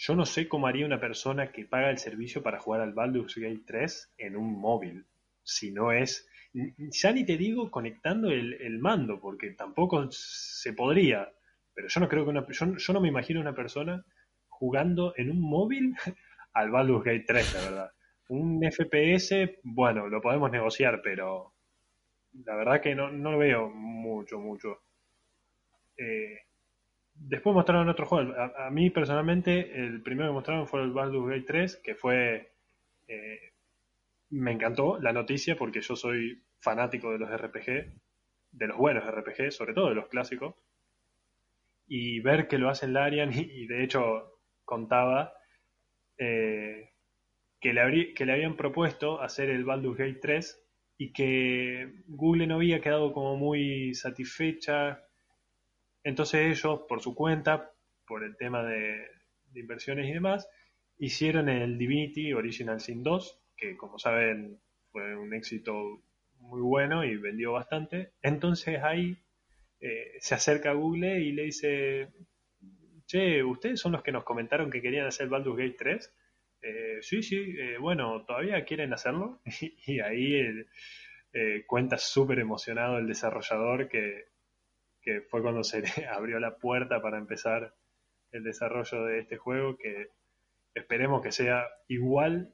[0.04, 3.36] Yo no sé cómo haría una persona que paga el servicio para jugar al Baldur's
[3.36, 5.06] Gate 3 en un móvil.
[5.44, 6.28] Si no es.
[6.54, 11.32] Ya ni te digo conectando el, mando, porque tampoco se podría.
[11.76, 12.48] Pero yo no creo que una.
[12.50, 14.04] Yo, yo no me imagino una persona
[14.50, 15.94] jugando en un móvil
[16.54, 17.92] al Baldur's Gate 3, la verdad.
[18.30, 21.54] Un FPS, bueno, lo podemos negociar, pero
[22.44, 24.82] la verdad que no, no lo veo mucho, mucho.
[25.96, 26.40] Eh,
[27.16, 28.34] después mostraron otro juego.
[28.36, 32.52] A, mí personalmente, el primero que mostraron fue el Baldur's Gate 3, que fue.
[33.08, 33.54] Eh,
[34.30, 37.92] me encantó la noticia porque yo soy fanático de los RPG,
[38.52, 40.56] de los buenos RPG, sobre todo de los clásicos.
[41.88, 44.32] Y ver que lo hace Larian, y, y de hecho
[44.64, 45.34] contaba
[46.18, 46.92] eh,
[47.60, 50.64] que, le que le habían propuesto hacer el Baldur's Gate 3
[50.98, 55.04] y que Google no había quedado como muy satisfecha
[56.04, 57.72] entonces ellos, por su cuenta,
[58.08, 59.08] por el tema de,
[59.54, 60.50] inversiones y demás,
[60.98, 64.60] hicieron el Divinity Original Sin 2, que como saben
[64.92, 66.04] fue un éxito
[66.40, 68.14] muy bueno y vendió bastante.
[68.22, 69.18] Entonces ahí
[69.80, 72.10] eh, se acerca a Google y le dice,
[73.06, 76.16] che, ¿ustedes son los que nos comentaron que querían hacer Baldur's Gate 3?
[76.64, 79.42] Eh, sí, sí, eh, bueno, ¿todavía quieren hacerlo?
[79.86, 80.66] y ahí
[81.66, 84.31] cuenta súper emocionado el desarrollador que
[85.02, 87.74] que fue cuando se le abrió la puerta para empezar
[88.32, 90.10] el desarrollo de este juego, que
[90.74, 92.54] esperemos que sea igual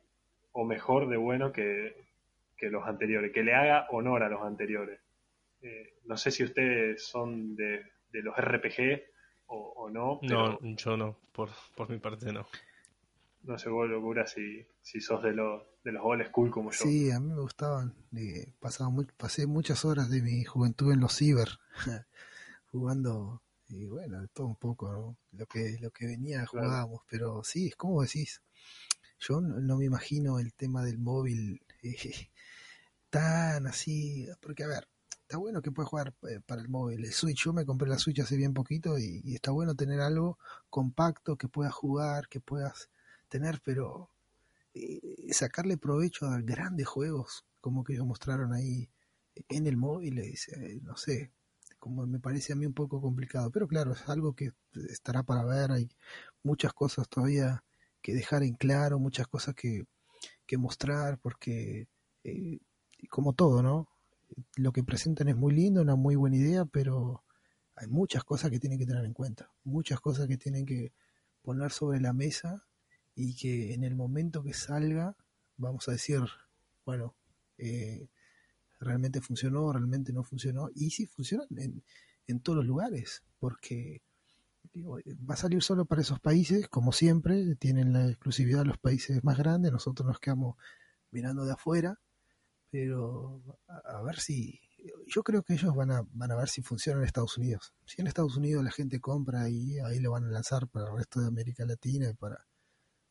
[0.52, 2.08] o mejor de bueno que,
[2.58, 5.00] que los anteriores, que le haga honor a los anteriores.
[5.62, 9.04] Eh, no sé si ustedes son de, de los RPG
[9.48, 10.20] o, o no.
[10.22, 12.48] Pero no, yo no, por, por mi parte no.
[13.44, 16.86] No sé vos, locura, si, si sos de los, de los old school como yo.
[16.86, 17.94] Sí, a mí me gustaban.
[18.16, 21.48] Eh, pasaba muy, pasé muchas horas de mi juventud en los ciber.
[22.72, 25.18] jugando y bueno, todo un poco, ¿no?
[25.32, 28.42] Lo que, lo que venía jugábamos, pero sí, es como decís,
[29.20, 31.96] yo no, no, me imagino el tema del móvil eh,
[33.10, 34.88] tan así, porque a ver,
[35.22, 38.00] está bueno que puedas jugar eh, para el móvil, el Switch, yo me compré la
[38.00, 40.38] Switch hace bien poquito y, y está bueno tener algo
[40.70, 42.90] compacto que puedas jugar, que puedas
[43.30, 44.10] tener, pero
[44.74, 48.90] eh, sacarle provecho a grandes juegos como que ellos mostraron ahí
[49.50, 50.22] en el móvil,
[50.84, 51.32] no sé,
[51.80, 53.52] como me parece a mí un poco complicado.
[53.52, 54.52] Pero claro, es algo que
[54.90, 55.72] estará para ver.
[55.72, 55.90] Hay
[56.44, 57.64] muchas cosas todavía
[58.02, 59.86] que dejar en claro, muchas cosas que,
[60.46, 61.88] que mostrar, porque
[62.24, 62.60] eh,
[63.10, 63.90] como todo, ¿no?
[64.56, 67.24] Lo que presentan es muy lindo, una muy buena idea, pero
[67.76, 70.94] hay muchas cosas que tienen que tener en cuenta, muchas cosas que tienen que
[71.44, 72.66] poner sobre la mesa
[73.16, 75.16] y que en el momento que salga,
[75.58, 76.22] vamos a decir,
[76.86, 77.16] bueno,
[77.58, 78.10] eh,
[78.80, 81.84] realmente funcionó, realmente no funcionó, y sí funcionan en,
[82.28, 84.02] en todos los lugares, porque
[84.74, 84.98] digo,
[85.30, 89.38] va a salir solo para esos países, como siempre, tienen la exclusividad los países más
[89.38, 90.56] grandes, nosotros nos quedamos
[91.12, 92.00] mirando de afuera,
[92.70, 94.60] pero a, a ver si,
[95.08, 97.74] yo creo que ellos van a, van a ver si funciona en Estados Unidos.
[97.86, 100.98] Si en Estados Unidos la gente compra y ahí lo van a lanzar para el
[100.98, 102.46] resto de América Latina y para,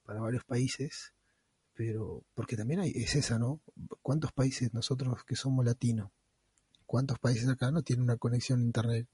[0.04, 1.14] para varios países,
[1.76, 3.60] pero porque también hay, es esa, ¿no?
[4.00, 6.10] ¿Cuántos países nosotros que somos latinos,
[6.86, 9.06] cuántos países acá no tienen una conexión a internet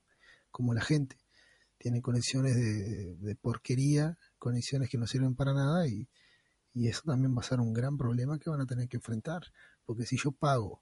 [0.52, 1.16] como la gente?
[1.76, 6.08] Tienen conexiones de, porquería, conexiones que no sirven para nada y,
[6.72, 9.42] y, eso también va a ser un gran problema que van a tener que enfrentar,
[9.84, 10.80] porque si yo pago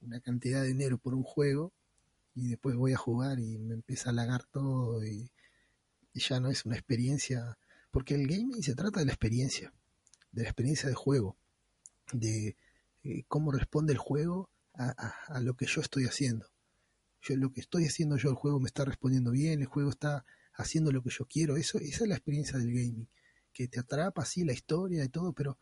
[0.00, 1.72] una cantidad de dinero por un juego
[2.34, 5.30] y después voy a jugar y me empieza a lagar todo y
[6.14, 7.58] ya no es una experiencia,
[7.92, 9.72] porque el gaming se trata de la experiencia
[10.34, 11.36] de la experiencia de juego,
[12.12, 12.56] de
[13.02, 14.90] eh, cómo responde el juego a,
[15.28, 16.46] a, lo que yo estoy haciendo.
[17.22, 20.24] Yo lo que estoy haciendo yo, el juego me está respondiendo bien, el juego está
[20.54, 21.56] haciendo lo que yo quiero.
[21.56, 23.08] Eso, esa es la experiencia del gaming,
[23.52, 25.58] que te atrapa así la historia y todo, pero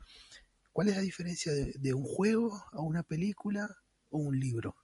[0.72, 3.76] ¿Cuál es la diferencia de, un juego a una película
[4.08, 4.74] o un libro?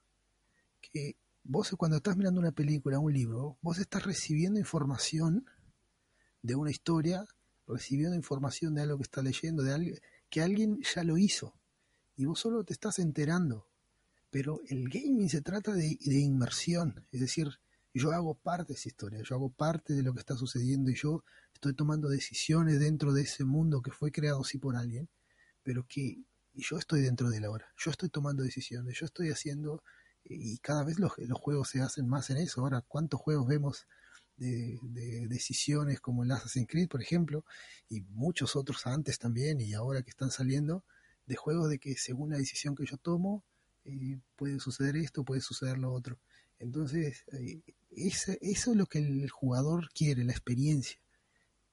[0.82, 5.46] Que vos cuando estás mirando una película, o un libro, vos estás recibiendo información
[6.42, 7.24] de una historia,
[7.68, 9.96] recibiendo información de algo que estás leyendo, de algo
[10.30, 11.54] que alguien ya lo hizo
[12.16, 13.68] y vos solo te estás enterando.
[14.30, 17.48] Pero el gaming se trata de, de inmersión, es decir,
[17.94, 20.94] yo hago parte de esa historia, yo hago parte de lo que está sucediendo y
[20.94, 25.08] yo estoy tomando decisiones dentro de ese mundo que fue creado sí por alguien,
[25.62, 26.22] pero que
[26.54, 29.82] yo estoy dentro de él ahora, yo estoy tomando decisiones, yo estoy haciendo,
[30.24, 32.60] y cada vez los, los juegos se hacen más en eso.
[32.60, 33.86] Ahora, ¿cuántos juegos vemos
[34.38, 37.44] de, decisiones como el Assassin's Creed, por ejemplo,
[37.88, 40.84] y muchos otros antes también y ahora que están saliendo,
[41.26, 43.44] de juegos de que según la decisión que yo tomo,
[43.84, 46.18] eh, puede suceder esto, puede suceder lo otro.
[46.58, 47.60] Entonces, eh,
[47.90, 50.98] eso es lo que el jugador quiere, la experiencia.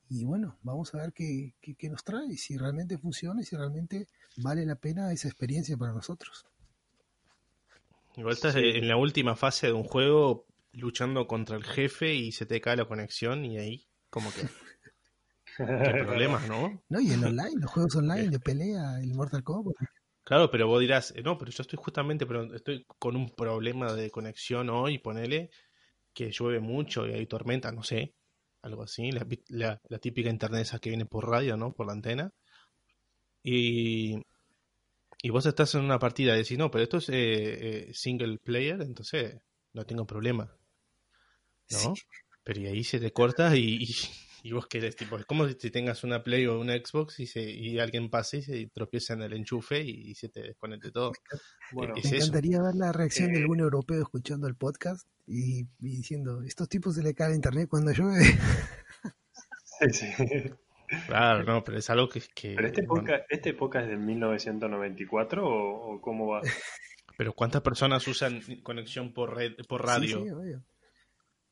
[0.10, 4.08] Y bueno, vamos a ver qué, qué, nos trae, si realmente funciona y si realmente
[4.38, 6.46] vale la pena esa experiencia para nosotros.
[8.16, 10.45] Igual estás en la última fase de un juego
[10.76, 14.42] luchando contra el jefe y se te cae la conexión y ahí como que...
[15.58, 16.84] Qué problemas, ¿no?
[16.90, 19.76] No, y el online, los juegos online de pelea, el Mortal Kombat.
[20.26, 23.94] Claro, pero vos dirás, eh, no, pero yo estoy justamente, pero estoy con un problema
[23.94, 25.52] de conexión hoy, ponele
[26.14, 28.16] que llueve mucho y hay tormenta, no sé,
[28.64, 29.12] algo así,
[29.50, 31.74] la, típica internet esa que viene por radio, ¿no?
[31.74, 32.34] Por la antena.
[33.44, 34.16] Y,
[35.22, 38.40] y vos estás en una partida y decís, no, pero esto es eh, eh, single
[38.40, 39.40] player, entonces
[39.74, 40.52] no tengo problema.
[41.72, 41.94] ¿No?
[42.44, 43.88] Pero y ahí se te corta y,
[44.44, 47.42] y, vos querés, tipo, es como si tengas una Play o una Xbox y, se,
[47.42, 51.14] y alguien pase y se tropieza en el enchufe y, se te desconecte todo.
[51.72, 56.70] Bueno, me encantaría ver la reacción de algún europeo escuchando el podcast y, diciendo, estos
[56.70, 58.24] tipos se le cae el internet cuando llueve.
[59.92, 60.52] Sí, sí.
[61.08, 62.22] Claro, no, pero es algo que...
[62.34, 66.42] que ¿Pero este podcast, este es de 1994 o, cómo va?
[67.18, 70.20] Pero ¿cuántas personas usan conexión por, red, por radio?
[70.20, 70.60] Sí, sí,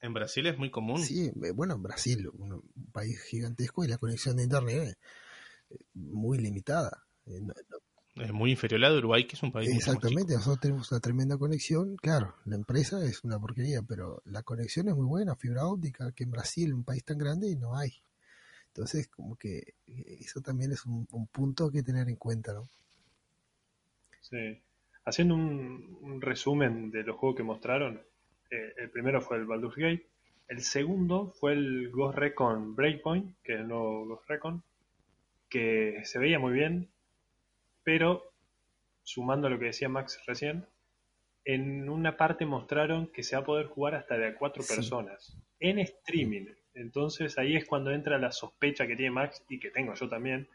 [0.04, 1.01] en Brasil es muy común.
[1.01, 4.97] Sí, eh, bueno, en Brasil, un, país gigantesco y la conexión de internet
[5.70, 7.06] es muy limitada.
[7.26, 7.39] Eh,
[8.16, 11.95] es muy inferior a Uruguay, que es un país Exactamente, nosotros tenemos una tremenda conexión.
[11.95, 16.26] Claro, la empresa es una porquería, pero la conexión es muy buena, fibra óptica, que
[16.26, 17.93] en Brasil, un país tan grande, no hay.
[18.68, 22.68] Entonces, como que eh, eso también es un, punto que tener en cuenta, ¿no?
[24.20, 24.62] Sí.
[25.06, 28.01] Haciendo un, resumen de los juegos que mostraron,
[28.54, 30.06] eh, el primero fue el Baldur's Gate,
[30.47, 34.64] el segundo fue el Ghost Recon Breakpoint, que es el nuevo Ghost Recon,
[35.49, 36.89] que se veía muy bien,
[37.84, 38.32] pero
[39.01, 40.68] sumando a lo que decía Max recién,
[41.45, 45.36] en una parte mostraron que se va a poder jugar hasta de a cuatro personas
[45.60, 46.45] en streaming.
[46.76, 50.47] Entonces ahí es cuando entra la sospecha que tiene Max y que tengo yo también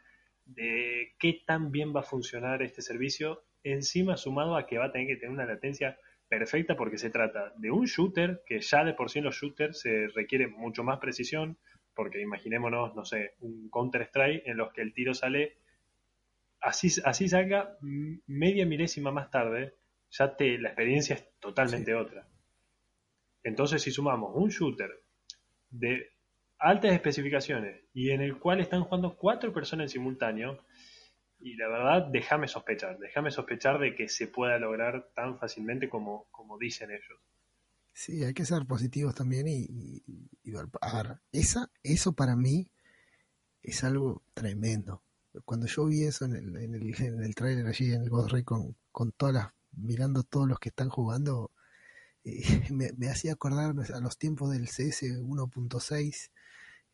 [0.45, 4.91] de qué tan bien va a funcionar este servicio, encima sumado a que va a
[4.91, 5.97] tener que tener una latencia
[6.29, 9.81] perfecta porque se trata de un shooter que ya de por sí en los shooters
[9.81, 11.57] se requiere mucho más precisión,
[11.95, 15.57] porque imaginémonos, no sé, un Counter-Strike en los que el tiro sale
[16.61, 19.73] así, así salga media milésima más tarde,
[20.11, 22.27] ya te, la experiencia es totalmente otra.
[23.43, 25.01] Entonces, si sumamos un shooter
[25.71, 26.11] de
[26.59, 30.59] altas especificaciones y en el cual están jugando cuatro personas en simultáneo,
[31.39, 36.27] y la verdad, déjame sospechar, déjame sospechar de que se pueda lograr tan fácilmente como,
[36.31, 37.19] como dicen ellos.
[37.93, 40.03] Sí, hay que ser positivos también y,
[41.31, 42.71] esa, eso para mí
[43.61, 45.03] es algo tremendo
[45.45, 48.31] cuando yo vi eso en el, en el, en el trailer allí en el Ghost
[48.31, 51.51] Recon, con todas las, mirando todos los que están jugando,
[52.23, 52.41] eh,
[52.71, 56.29] me, hacía acordar a los tiempos del CS 1.6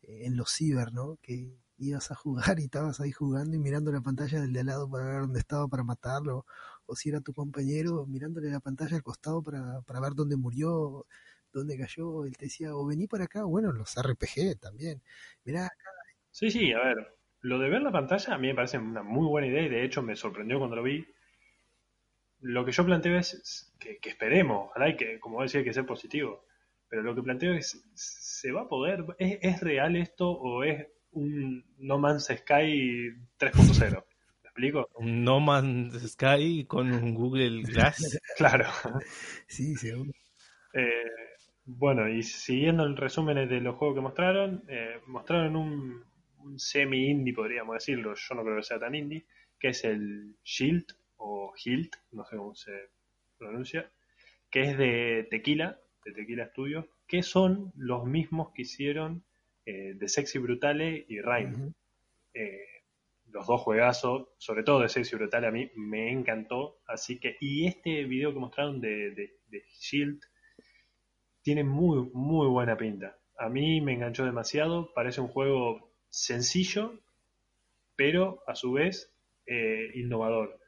[0.02, 1.18] eh, en los ciber, ¿no?
[1.22, 4.66] Que ibas a jugar y estabas ahí jugando y mirando la pantalla del de al
[4.66, 6.46] lado para ver dónde estaba para matarlo,
[6.86, 11.06] o si era tu compañero, mirándole la pantalla al costado para, para ver dónde murió,
[11.52, 15.02] dónde cayó, él te decía, o vení para acá, bueno, los RPG también,
[15.44, 15.90] mirá acá.
[16.30, 17.16] Sí, sí, a ver,
[17.46, 19.84] lo de ver la pantalla a mí me parece una muy buena idea y de
[19.84, 21.06] hecho me sorprendió cuando lo vi.
[22.40, 25.86] Lo que yo planteo es que, esperemos, ojalá y que, como decía, hay que ser
[25.86, 26.44] positivo.
[26.88, 29.04] Pero lo que planteo es, ¿se va a poder?
[29.18, 30.86] ¿Es, real esto o es
[31.16, 33.90] un No Man's Sky 3.0?
[33.90, 34.88] ¿Me explico?
[34.94, 38.20] Un No Man's Sky con un Google Glass.
[38.36, 38.66] claro.
[39.46, 40.12] Sí, seguro.
[40.74, 41.10] Eh,
[41.64, 46.04] bueno, y siguiendo el resumen de los juegos que mostraron, eh, mostraron un,
[46.40, 49.24] un semi-indie, podríamos decirlo, yo no creo que sea tan indie,
[49.58, 50.86] que es el Shield
[51.16, 52.72] o Hilt, no sé cómo se
[53.38, 53.90] pronuncia,
[54.50, 59.24] que es de Tequila, de Tequila Studios, que son los mismos que hicieron
[59.66, 61.74] eh, de Sexy Brutale y Rain.
[62.32, 62.76] Eh,
[63.30, 66.78] los dos juegazos, sobre todo de Sexy Brutal, a mí me encantó.
[66.86, 70.20] Así que, y este video que mostraron de, de, Shield
[71.42, 73.18] tiene muy, muy buena pinta.
[73.38, 76.98] A mí me enganchó demasiado, parece un juego sencillo,
[77.94, 79.12] pero a su vez
[79.46, 80.58] eh, innovador.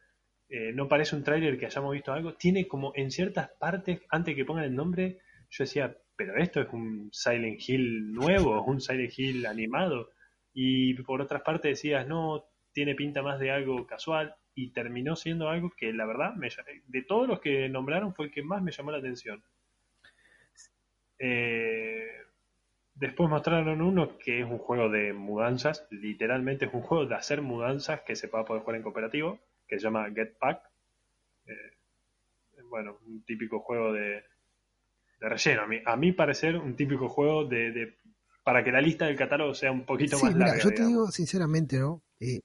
[0.49, 2.35] Eh, no parece un tráiler que hayamos visto algo.
[2.35, 5.19] Tiene como en ciertas partes, antes que pongan el nombre,
[5.51, 10.11] yo decía, pero esto es un Silent Hill nuevo, es un Silent Hill animado.
[10.53, 14.35] Y por otras partes decías, no, tiene pinta más de algo casual.
[14.53, 16.49] Y terminó siendo algo que la verdad, me,
[16.89, 19.45] de todos los que nombraron, fue el que más me llamó la atención.
[21.21, 22.09] Eh,
[22.97, 27.43] después mostraron uno que es un juego de mudanzas, literalmente es un juego de hacer
[27.43, 29.39] mudanzas que se va poder jugar en cooperativo,
[29.69, 30.69] que se llama Get Pack.
[31.47, 31.77] Eh,
[32.69, 34.25] bueno, un típico juego de,
[35.21, 35.63] de relleno.
[35.63, 37.97] A mí, a mi parecer, un típico juego de,
[38.45, 40.59] para que la lista del catálogo sea un poquito más larga.
[40.63, 42.03] Yo te digo sinceramente, ¿no?
[42.21, 42.41] Eh,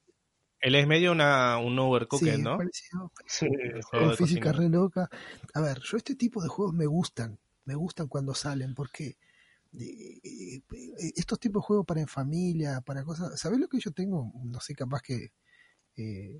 [0.60, 2.58] él es medio una, un overcooked, ¿no?
[3.26, 3.48] Sí,
[3.90, 5.10] con física re loca.
[5.54, 7.38] A ver, yo este tipo de juegos me gustan.
[7.66, 9.18] Me gustan cuando salen, porque
[9.74, 10.62] eh, eh,
[11.16, 13.40] estos tipos de juegos para en familia, para cosas.
[13.40, 14.32] ¿Sabes lo que yo tengo?
[14.44, 15.32] No sé, capaz que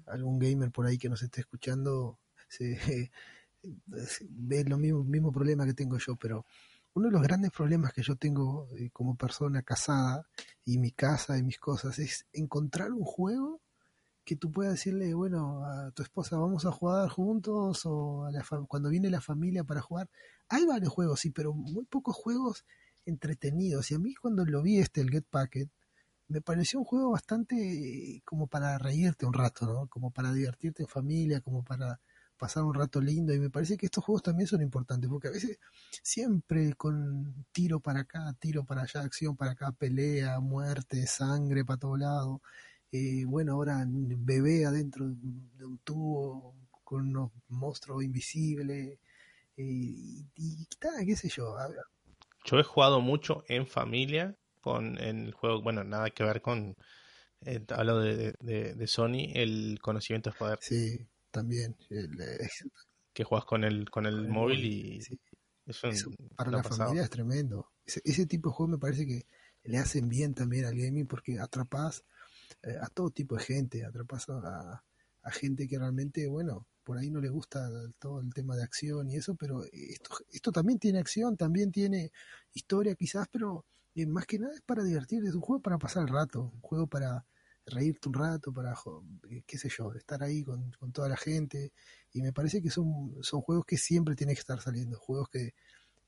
[0.08, 3.12] algún gamer por ahí que nos esté escuchando se,
[4.30, 6.46] ve lo mismo, mismo problema que tengo yo, pero
[6.96, 10.28] uno de los grandes problemas que yo tengo eh, como persona casada
[10.66, 13.62] y mi casa y mis cosas es encontrar un juego
[14.26, 18.30] que tú puedas decirle, bueno, a tu esposa vamos a jugar juntos o
[18.68, 20.10] cuando viene la familia para jugar.
[20.48, 22.66] Hay varios juegos, sí, pero muy pocos juegos
[23.06, 23.92] entretenidos.
[23.92, 25.70] Y a mí cuando lo vi este, el Get Packet,
[26.30, 29.88] me pareció un juego bastante eh, como para reírte un rato, ¿no?
[29.88, 32.00] Como para divertirte en familia, como para
[32.38, 35.32] pasar un rato lindo y me parece que estos juegos también son importantes porque a
[35.32, 35.60] veces
[36.02, 41.80] siempre con tiro para acá, tiro para allá, acción para acá, pelea, muerte, sangre para
[41.80, 42.42] todo lado.
[42.92, 49.00] Eh, bueno, ahora bebé adentro de un tubo con unos monstruos invisibles
[49.58, 50.68] eh, y, y,
[51.06, 51.56] qué sé yo.
[52.46, 56.76] Yo he jugado mucho en familia con el juego, bueno, nada que ver con,
[57.42, 60.60] eh, hablo de, de, Sony, el conocimiento es poder.
[60.62, 61.76] Sí, también.
[63.12, 65.00] que juegas con el, con el, móvil, y
[65.66, 65.90] eso,
[66.36, 67.72] para la familia es tremendo.
[67.86, 69.26] Ese, tipo de juegos me parece que
[69.64, 72.06] le hacen bien también al gaming porque atrapas
[72.64, 74.84] eh, a todo tipo de gente, atrapas a,
[75.22, 77.70] a, gente que realmente, bueno, por ahí no le gusta
[78.00, 82.12] todo el tema de acción y eso, pero esto, esto también tiene acción, también tiene
[82.54, 83.66] historia quizás, pero
[83.96, 86.62] eh, más que nada es para divertir, es un juego para pasar el rato, un
[86.62, 87.26] juego para
[87.66, 88.74] reírte un rato, para,
[89.30, 91.72] eh, qué sé yo, estar ahí con, toda la gente.
[92.12, 95.54] Y me parece que son, son juegos que siempre tienen que estar saliendo, juegos que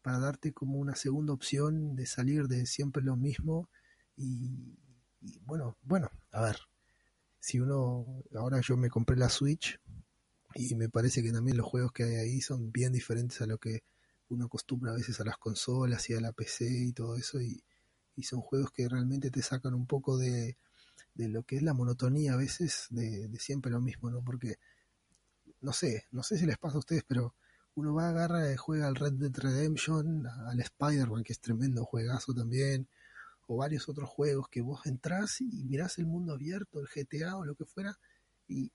[0.01, 3.69] para darte como una segunda opción de salir de siempre lo mismo.
[4.17, 4.77] Y,
[5.45, 6.57] bueno, bueno, a ver,
[7.39, 9.79] si uno, ahora yo me compré la Switch
[10.53, 13.57] y me parece que también los juegos que hay ahí son bien diferentes a lo
[13.57, 13.83] que
[14.29, 17.41] uno acostumbra a veces a las consolas y a la PC y todo eso.
[17.41, 17.63] Y,
[18.15, 20.57] y son juegos que realmente te sacan un poco de,
[21.15, 24.21] de lo que es la monotonía a veces de, siempre lo mismo, ¿no?
[24.21, 24.57] Porque,
[25.61, 27.33] no sé, no sé si les pasa a ustedes, pero
[27.75, 32.33] uno va, agarra y juega al Red Dead Redemption, al Spider-Man, que es tremendo juegazo
[32.33, 32.87] también,
[33.47, 37.45] o varios otros juegos que vos entrás y mirás el mundo abierto, el GTA o
[37.45, 37.97] lo que fuera,
[38.47, 38.71] y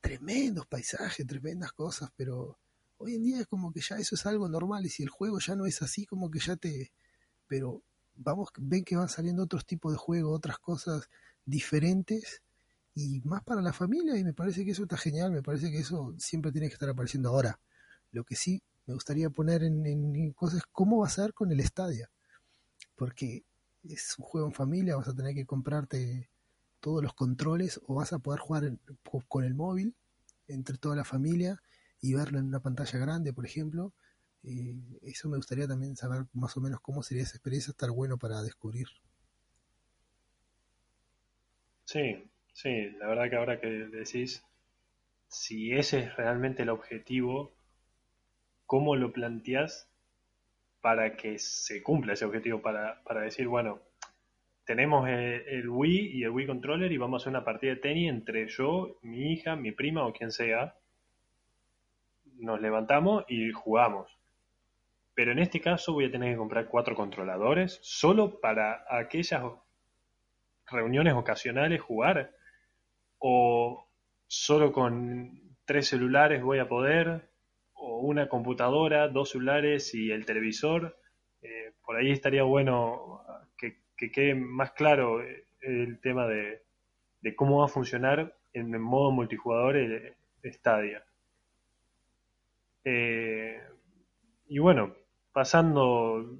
[0.00, 2.58] tremendos paisajes, tremendas cosas, pero
[2.96, 5.38] hoy en día es como que ya eso es algo normal y si el juego
[5.40, 6.90] ya no es así, como que ya te...
[7.46, 7.82] Pero
[8.14, 11.08] vamos, ven que van saliendo otros tipos de juegos, otras cosas
[11.50, 12.42] diferentes
[12.94, 15.78] y más para la familia y me parece que eso está genial, me parece que
[15.78, 17.58] eso siempre tiene que estar apareciendo ahora.
[18.12, 22.08] Lo que sí me gustaría poner en, cosas cómo va a ser con el estadio,
[22.96, 23.44] porque
[23.84, 26.28] es un juego en familia, vas a tener que comprarte
[26.80, 28.78] todos los controles o vas a poder jugar
[29.28, 29.94] con el móvil
[30.48, 31.62] entre toda la familia
[32.00, 33.92] y verlo en una pantalla grande, por ejemplo.
[34.42, 38.18] Eh, eso me gustaría también saber más o menos cómo sería esa experiencia, estar bueno
[38.18, 38.88] para descubrir.
[41.92, 42.22] Sí,
[42.52, 44.46] sí, la verdad que ahora que decís,
[45.26, 47.50] si ese es realmente el objetivo,
[48.64, 49.90] ¿cómo lo planteás
[50.80, 52.62] para que se cumpla ese objetivo?
[52.62, 53.80] Para, para decir, bueno,
[54.66, 58.08] tenemos el, Wii y el Wii Controller y vamos a hacer una partida de tenis
[58.08, 60.76] entre yo, mi hija, mi prima o quien sea.
[62.36, 64.16] Nos levantamos y jugamos.
[65.14, 69.42] Pero en este caso voy a tener que comprar cuatro controladores solo para aquellas
[70.70, 72.32] reuniones ocasionales jugar?
[73.18, 73.86] ¿O
[74.26, 77.28] solo con tres celulares voy a poder?
[77.74, 80.98] ¿O una computadora, dos celulares y el televisor?
[81.42, 83.22] Eh, por ahí estaría bueno
[83.56, 83.80] que,
[84.10, 86.62] quede más claro eh, el tema de,
[87.36, 91.04] cómo va a funcionar en el modo multijugador el Stadia.
[92.84, 93.60] Eh,
[94.48, 94.94] y bueno,
[95.32, 96.38] pasando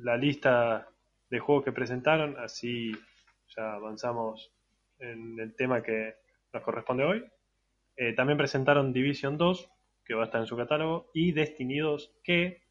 [0.00, 0.88] la lista
[1.30, 2.92] de juegos que presentaron, así
[3.54, 4.52] ya avanzamos
[4.98, 6.14] en el tema que
[6.52, 7.24] nos corresponde hoy.
[7.96, 9.70] Eh, también presentaron Division 2,
[10.04, 12.62] que va a estar en su catálogo, y Destiny 2, que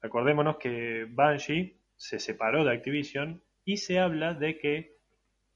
[0.00, 4.96] recordémonos que Banshee se separó de Activision y se habla de que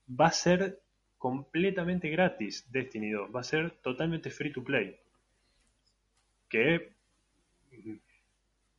[0.08, 0.80] va a ser
[1.18, 5.00] completamente gratis Destiny 2, va a ser totalmente free to play.
[6.48, 6.92] Que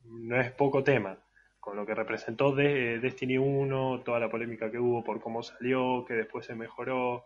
[0.04, 1.18] no es poco tema,
[1.66, 6.06] con lo que representó de Destiny 1, toda la polémica que hubo por cómo salió,
[6.06, 7.26] que después se mejoró,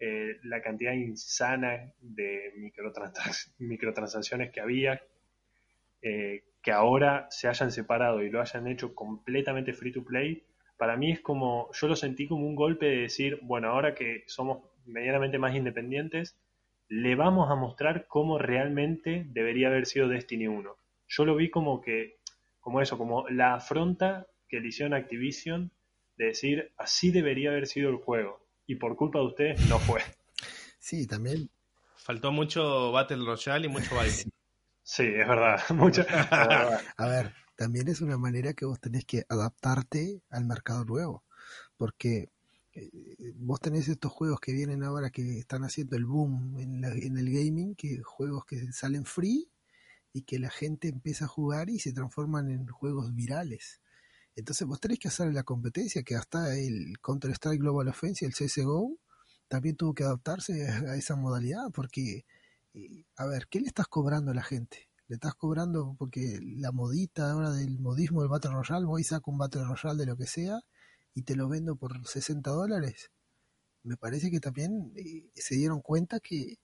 [0.00, 2.52] eh, la cantidad insana de
[3.58, 5.00] microtransacciones que había,
[6.02, 10.42] eh, que ahora se hayan separado y lo hayan hecho completamente free to play,
[10.76, 14.24] para mí es como, yo lo sentí como un golpe de decir, bueno, ahora que
[14.26, 16.36] somos medianamente más independientes,
[16.88, 20.76] le vamos a mostrar cómo realmente debería haber sido Destiny 1.
[21.06, 22.16] Yo lo vi como que,
[22.66, 25.70] como eso, como la afronta que le hicieron Activision
[26.16, 30.00] de decir, así debería haber sido el juego y por culpa de ustedes no fue.
[30.80, 31.48] Sí, también.
[31.94, 34.16] Faltó mucho Battle Royale y mucho baile.
[34.82, 35.60] Sí, es verdad.
[35.76, 36.04] Mucho...
[36.96, 41.22] A ver, también es una manera que vos tenés que adaptarte al mercado nuevo.
[41.76, 42.30] Porque
[42.72, 42.90] eh,
[43.36, 47.30] vos tenés estos juegos que vienen ahora que están haciendo el boom en, en, el
[47.30, 49.48] gaming, que juegos que salen free
[50.16, 53.82] y que la gente empieza a jugar y se transforman en juegos virales.
[54.34, 58.96] Entonces vos tenés que hacer la competencia, que hasta el Counter-Strike Global Offensive, el CSGO,
[59.46, 62.24] también tuvo que adaptarse a esa modalidad, porque,
[62.72, 64.88] eh, a ver, ¿qué le estás cobrando a la gente?
[65.08, 69.36] Le estás cobrando porque la modita ahora del modismo del Battle Royale, voy saco un
[69.36, 70.60] Battle Royale de lo que sea
[71.12, 73.10] y te lo vendo por 60 dólares.
[73.82, 76.56] Me parece que también eh, se dieron cuenta que,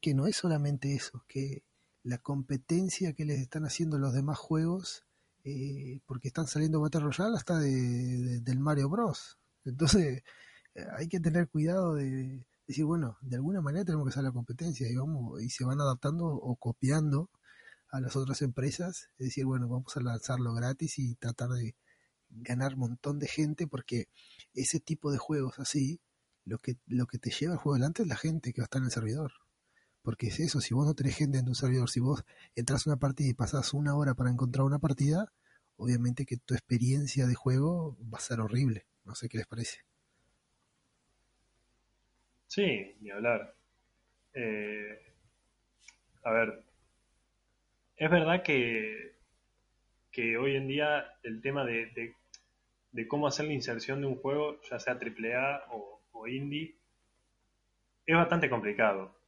[0.00, 1.64] que no es solamente eso, que
[2.04, 5.06] la competencia que les están haciendo los demás juegos
[5.44, 9.38] eh, porque están saliendo Battle Royale hasta de, del Mario Bros.
[9.64, 10.22] Entonces
[10.74, 14.32] eh, hay que tener cuidado de decir, bueno, de alguna manera tenemos que hacer la
[14.32, 17.30] competencia y, vamos, y se van adaptando o copiando
[17.90, 21.76] a las otras empresas, es decir, bueno, vamos a lanzarlo gratis y tratar de
[22.28, 24.08] ganar un montón de gente porque
[24.54, 26.00] ese tipo de juegos así,
[26.44, 28.66] lo que, lo que te lleva al juego adelante es la gente que va a
[28.66, 29.32] estar en el servidor.
[30.04, 32.24] Porque es eso, si vos no tenés gente en tu servidor, si vos
[32.54, 35.32] entras a una partida y pasás una hora para encontrar una partida,
[35.78, 38.84] obviamente que tu experiencia de juego va a ser horrible.
[39.04, 39.78] No sé qué les parece.
[42.48, 43.54] Sí, ni hablar.
[44.34, 45.00] Eh,
[46.22, 46.62] a ver,
[47.96, 49.16] es verdad que,
[50.12, 52.14] que hoy en día el tema de,
[52.92, 56.76] de, cómo hacer la inserción de un juego, ya sea AAA o, o indie,
[58.04, 59.23] es bastante complicado.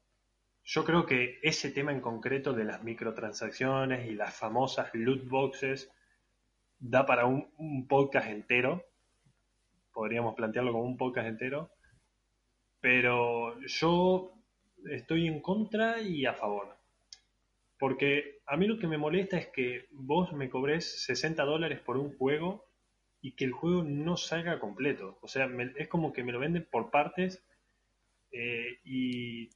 [0.68, 5.92] Yo creo que ese tema en concreto de las microtransacciones y las famosas loot boxes
[6.80, 8.84] da para un, podcast entero.
[9.92, 11.70] Podríamos plantearlo como un podcast entero.
[12.80, 14.32] Pero yo
[14.90, 16.76] estoy en contra y a favor.
[17.78, 21.96] Porque a mí lo que me molesta es que vos me cobres 60 dólares por
[21.96, 22.64] un juego
[23.20, 25.16] y que el juego no salga completo.
[25.22, 27.46] O sea, es como que me lo venden por partes
[28.32, 29.48] eh, y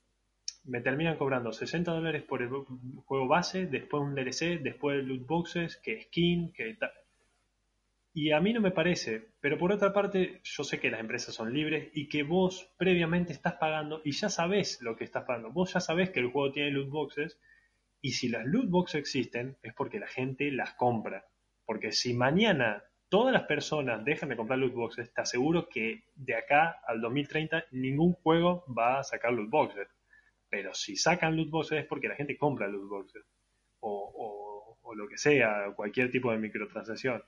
[0.65, 5.77] me terminan cobrando 60 dólares por el juego base, después un DLC, después loot boxes,
[5.77, 6.93] que skin, que tal.
[8.13, 11.35] Y a mí no me parece, pero por otra parte yo sé que las empresas
[11.35, 15.53] son libres y que vos previamente estás pagando y ya sabés lo que estás pagando.
[15.53, 17.39] Vos ya sabés que el juego tiene loot boxes
[18.01, 21.25] y si las loot boxes existen es porque la gente las compra.
[21.65, 26.35] Porque si mañana todas las personas dejan de comprar loot boxes, te aseguro que de
[26.35, 29.87] acá al 2030 ningún juego va a sacar loot boxes.
[30.51, 33.25] Pero si sacan loot boxes es porque la gente compra loot boxes.
[33.81, 37.23] O, o, lo que sea, cualquier tipo de microtransacción.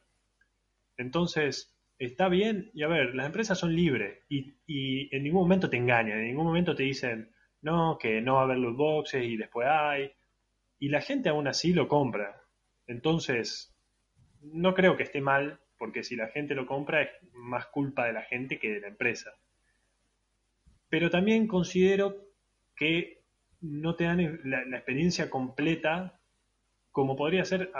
[0.97, 5.70] Entonces, está bien, y a ver, las empresas son libres y, y, en ningún momento
[5.70, 7.31] te engañan, en ningún momento te dicen,
[7.61, 10.11] no, que no va a haber loot boxes y después hay.
[10.81, 12.43] Y la gente aún así lo compra.
[12.89, 13.73] Entonces,
[14.40, 18.12] no creo que esté mal, porque si la gente lo compra es más culpa de
[18.12, 19.32] la gente que de la empresa.
[20.89, 22.32] Pero también considero
[22.83, 23.23] que
[23.61, 26.19] no te dan la, experiencia completa
[26.91, 27.71] como podría ser,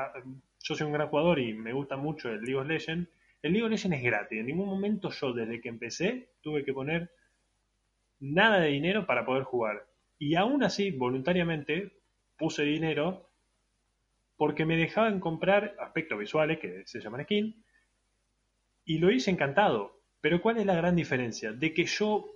[0.61, 3.11] yo soy un gran jugador y me gusta mucho el League of Legends,
[3.43, 6.73] el League of Legends es gratis, en ningún momento yo desde que empecé tuve que
[6.73, 7.11] poner
[8.21, 9.89] nada de dinero para poder jugar.
[10.21, 11.91] Y aún así, voluntariamente,
[12.39, 13.29] puse dinero
[14.37, 17.65] porque me dejaban comprar aspectos visuales, que se llaman skin,
[18.85, 20.01] y lo hice encantado.
[20.21, 21.51] Pero ¿cuál es la gran diferencia?
[21.51, 22.32] De que yo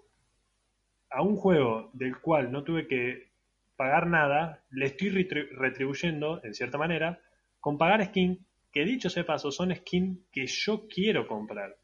[1.11, 3.31] a un juego del cual no tuve que
[3.77, 7.21] pagar nada, le estoy retribuyendo, en cierta manera,
[7.61, 11.77] con pagar skin, que dicho sea paso, son skin que yo quiero comprar.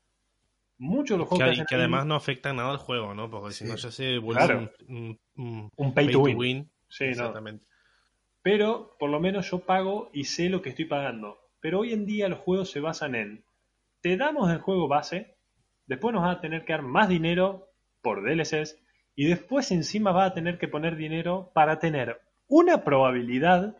[0.78, 3.30] Muchos de los juegos que, que, además no afectan nada al juego, ¿no?
[3.30, 6.68] Porque si no ya se vuelve un, pay, to, win.
[6.88, 7.64] Sí, Exactamente.
[8.42, 11.38] Pero por lo menos yo pago y sé lo que estoy pagando.
[11.60, 13.44] Pero hoy en día los juegos se basan en,
[14.00, 15.36] te damos el juego base,
[15.86, 17.68] después nos va a tener que dar más dinero
[18.02, 18.81] por DLCs,
[19.14, 23.76] y después encima vas a tener que poner dinero para tener una probabilidad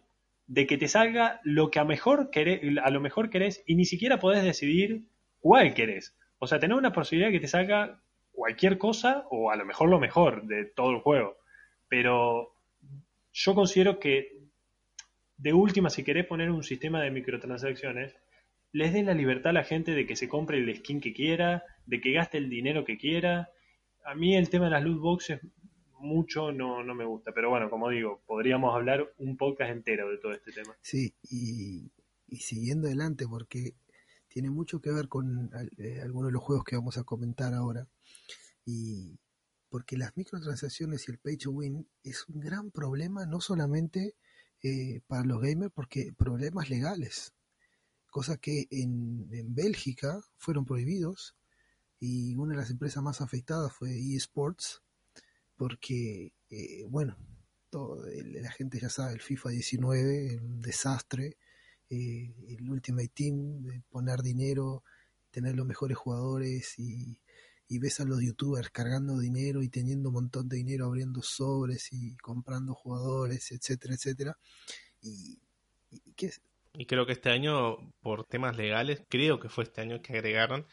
[0.46, 4.42] de que te salga lo que a, a lo mejor querés y ni siquiera podés
[4.42, 5.06] decidir
[5.40, 6.16] cuál querés.
[6.38, 8.00] O sea, tener una posibilidad de que te salga
[8.32, 11.36] cualquier cosa o a lo mejor lo mejor de todo el juego.
[11.88, 12.54] Pero
[13.32, 14.38] yo considero que
[15.38, 18.14] de última, si querés poner un sistema de microtransacciones,
[18.72, 21.64] les des la libertad a la gente de que se compre el skin que quiera,
[21.86, 23.50] de que gaste el dinero que quiera
[24.04, 25.40] a mí el tema de las loot boxes
[26.02, 30.18] mucho no, no me gusta, pero bueno, como digo, podríamos hablar un podcast entero de
[30.18, 30.76] todo este tema.
[30.82, 31.90] Sí, y,
[32.36, 33.74] siguiendo adelante, porque
[34.28, 37.86] tiene mucho que ver con eh, algunos de los juegos que vamos a comentar ahora,
[38.64, 39.18] y
[39.68, 44.16] porque las microtransacciones y el pay to win es un gran problema, no solamente
[44.62, 47.32] eh, para los gamers, porque problemas legales,
[48.10, 51.36] cosas que en, en Bélgica fueron prohibidos,
[52.04, 54.82] y una de las empresas más afectadas fue eSports,
[55.56, 57.16] porque, eh, bueno,
[57.70, 61.36] todo, la gente ya sabe, el FIFA 19, un desastre,
[61.88, 64.82] eh, el Ultimate Team, de poner dinero,
[65.30, 67.20] tener los mejores jugadores y,
[67.78, 72.16] ves a los youtubers cargando dinero y teniendo un montón de dinero abriendo sobres y
[72.16, 74.36] comprando jugadores, etcétera, etcétera.
[75.00, 75.38] Y,
[76.74, 80.66] y creo que este año, por temas legales, creo que fue este año que agregaron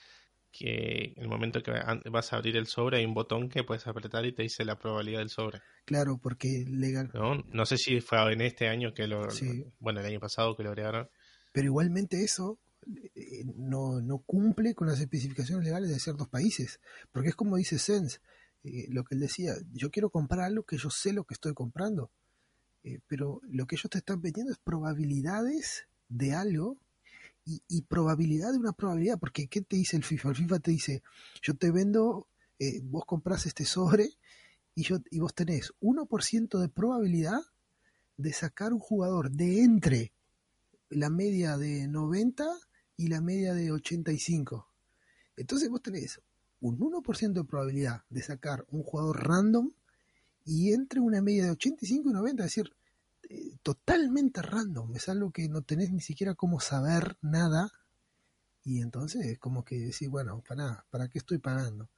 [0.52, 1.72] que en el momento que
[2.12, 4.78] vas a abrir el sobre hay un botón que puedes apretar y te dice la
[4.78, 5.62] probabilidad del sobre.
[5.86, 7.12] Claro, porque legal.
[7.14, 9.28] No, no sé si fue en este año que lo...
[9.80, 11.10] Bueno, el año pasado que lo agregaron.
[11.54, 12.60] Pero igualmente eso
[13.16, 16.80] eh, no, no cumple con las especificaciones legales de ciertos países.
[17.12, 18.22] Porque es como dice Sens,
[18.64, 21.54] eh, lo que él decía, yo quiero comprar algo que yo sé lo que estoy
[21.54, 22.12] comprando.
[22.84, 26.78] Eh, pero lo que ellos te están vendiendo es probabilidades de algo
[27.68, 30.30] y, probabilidad de una probabilidad, porque ¿qué te dice el FIFA?
[30.30, 31.04] El FIFA te dice,
[31.42, 32.28] yo te vendo,
[32.60, 34.10] eh, vos compras este sobre
[34.76, 37.40] y, yo, y vos tenés 1% de probabilidad
[38.18, 40.14] de sacar un jugador de entre
[40.90, 42.46] la media de 90
[42.98, 44.68] y la media de 85.
[45.38, 46.22] Entonces vos tenés
[46.62, 49.72] un 1% de probabilidad de sacar un jugador random
[50.46, 52.74] y entre una media de 85 y 90, es decir,
[53.62, 57.72] totalmente random, es algo que no tenés ni siquiera cómo saber nada
[58.64, 61.90] y entonces es como que decís, bueno, para nada, ¿para qué estoy pagando?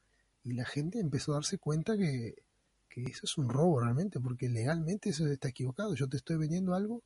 [0.44, 2.36] Y la gente empezó a darse cuenta que,
[2.90, 6.74] que eso es un robo realmente, porque legalmente eso está equivocado, yo te estoy vendiendo
[6.74, 7.04] algo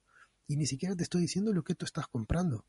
[0.47, 2.65] y ni siquiera te estoy diciendo lo que tú estás comprando.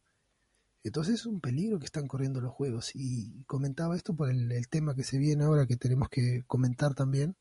[0.84, 2.92] Entonces es un peligro que están corriendo los juegos.
[2.94, 6.94] Y comentaba esto por el, el tema que se viene ahora, que tenemos que comentar
[6.94, 7.36] también,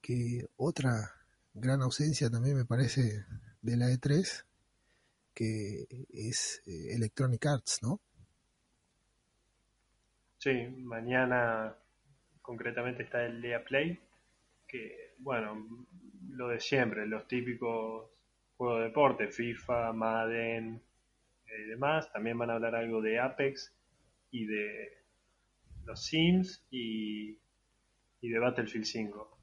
[0.00, 1.19] que otra
[1.54, 3.24] gran ausencia también me parece
[3.62, 4.44] de la E3,
[5.34, 8.00] que es eh, Electronic Arts, ¿no?
[10.38, 11.76] Sí, mañana
[12.40, 14.00] concretamente está el Día Play,
[14.66, 15.86] que bueno,
[16.30, 18.10] lo de siempre, los típicos
[18.56, 20.82] juegos de deporte, FIFA, Madden
[21.46, 22.12] y demás.
[22.12, 23.74] También van a hablar algo de Apex
[24.30, 24.98] y de
[25.84, 27.38] los Sims y,
[28.20, 29.38] y de Battlefield 5.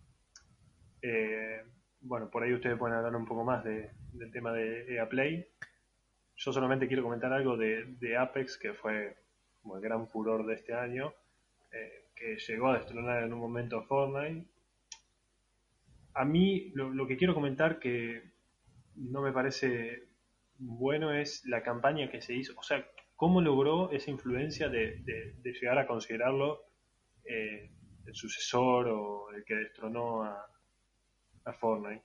[1.02, 1.64] Eh,
[2.02, 5.46] bueno, por ahí ustedes pueden hablar un poco más de, del tema de EA Play.
[6.36, 9.18] Yo solamente quiero comentar algo de, Apex, que fue
[9.62, 11.14] como el gran furor de este año,
[11.72, 14.46] eh, que llegó a destronar en un momento Fortnite.
[16.14, 18.32] A mí lo, que quiero comentar que
[18.96, 20.08] no me parece
[20.60, 25.04] bueno es la campaña que se hizo, o sea, cómo logró esa influencia de,
[25.44, 26.64] llegar a considerarlo
[27.24, 27.72] eh,
[28.06, 30.57] el sucesor o el que destronó a,
[31.48, 32.04] a Fortnite.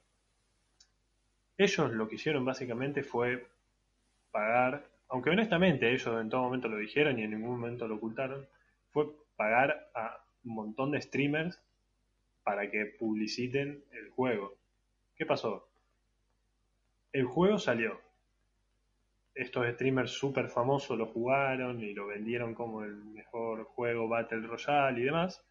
[1.59, 3.47] Ellos lo que hicieron básicamente fue
[4.31, 8.47] pagar, aunque honestamente ellos en todo momento lo dijeron y en ningún momento lo ocultaron,
[8.91, 11.61] fue pagar a un montón de streamers
[12.43, 14.55] para que publiciten el juego.
[15.17, 15.69] ¿Qué pasó?
[17.13, 18.01] El juego salió.
[19.35, 25.01] Estos streamers súper famosos lo jugaron y lo vendieron como el mejor juego Battle Royale
[25.01, 25.43] y demás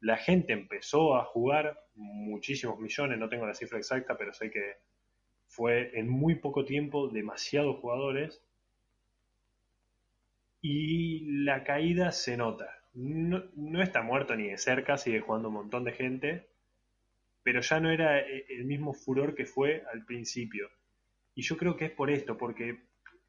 [0.00, 4.78] la gente empezó a jugar muchísimos millones, no tengo la cifra exacta, pero sé que
[5.46, 8.42] fue en muy poco tiempo demasiados jugadores
[10.62, 12.66] y la caída se nota.
[12.94, 16.48] No, está muerto ni de cerca, sigue jugando un montón de gente,
[17.42, 20.70] pero ya no era eh, el mismo furor que fue al principio.
[21.34, 22.80] Y yo creo que es por esto, porque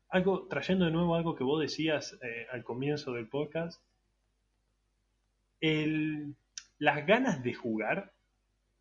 [0.10, 3.82] algo, trayendo de nuevo algo que vos decías eh, al comienzo del podcast,
[5.62, 6.36] el,
[6.82, 8.12] las ganas de jugar,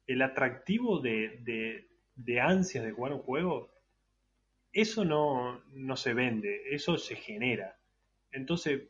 [0.06, 1.86] el atractivo de,
[2.16, 3.70] de, ansias de jugar un juego,
[4.72, 7.76] eso no, no se vende, eso se genera.
[8.32, 8.88] Entonces,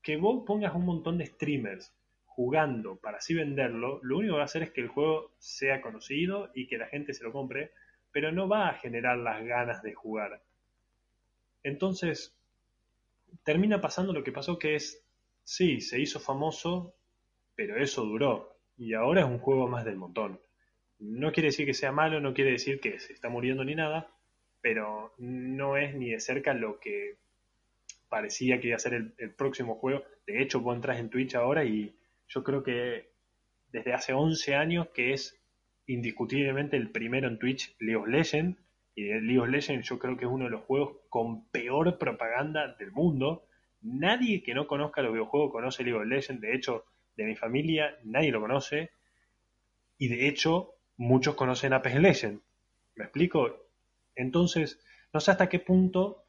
[0.00, 1.92] que vos pongas un montón de streamers
[2.24, 5.82] jugando para así venderlo, lo único que va a hacer es que el juego sea
[5.82, 7.72] conocido y que la gente se lo compre,
[8.12, 10.40] pero no va a generar las ganas de jugar.
[11.64, 12.32] Entonces,
[13.42, 15.04] termina pasando lo que pasó que es,
[15.42, 16.95] sí, se hizo famoso,
[17.56, 18.56] pero eso duró.
[18.76, 20.38] Y ahora es un juego más del montón.
[20.98, 24.08] No quiere decir que sea malo, no quiere decir que se está muriendo ni nada,
[24.60, 27.16] pero no es ni de cerca lo que
[28.08, 30.02] parecía que iba a ser el, próximo juego.
[30.26, 31.94] De hecho, vos entras en Twitch ahora y
[32.28, 33.10] yo creo que
[33.72, 35.38] desde hace 11 años que es
[35.86, 38.58] indiscutiblemente el primero en Twitch, League of Legends.
[38.94, 42.74] Y League of Legends yo creo que es uno de los juegos con peor propaganda
[42.78, 43.46] del mundo.
[43.82, 46.40] Nadie que no conozca los videojuegos conoce League of Legends.
[46.40, 46.84] De hecho,
[47.16, 48.90] de mi familia nadie lo conoce.
[49.98, 52.42] Y de hecho, muchos conocen Apex Legends.
[52.94, 53.68] ¿Me explico?
[54.14, 54.80] Entonces,
[55.12, 56.24] no sé hasta qué punto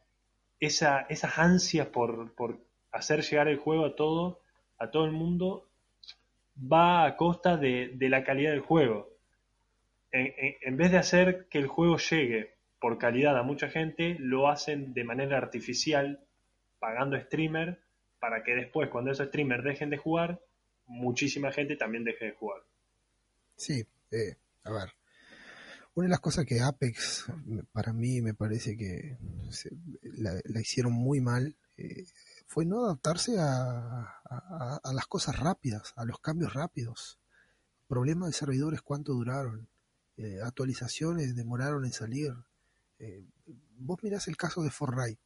[0.60, 2.60] esa, esas ansias por, por
[2.92, 4.42] hacer llegar el juego a todo,
[4.78, 5.70] a todo el mundo
[6.60, 9.10] va a costa de, la calidad del juego.
[10.12, 14.16] En, en, en, vez de hacer que el juego llegue por calidad a mucha gente,
[14.20, 16.24] lo hacen de manera artificial,
[16.80, 17.80] pagando streamer,
[18.20, 20.40] para que después, cuando esos streamers dejen de jugar,
[20.88, 22.64] muchísima gente también deje de jugar.
[23.56, 24.94] Sí, eh, a ver.
[25.96, 27.26] Una de las cosas que Apex,
[27.72, 29.18] para mí, me parece que
[29.50, 29.72] se,
[30.04, 32.06] la, hicieron muy mal, eh,
[32.46, 37.20] fue no adaptarse a, a, las cosas rápidas, a los cambios rápidos.
[37.88, 39.68] Problemas de servidores, cuánto duraron.
[40.18, 42.32] Eh, actualizaciones demoraron en salir.
[43.00, 43.26] Eh,
[43.78, 45.22] vos mirás el caso de Fortnite,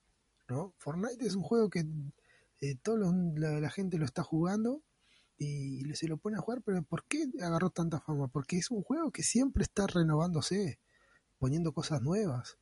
[0.48, 0.74] ¿no?
[0.78, 1.86] Fortnite es un juego que
[2.82, 4.82] toda la, gente lo está jugando
[5.44, 8.28] y se lo pone a jugar, pero ¿por qué agarró tanta fama?
[8.28, 10.80] Porque es un juego que siempre está renovándose,
[11.40, 12.58] poniendo cosas nuevas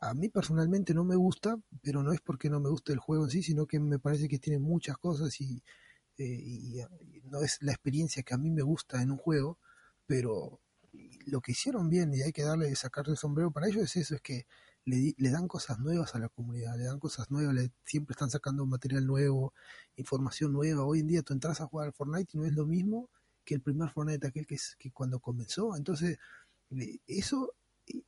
[0.00, 3.24] a mí personalmente no me gusta, pero no es porque no me guste el juego
[3.24, 5.62] en sí, sino que me parece que tiene muchas cosas y,
[6.18, 6.86] eh,
[7.24, 9.58] no es la experiencia que a mí me gusta en un juego,
[10.06, 10.60] pero
[11.26, 14.14] lo que hicieron bien y hay que darle sacarle el sombrero para ellos es eso,
[14.14, 14.46] es que
[14.86, 18.30] le, le, dan cosas nuevas a la comunidad, le dan cosas nuevas, le, siempre están
[18.30, 19.52] sacando material nuevo,
[19.96, 20.84] información nueva.
[20.84, 23.10] Hoy en día tú entras a jugar al Fortnite y no es lo mismo
[23.44, 25.76] que el primer Fortnite aquel que, es, que cuando comenzó.
[25.76, 26.18] Entonces,
[26.70, 27.52] eh, eso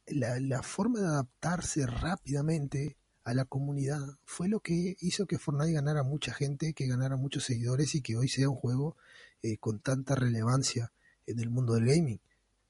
[0.07, 5.73] la, la, forma de adaptarse rápidamente a la comunidad fue lo que hizo que Fortnite
[5.73, 8.97] ganara mucha gente, que ganara muchos seguidores y que hoy sea un juego
[9.43, 10.93] eh, con tanta relevancia
[11.27, 12.21] en el mundo del gaming.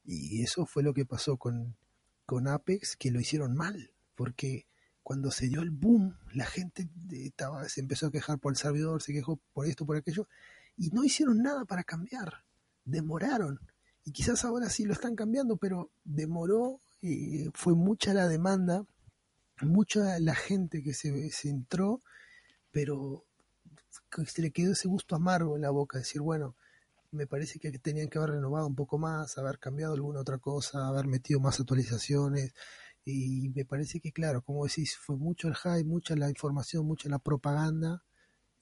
[0.05, 1.77] Y eso fue lo que pasó con,
[2.27, 4.67] con Apex, que lo hicieron mal, porque
[5.05, 9.01] cuando se dio el boom, la gente estaba, se empezó a quejar por el servidor,
[9.01, 10.27] se quejó por esto, por aquello,
[10.77, 12.45] y no hicieron nada para cambiar,
[12.85, 13.61] demoraron.
[14.05, 18.85] Y quizás ahora sí lo están cambiando, pero demoró eh, fue mucha la demanda,
[19.63, 22.03] mucha la gente que se, se entró,
[22.73, 23.25] pero
[24.27, 26.57] se le quedó ese gusto amargo en la boca, decir, bueno,
[27.13, 30.89] me parece que tenían que haber renovado un poco más, haber cambiado alguna otra cosa,
[30.89, 32.53] haber metido más actualizaciones.
[33.11, 37.09] Y me parece que, claro, como decís, fue mucho el hype, mucha la información, mucha
[37.09, 38.03] la propaganda.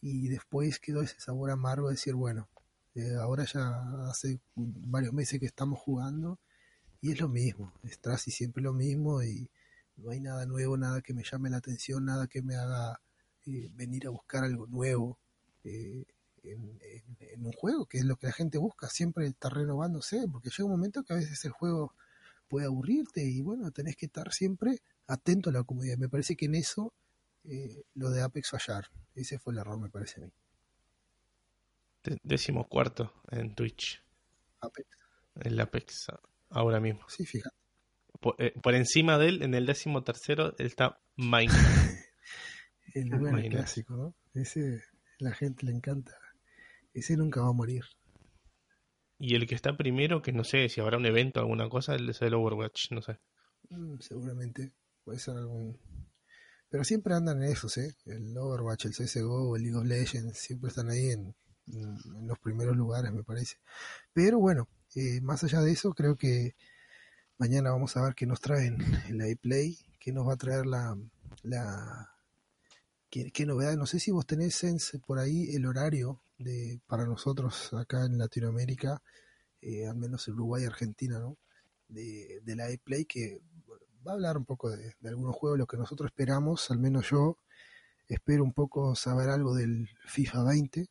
[0.01, 2.49] Y después quedó ese sabor amargo de decir, bueno,
[2.95, 6.39] eh, ahora ya hace varios meses que estamos jugando
[7.01, 9.51] y es lo mismo, es casi siempre lo mismo y
[9.97, 13.01] no hay nada nuevo, nada que me llame la atención, nada que me haga
[13.47, 15.19] eh, venir a buscar algo nuevo
[15.65, 16.07] eh,
[16.43, 16.79] en,
[17.21, 20.65] en, un juego, que es lo que la gente busca, siempre está renovándose, porque llega
[20.65, 21.93] un momento que a veces el juego
[22.49, 25.99] puede aburrirte y bueno, tenés que estar siempre atento a la comunidad.
[25.99, 26.93] Me parece que en eso
[27.45, 30.33] eh, lo de Apex fallar, ese fue el error, me parece a mí.
[32.23, 34.03] Décimo cuarto en Twitch.
[34.61, 34.89] Apex.
[35.41, 36.07] El Apex
[36.51, 37.05] ahora mismo.
[37.09, 37.57] Sí, fíjate.
[38.21, 42.07] Por, eh, por, encima de él, en el décimo tercero, está Minecraft.
[42.95, 44.15] el buen clásico, ¿no?
[44.35, 44.83] Ese
[45.19, 46.13] la gente le encanta.
[46.95, 47.85] Ese nunca va a morir.
[49.19, 51.95] Y el que está primero, que no sé si habrá un evento o alguna cosa,
[51.95, 53.19] el es el Overwatch, no sé.
[53.71, 54.73] Mm, seguramente,
[55.05, 55.79] puede ser algún...
[56.69, 57.97] Pero siempre andan en esos, ¿eh?
[58.05, 61.35] El Overwatch, el CSGO, el League of Legends, siempre están ahí en,
[61.69, 63.57] en los primeros lugares, me parece.
[64.13, 66.55] Pero bueno, eh, más allá de eso, creo que
[67.39, 68.79] mañana vamos a ver qué nos traen
[69.09, 70.97] en la iPlay, qué nos va a traer la,
[71.43, 72.15] la
[73.11, 73.79] qué, novedades.
[73.79, 78.19] No sé si vos tenés Sense por ahí el horario de para nosotros acá en
[78.19, 79.03] Latinoamérica,
[79.61, 81.39] eh, al menos en Uruguay y Argentina, ¿no?
[81.89, 83.41] de, de la E-Play que
[84.07, 87.11] va a hablar un poco de, de algunos juegos, lo que nosotros esperamos, al menos
[87.11, 87.39] yo
[88.09, 90.87] espero un poco saber algo del FIFA 20,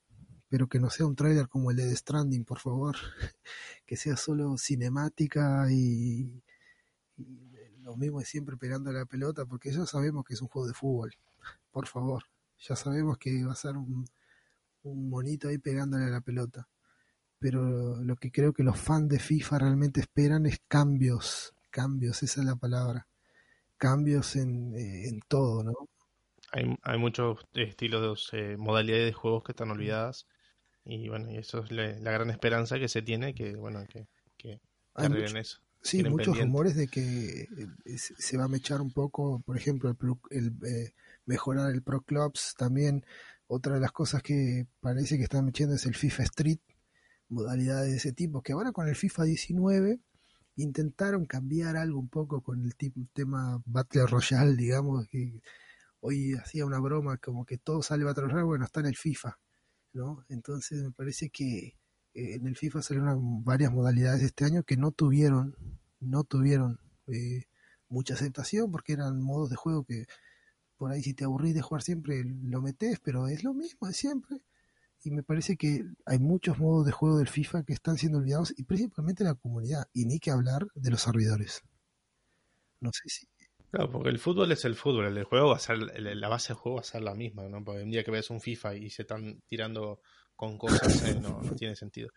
[0.49, 2.95] pero que no sea un trailer como el de The Stranding, por favor,
[3.85, 6.43] que sea solo cinemática y,
[7.17, 10.67] y lo mismo de siempre pegando la pelota, porque ya sabemos que es un juego
[10.67, 11.13] de fútbol,
[11.71, 12.23] por favor,
[12.59, 14.05] ya sabemos que va a ser un,
[14.89, 16.67] un monito ahí pegándole a la pelota.
[17.39, 22.41] Pero lo que creo que los fans de FIFA realmente esperan es cambios, cambios, esa
[22.41, 23.07] es la palabra,
[23.77, 25.73] cambios en, eh, en todo, ¿no?
[26.51, 30.25] Hay, hay muchos estilos, eh, modalidades de juegos que están olvidadas
[30.85, 34.07] y bueno, y eso es la, la gran esperanza que se tiene, que bueno, que,
[34.37, 34.61] que,
[34.93, 35.59] arreglen eso.
[35.81, 36.41] Sí, muchos pendiente.
[36.45, 39.97] rumores de que eh, se va a mechar un poco, por ejemplo, el,
[40.31, 40.93] el, eh,
[41.25, 42.55] mejorar el Pro Clubs.
[42.57, 43.05] También
[43.47, 46.59] otra de las cosas que parece que están mechando es el FIFA Street,
[47.29, 49.99] modalidades de ese tipo, que ahora con el FIFA 19
[50.57, 55.41] intentaron cambiar algo un poco con el tipo, tema Battle Royale, digamos, que
[55.99, 59.37] hoy hacía una broma como que todo sale Battle Royale, bueno, está en el FIFA,
[59.93, 60.25] ¿no?
[60.29, 61.77] Entonces me parece que
[62.13, 65.55] eh, en el FIFA salieron varias modalidades este año que no tuvieron,
[65.99, 67.45] no tuvieron eh,
[67.89, 70.05] mucha aceptación porque eran modos de juego que
[70.77, 73.93] por ahí si te aburrís de jugar siempre lo metes, pero es lo mismo de
[73.93, 74.41] siempre.
[75.03, 78.53] Y me parece que hay muchos modos de juego del FIFA que están siendo olvidados
[78.57, 81.61] y principalmente la comunidad, y ni que hablar de los servidores.
[82.81, 83.27] No sé si...
[83.71, 86.57] Claro, porque el fútbol es el fútbol, el juego va a ser, la base del
[86.57, 87.63] juego va a ser la misma, ¿no?
[87.63, 89.99] Porque un día que ves un FIFA y se están tirando
[90.35, 92.09] con cosas, eh, no, no tiene sentido.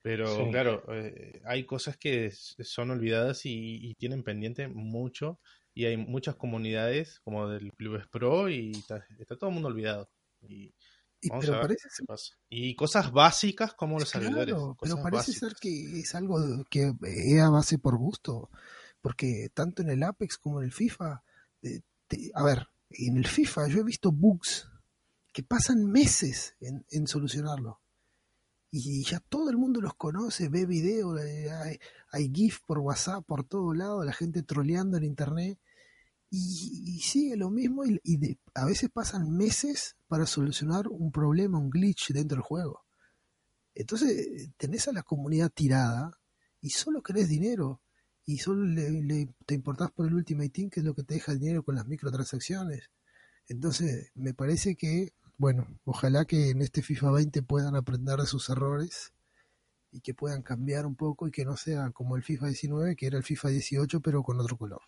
[0.00, 0.50] Pero Sí.
[0.50, 5.40] claro, eh, hay cosas que son olvidadas y, y tienen pendiente mucho,
[5.76, 10.08] y hay muchas comunidades como del Clubes Pro y está, está todo el mundo olvidado.
[10.40, 10.72] Y
[11.20, 12.34] y- vamos a pero ver parece qué ser pasa.
[12.48, 15.40] Y cosas básicas como los Claro, servidores, pero parece básicas.
[15.50, 16.38] ser que es algo
[16.70, 18.48] que EA hace por gusto,
[19.02, 21.22] porque tanto en el Apex como en el FIFA,
[21.62, 24.68] eh, te- a ver, en el FIFA yo he visto bugs
[25.32, 27.80] que pasan meses en, en solucionarlo.
[28.70, 31.78] Y ya todo el mundo los conoce, ve videos, eh, hay,
[32.12, 35.58] hay GIF por WhatsApp por todo lado, la gente troleando en internet.
[36.30, 41.58] Y, y sigue lo mismo y, de- a veces pasan meses para solucionar un problema,
[41.58, 42.84] un glitch dentro del juego.
[43.74, 46.18] Entonces tenés a la comunidad tirada
[46.60, 47.80] y solo querés dinero
[48.24, 51.14] y solo le, le- te importás por el Ultimate Team, que es lo que te
[51.14, 52.90] deja el dinero con las microtransacciones.
[53.48, 58.48] Entonces me parece que, bueno, ojalá que en este FIFA 20 puedan aprender de sus
[58.48, 59.12] errores
[59.92, 63.06] y que puedan cambiar un poco y que no sea como el FIFA 19, que
[63.06, 64.82] era el FIFA 18 pero con otro color.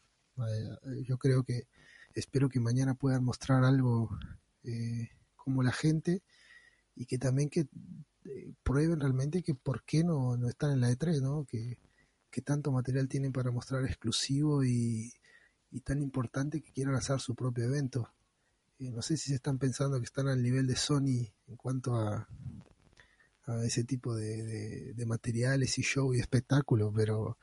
[0.47, 1.67] Eh, yo creo que
[2.15, 4.11] espero que mañana puedan mostrar algo
[4.65, 6.23] eh, como la gente
[6.95, 7.69] y que también que
[8.25, 11.45] eh, prueben realmente que por qué no, no están en la E3, ¿no?
[11.45, 11.79] Que,
[12.31, 15.13] que tanto material tienen para mostrar exclusivo y,
[15.71, 18.13] y tan importante que quieran hacer su propio evento.
[18.79, 21.97] Eh, no sé si se están pensando que están al nivel de Sony en cuanto
[21.97, 22.29] a,
[23.47, 27.39] a ese tipo de, de, de materiales y show y espectáculo, pero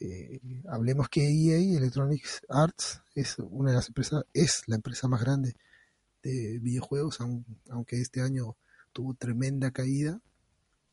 [0.00, 5.22] eh, hablemos que EA, Electronic Arts, es una de las empresas, es la empresa más
[5.22, 5.54] grande
[6.22, 8.56] de videojuegos, aun, aunque este año
[8.92, 10.20] tuvo tremenda caída,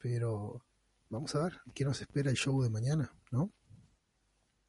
[0.02, 0.64] pero
[1.10, 3.52] vamos a ver qué nos espera el show de mañana, ¿no?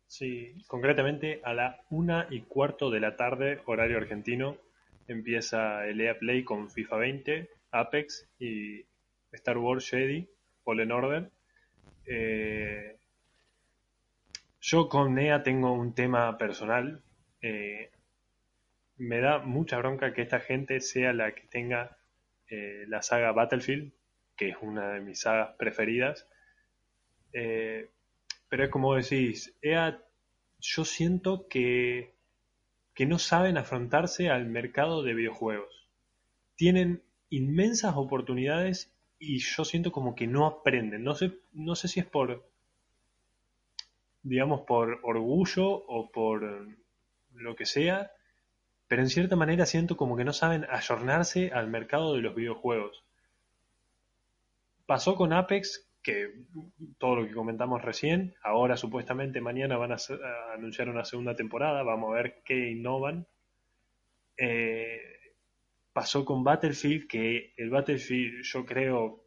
[0.07, 4.57] Sí, concretamente a la una y cuarto de la tarde, horario argentino,
[5.09, 8.85] empieza el EA Play con FIFA 20, Apex y
[9.33, 10.29] Star Wars Jedi,
[10.65, 11.31] Fallen Order.
[12.07, 12.97] Eh,
[14.61, 17.03] yo con EA tengo un tema personal.
[17.41, 17.91] Eh,
[18.97, 21.99] me da mucha bronca que esta gente sea la que tenga
[22.49, 23.93] eh, la saga Battlefield,
[24.37, 26.29] que es una de mis sagas preferidas.
[27.33, 27.91] Eh,
[28.49, 30.03] pero es como decís, EA,
[30.61, 32.15] yo siento que,
[32.95, 35.89] que no saben afrontarse al mercado de videojuegos.
[36.55, 41.05] Tienen inmensas oportunidades y yo siento como que no aprenden.
[41.05, 42.49] No sé, no sé si es por,
[44.27, 46.69] digamos, por orgullo o por
[47.33, 48.11] lo que sea,
[48.89, 53.05] pero en cierta manera siento como que no saben ayornarse al mercado de los videojuegos.
[54.85, 56.33] Pasó con Apex, que
[56.99, 59.97] todo lo que comentamos recién, ahora supuestamente mañana van a,
[60.55, 63.27] anunciar una segunda temporada, vamos a ver qué innovan.
[64.37, 65.01] Eh,
[65.93, 69.25] pasó con Battlefield, que el Battlefield yo creo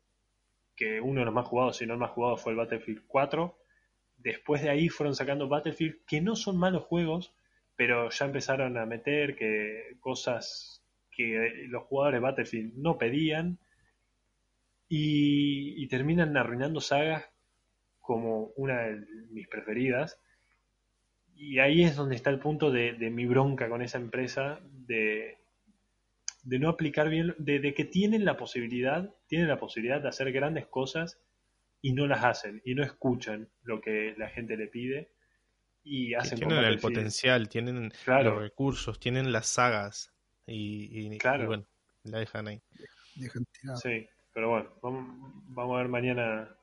[0.76, 3.59] que uno de los más jugados, si no el más jugado, fue el Battlefield 4.
[4.19, 7.33] Después de ahí fueron sacando Battlefield, que no son malos juegos,
[7.75, 13.59] pero ya empezaron a meter que cosas que los jugadores de Battlefield no pedían
[14.87, 17.25] y, y terminan arruinando sagas
[18.09, 20.19] como una de mis preferidas.
[21.35, 25.37] Y ahí es donde está el punto de, mi bronca con esa empresa, de,
[26.41, 30.65] de no aplicar bien, de, que tienen la posibilidad, tienen la posibilidad de hacer grandes
[30.65, 31.21] cosas
[31.81, 35.11] y no las hacen, y no escuchan lo que la gente le pide.
[35.84, 40.14] Y hacen tienen el potencial, tienen los recursos, tienen las sagas
[40.45, 41.47] y, claro.
[41.47, 41.65] bueno,
[42.03, 42.61] la dejan ahí.
[43.81, 46.56] Sí, pero bueno, vamos, a ver mañana.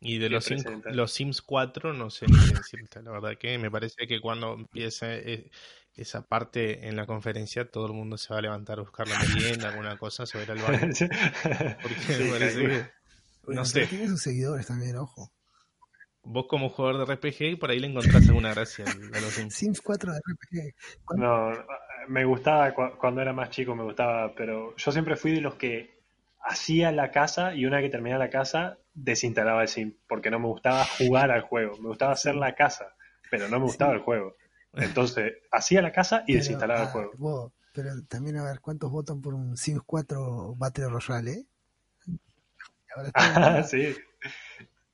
[0.00, 3.70] Y de los, Sims, los Sims 4, no sé qué decirte, la verdad que me
[3.70, 5.50] parece que cuando empiece eh,
[5.94, 9.18] esa parte en la conferencia, todo el mundo se va a levantar a buscar la
[9.18, 10.92] merienda, alguna cosa, se va a ir al baño.
[11.82, 12.97] Porque me parece que,
[13.48, 13.86] no sé.
[13.86, 15.30] Tiene sus seguidores también, ojo.
[16.22, 19.54] Vos como jugador de RPG, por ahí le encontrás alguna gracia a los Sims.
[19.54, 20.74] Sims 4 de RPG.
[21.16, 21.52] No,
[22.08, 25.98] me gustaba cuando era más chico, me gustaba, pero yo siempre fui de los que
[26.40, 30.48] hacía la casa y una que terminaba la casa desinstalaba el sim, porque no me
[30.48, 32.94] gustaba jugar al juego, me gustaba hacer la casa,
[33.30, 34.34] pero no me gustaba el juego.
[34.74, 37.52] Entonces, hacía la casa y desinstalaba el juego.
[37.72, 41.32] pero también a ver, ¿cuántos votan por un Sims 4 Battle Royale?
[41.32, 41.46] Eh?
[43.68, 43.96] Sí.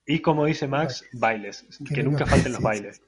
[0.06, 3.00] Y como dice Max, bailes, que nunca falten los bailes.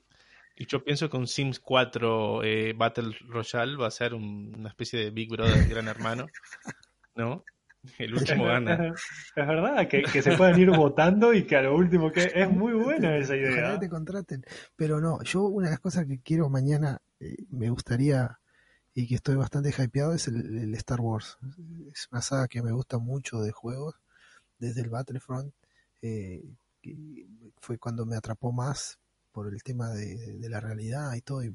[0.56, 4.98] Y yo pienso que un Sims 4 eh, Battle Royale va a ser una especie
[4.98, 6.26] de Big Brother, gran hermano,
[7.14, 7.44] ¿no?
[7.98, 8.94] El último gana.
[9.36, 12.72] Es verdad, que, se pueden ir votando y que a lo último que es muy
[12.72, 13.50] buena esa idea.
[13.50, 14.44] Ojalá te contraten.
[14.74, 18.38] Pero no, yo una de las cosas que quiero mañana, eh, me gustaría
[18.94, 21.36] y que estoy bastante hypeado es el, Star Wars.
[21.92, 24.00] Es una saga que me gusta mucho de juegos,
[24.58, 25.52] desde el Battlefront.
[26.02, 26.44] Eh,
[27.60, 28.98] fue cuando me atrapó más
[29.32, 31.42] por el tema de, la realidad y todo.
[31.44, 31.52] Y,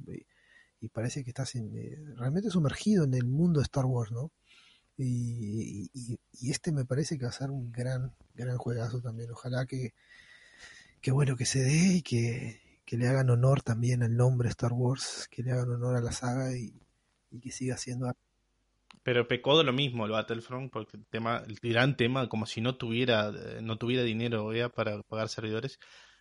[0.91, 4.32] parece que estás eh, realmente sumergido en el mundo de Star Wars, ¿no?
[4.98, 5.90] Y,
[6.49, 9.32] este me parece que va a ser un gran, gran juegazo también.
[9.32, 9.94] Ojalá que,
[11.02, 12.60] que bueno, que se dé y que,
[12.91, 16.56] le hagan honor también al nombre Star Wars, que le hagan honor a la saga
[16.56, 16.73] y,
[17.41, 18.14] que siga siendo
[19.03, 22.61] pero pecó de lo mismo el Battlefront, porque el tema, el gran tema, como si
[22.61, 25.80] no tuviera, no tuviera dinero ya para pagar servidores,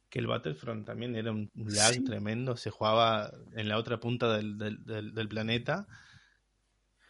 [0.08, 4.58] que el Battlefront también era un lag tremendo, se jugaba en la otra punta del,
[4.58, 5.86] del, del planeta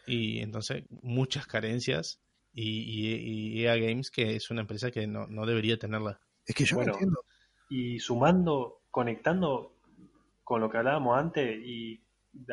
[0.05, 2.21] y entonces muchas carencias
[2.53, 6.19] y, y, EA Games que es una empresa que no, no debería tenerla.
[6.45, 7.23] Es que yo no entiendo.
[7.69, 9.77] Y sumando, conectando
[10.43, 12.03] con lo que hablábamos antes y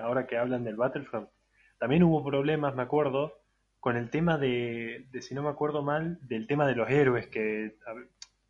[0.00, 1.28] ahora que hablan del Battlefront,
[1.78, 3.34] también hubo problemas, me acuerdo,
[3.80, 7.28] con el tema de, de si no me acuerdo mal, del tema de los héroes,
[7.28, 7.76] que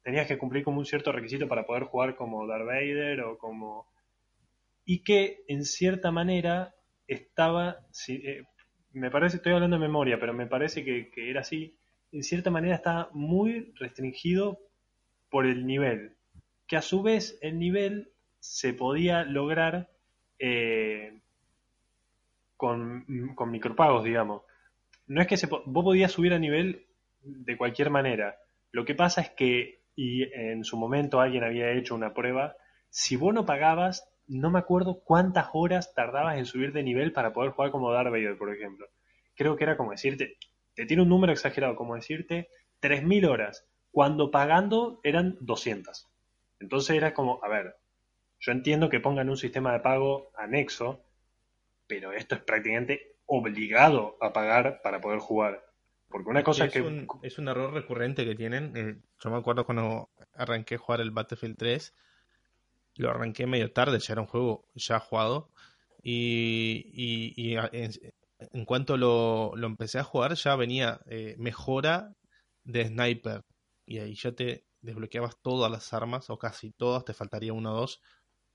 [0.03, 3.87] tenías que cumplir como un cierto requisito para poder jugar como Darth Vader o como...
[4.85, 6.75] Y que en cierta manera
[7.07, 8.45] estaba, eh,
[8.93, 11.77] me parece, estoy hablando de memoria, pero me parece que, era así,
[12.11, 14.61] en cierta manera está muy restringido
[15.31, 16.17] por el nivel,
[16.67, 19.91] que a su vez el nivel se podía lograr
[20.39, 21.21] eh,
[22.59, 23.07] con,
[23.51, 24.43] micropagos, digamos.
[25.07, 26.87] No es que se, vos podías subir a nivel
[27.21, 28.37] de cualquier manera.
[28.73, 32.57] Lo que pasa es que, y en su momento alguien había hecho una prueba,
[32.91, 37.33] si vos no pagabas, no me acuerdo cuántas horas tardabas en subir de nivel para
[37.33, 38.87] poder jugar como Darth por ejemplo.
[39.35, 40.37] Creo que era como decirte,
[40.75, 42.49] te tiene un número exagerado, como decirte
[42.83, 46.07] 3.000 horas, cuando pagando eran 200.
[46.61, 47.77] Entonces era como, a ver,
[48.41, 51.05] yo entiendo que pongan un sistema de pago anexo,
[51.89, 55.65] pero esto es prácticamente obligado a pagar para poder jugar.
[56.09, 56.81] Porque una cosa es que...
[56.81, 58.77] Un, es un error recurrente que tienen.
[58.77, 61.95] Eh, yo me acuerdo cuando arranqué a jugar el Battlefield 3,
[62.97, 65.51] lo arranqué medio tarde, ya era un juego ya jugado.
[66.03, 72.15] Y, y, en, cuanto lo, lo, empecé a jugar, ya venía eh, mejora
[72.65, 73.43] de sniper.
[73.85, 77.81] Y ahí ya te desbloqueabas todas las armas, o casi todas, te faltaría uno o
[77.81, 78.01] dos.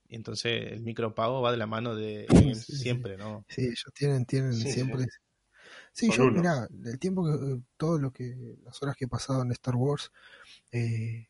[0.08, 3.46] Y entonces el micropago va de la mano de siempre, ¿no?
[3.50, 5.08] Sí, ellos tienen, tienen siempre.
[5.92, 9.52] Sí, yo, mira, el tiempo que, todo lo que, las horas que he pasado en
[9.52, 10.12] Star Wars,
[10.72, 11.28] eh,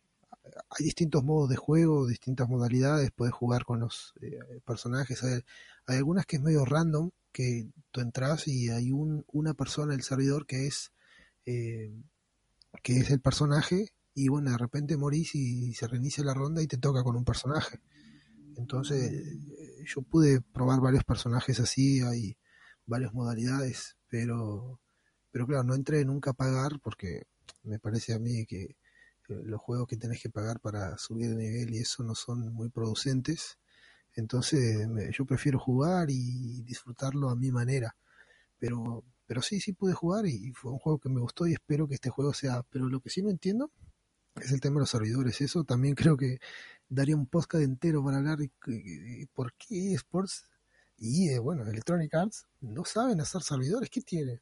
[0.70, 5.24] hay distintos modos de juego, distintas modalidades, puedes jugar con los eh, personajes.
[5.24, 5.42] Hay,
[5.98, 10.46] algunas que es medio random, que tú entras y hay un, una persona, el servidor,
[10.46, 10.92] que es,
[11.46, 11.92] eh,
[12.82, 16.68] que es el personaje, y bueno, de repente morís y se reinicia la ronda y
[16.68, 17.80] te toca con un personaje.
[18.58, 22.38] Entonces, eh, yo pude probar varios personajes así, hay
[22.86, 24.80] varias modalidades, pero,
[25.32, 27.24] pero claro, no entré nunca a pagar porque
[27.64, 28.76] me parece a mí que
[29.28, 32.70] los juegos que tenés que pagar para subir de nivel y eso no son muy
[32.70, 33.58] producentes.
[34.16, 37.96] Entonces yo prefiero jugar y disfrutarlo a mi manera.
[38.60, 41.88] Pero, pero sí, sí pude jugar y fue un juego que me gustó y espero
[41.88, 42.64] que este juego sea...
[42.70, 43.72] Pero lo que sí no entiendo
[44.36, 45.42] es el tema de los servidores.
[45.42, 46.40] Eso también creo que
[46.94, 48.52] daría un podcast entero para hablar de,
[49.34, 50.46] por qué eSports
[50.98, 53.90] y, eh, bueno, Electronic Arts no saben hacer servidores.
[53.90, 54.42] ¿Qué tiene?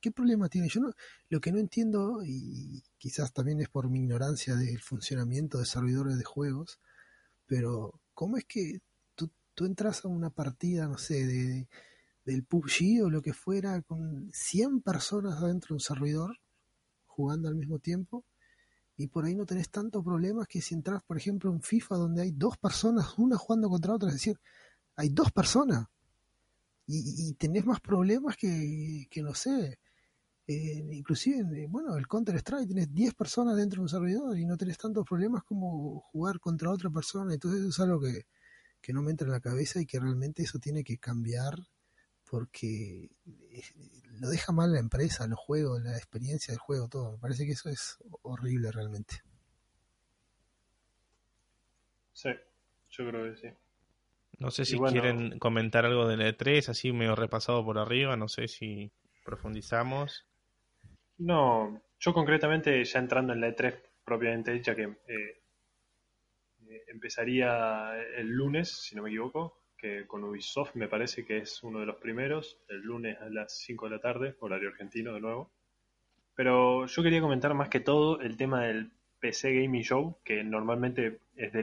[0.00, 0.68] ¿Qué problema tiene?
[0.68, 0.92] Yo no,
[1.28, 6.18] lo que no entiendo, y quizás también es por mi ignorancia del funcionamiento de servidores
[6.18, 6.78] de juegos,
[7.46, 8.80] pero ¿cómo es que
[9.14, 9.30] tú,
[9.64, 11.68] entras a una partida, no sé, de,
[12.24, 16.38] del PUBG o lo que fuera, con 100 personas adentro de un servidor
[17.06, 18.24] jugando al mismo tiempo?
[18.98, 22.22] Y por ahí no tenés tantos problemas que si entras, por ejemplo, en FIFA donde
[22.22, 24.38] hay dos personas, una jugando contra otra, es decir,
[24.96, 25.86] hay dos personas.
[26.86, 29.78] Y, tenés más problemas que, que no sé,
[30.50, 34.78] eh, inclusive, bueno, el Counter-Strike, tienes 10 personas dentro de un servidor y no tenés
[34.78, 37.34] tantos problemas como jugar contra otra persona.
[37.34, 38.24] Entonces eso es algo que,
[38.94, 41.58] no me entra en la cabeza y que realmente eso tiene que cambiar
[42.24, 43.62] porque eh,
[44.20, 47.12] lo deja mal la empresa, los juegos, la experiencia del juego, todo.
[47.12, 49.22] Me parece que eso es horrible realmente.
[52.12, 52.30] Sí,
[52.90, 53.48] yo creo que sí.
[54.38, 58.46] No sé si quieren comentar algo del E3, así medio repasado por arriba, no sé
[58.46, 58.92] si
[59.24, 60.26] profundizamos.
[61.18, 65.42] No, yo concretamente ya entrando en la E3 propiamente dicha que eh,
[66.68, 71.62] eh, empezaría el lunes, si no me equivoco, que con Ubisoft me parece que es
[71.62, 75.20] uno de los primeros, el lunes a las 5 de la tarde, horario argentino de
[75.20, 75.50] nuevo.
[76.34, 78.90] Pero yo quería comentar más que todo el tema del
[79.20, 81.62] PC Gaming Show, que normalmente es de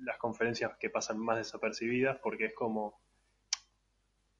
[0.00, 3.00] las conferencias que pasan más desapercibidas porque es como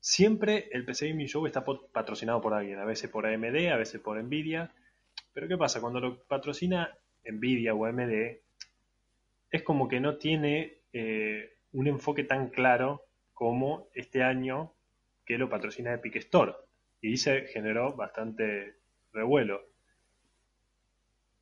[0.05, 4.01] Siempre el PC Gaming Show está patrocinado por alguien, a veces por AMD, a veces
[4.01, 4.73] por Nvidia.
[5.33, 5.81] Pero ¿qué pasa?
[5.81, 6.93] Cuando lo patrocina
[7.25, 8.41] Nvidia o AMD,
[9.53, 14.73] es como que no tiene eh, un enfoque tan claro como este año
[15.25, 16.53] que lo patrocina Epic Store.
[17.01, 18.77] Y se generó bastante
[19.13, 19.63] revuelo.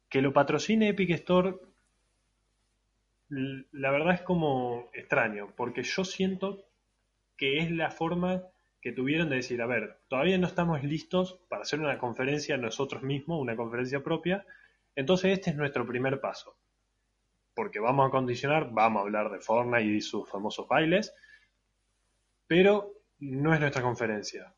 [0.08, 1.54] Que lo patrocine Epic Store,
[3.28, 6.64] la verdad es como extraño, porque yo siento
[7.36, 8.42] que es la forma
[8.80, 13.02] que tuvieron de decir, a ver, todavía no estamos listos para hacer una conferencia nosotros
[13.02, 14.44] mismos, una conferencia propia,
[14.96, 16.56] entonces este es nuestro primer paso.
[17.54, 21.14] Porque vamos a condicionar, vamos a hablar de Fortnite y sus famosos bailes,
[22.50, 24.52] pero no es nuestra conferencia.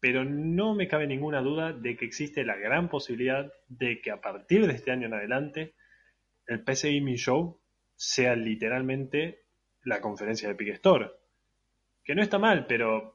[0.00, 4.20] Pero no me cabe ninguna duda de que existe la gran posibilidad de que a
[4.20, 5.76] partir de este año en adelante
[6.48, 7.60] el PC Gaming Show
[7.94, 9.44] sea literalmente
[9.84, 11.08] la conferencia de Epic Store
[12.02, 13.14] que no está mal, pero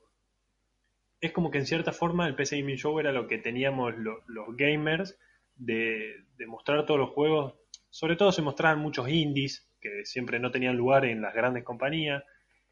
[1.19, 4.55] es como que en cierta forma el PC Gaming Show era lo que teníamos los
[4.55, 5.19] gamers
[5.57, 7.55] de, mostrar todos los juegos.
[7.89, 12.23] Sobre todo se mostraban muchos indies que siempre no tenían lugar en las grandes compañías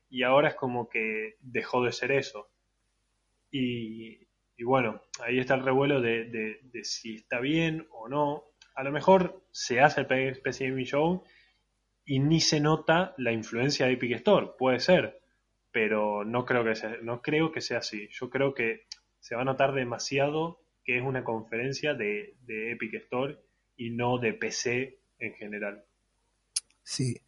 [0.09, 2.49] y ahora es como que dejó de ser eso.
[3.51, 4.19] Y,
[4.63, 8.43] bueno, ahí está el revuelo de, si está bien o no.
[8.75, 11.23] A lo mejor se hace el PC Gaming Show
[12.05, 15.21] y ni se nota la influencia de Epic Store, puede ser,
[15.71, 18.07] pero no creo que sea, no creo que sea así.
[18.11, 18.85] Yo creo que
[19.19, 23.37] se va a notar demasiado que es una conferencia de, Epic Store
[23.77, 25.83] y no de PC en general.
[26.81, 27.21] Sí,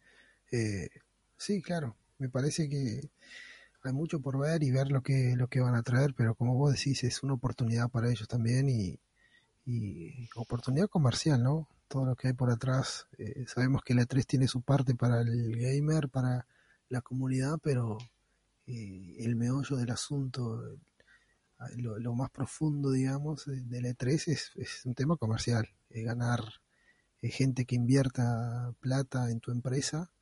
[0.50, 0.88] eh,
[1.36, 1.96] sí, claro.
[2.22, 3.10] Me parece que
[3.82, 6.54] hay mucho por ver y ver lo que, lo que van a traer, pero como
[6.54, 9.00] vos decís, es una oportunidad para ellos también y,
[10.36, 11.68] oportunidad comercial, ¿no?
[11.88, 13.08] Todo lo que hay por atrás.
[13.18, 16.46] Eh, sabemos que la 3 tiene su parte para el gamer, para
[16.90, 17.98] la comunidad, pero
[18.68, 20.62] eh, el meollo del asunto,
[21.76, 26.40] lo, más profundo, digamos, del E3 es, un tema comercial, es ganar
[27.20, 30.12] eh, gente que invierta plata en tu empresa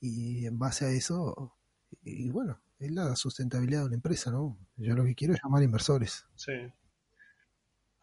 [0.00, 1.56] y en base a eso,
[2.02, 4.58] y bueno, es la sustentabilidad de una empresa, ¿no?
[4.76, 6.26] Yo lo que quiero es llamar inversores.
[6.34, 6.52] Sí.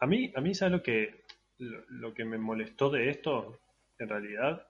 [0.00, 1.24] A mí, a mí ¿sabes lo que,
[1.58, 3.58] lo que me molestó de esto,
[3.98, 4.66] en realidad?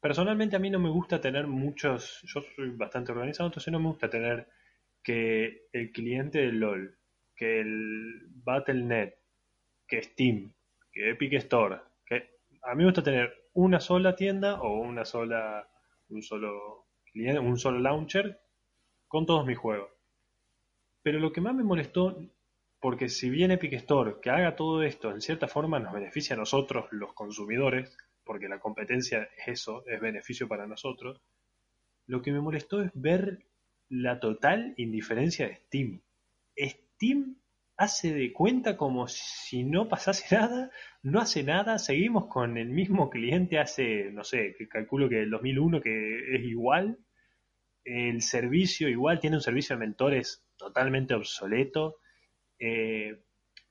[0.00, 3.88] Personalmente a mí no me gusta tener muchos, yo soy bastante organizado, entonces no me
[3.88, 4.48] gusta tener
[5.02, 6.98] que el cliente de LOL,
[7.36, 9.14] que el Battle.net,
[9.86, 10.52] que Steam,
[10.92, 15.68] que Epic Store, que a mí me gusta tener una sola tienda o una sola,
[16.08, 18.40] un solo un solo launcher
[19.06, 19.90] con todos mis juegos.
[21.02, 22.18] Pero lo que más me molestó,
[22.80, 26.38] porque si bien Epic Store que haga todo esto en cierta forma nos beneficia a
[26.38, 31.20] nosotros los consumidores, porque la competencia es eso, es beneficio para nosotros,
[32.06, 33.46] lo que me molestó es ver
[33.88, 36.00] la total indiferencia de Steam.
[36.58, 37.36] Steam
[37.76, 40.70] hace de cuenta como si no pasase nada,
[41.02, 45.80] no hace nada, seguimos con el mismo cliente hace, no sé, calculo que el 2001
[45.80, 46.98] que es igual,
[47.84, 51.96] el servicio igual, tiene un servicio de mentores totalmente obsoleto,
[52.58, 53.20] eh,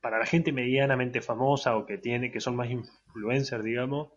[0.00, 4.12] para la gente medianamente famosa o que tiene, que son más influencers, digamos,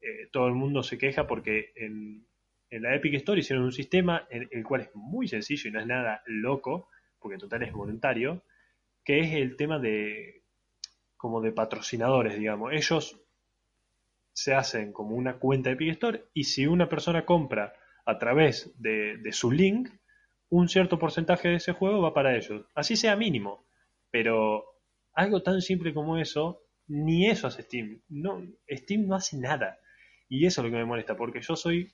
[0.00, 2.26] eh, todo el mundo se queja porque en,
[2.70, 5.80] en la Epic Store hicieron un sistema en el cual es muy sencillo y no
[5.80, 6.88] es nada loco,
[7.18, 8.44] porque en total es voluntario,
[9.04, 10.42] que es el tema de
[11.16, 12.72] como de patrocinadores, digamos.
[12.72, 13.20] Ellos
[14.32, 17.74] se hacen como una cuenta de Epic Store y si una persona compra
[18.04, 19.88] a través de, de su link,
[20.48, 22.66] un cierto porcentaje de ese juego va para ellos.
[22.74, 23.64] Así sea mínimo.
[24.10, 24.64] Pero
[25.14, 28.02] algo tan simple como eso, ni eso hace Steam.
[28.08, 29.78] No, Steam no hace nada.
[30.28, 31.92] Y eso es lo que me molesta, porque yo soy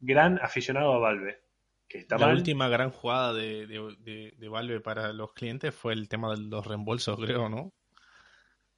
[0.00, 1.38] gran aficionado a Valve.
[1.90, 2.36] Que está la mal.
[2.36, 6.40] última gran jugada de, de, de- de Valve para los clientes fue el tema de
[6.40, 7.72] los reembolsos, creo, ¿no?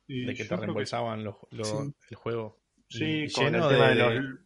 [0.08, 1.94] Y De que te que reembolsaban los- los- Sí.
[2.10, 2.58] el juego.
[2.88, 4.38] Sí, Y con el tema de, de- los.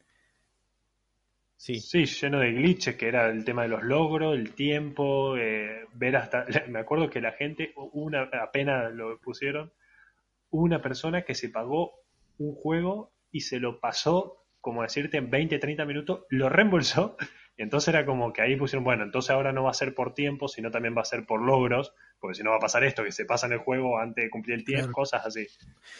[1.56, 5.86] Sí, Sí, lleno de glitches, que era el tema de los logros, el tiempo, eh,
[5.94, 6.44] ver hasta.
[6.68, 9.72] Me acuerdo que la gente, una apenas lo pusieron,
[10.50, 11.92] hubo una persona que se pagó
[12.38, 17.16] un juego y se lo pasó, como decirte, en 20, 30 minutos, lo reembolsó.
[17.58, 20.12] Y entonces era como que ahí pusieron, bueno, entonces ahora no va a ser por
[20.12, 23.02] tiempo, sino también va a ser por logros, porque si no va a pasar esto,
[23.02, 24.92] que se pasan el juego antes de cumplir el tiempo, Claro.
[24.92, 25.46] cosas así.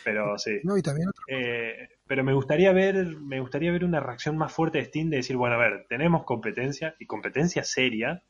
[0.05, 0.61] Pero sí.
[0.65, 4.79] No, y también Eh, pero me gustaría ver, me gustaría ver una reacción más fuerte
[4.79, 8.23] de Steam de decir, bueno, a ver, tenemos competencia y competencia seria.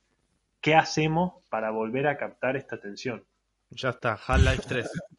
[0.60, 3.24] ¿Qué hacemos para volver a captar esta atención?
[3.70, 4.90] ya está, Half-Life 3.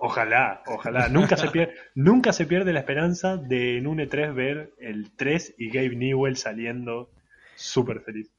[0.00, 1.08] Ojalá, ojalá.
[1.08, 5.56] Nunca se pierde, nunca se pierde la esperanza de en un E3 ver el 3
[5.58, 7.10] y Gabe Newell saliendo
[7.62, 8.30] súper feliz.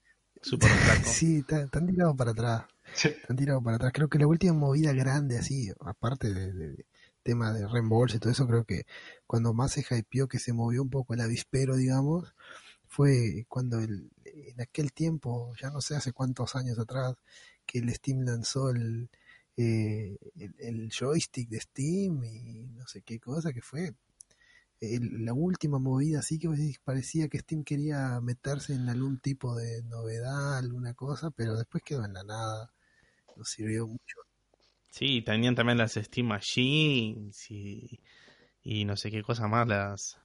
[0.83, 1.09] Flaco.
[1.09, 2.65] Sí, está- están tirados para atrás.
[2.93, 3.07] Sí.
[3.09, 3.91] Están tirados para atrás.
[3.93, 6.85] Creo que la última movida grande, así, aparte de, de- de
[7.23, 8.85] tema de reembolso y todo eso, creo que
[9.25, 12.33] cuando más se hypeó, que se movió un poco el avispero, digamos,
[12.87, 17.15] fue cuando el, en aquel tiempo, ya no sé hace cuántos años atrás,
[17.65, 19.09] que el Steam lanzó el,
[19.55, 23.93] eh, el, el joystick de Steam y no sé qué cosa, que fue
[24.83, 26.49] el- la última movida así que
[26.83, 32.05] parecía que Steam quería meterse en algún tipo de novedad, alguna cosa, pero después quedó
[32.05, 32.73] en la nada.
[33.35, 34.17] No sirvió mucho.
[34.89, 37.99] Sí, tenían también las Steam Machines y,
[38.63, 40.19] y no sé qué cosa más, las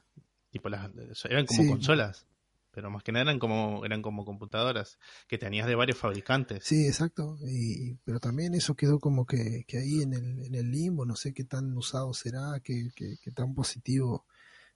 [0.51, 0.91] tipo las
[1.27, 1.67] eran como Sí.
[1.67, 2.27] consolas,
[2.73, 4.99] pero más que nada eran como eran como computadoras
[5.29, 6.65] que tenías de varios fabricantes.
[6.65, 7.39] Sí, exacto.
[7.47, 11.17] Y, pero también eso quedó como que, que ahí en el, en el limbo, no
[11.17, 14.27] sé qué tan usado será, qué, qué, qué tan positivo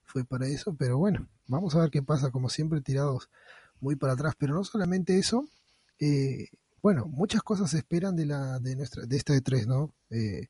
[0.05, 3.29] fue para eso, pero bueno, vamos a ver qué pasa, como siempre tirados
[3.79, 5.47] muy para atrás, pero no solamente eso,
[5.99, 6.49] eh,
[6.81, 9.93] bueno, muchas cosas se esperan de la de nuestra de esta E3, ¿no?
[10.09, 10.49] Eh,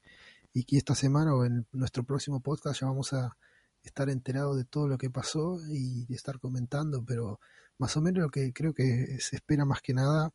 [0.54, 3.38] y que esta semana o en nuestro próximo podcast ya vamos a
[3.84, 7.40] estar enterados de todo lo que pasó y estar comentando, pero
[7.78, 10.32] más o menos lo que creo que se espera más que nada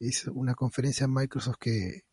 [0.00, 2.04] es una conferencia en Microsoft que,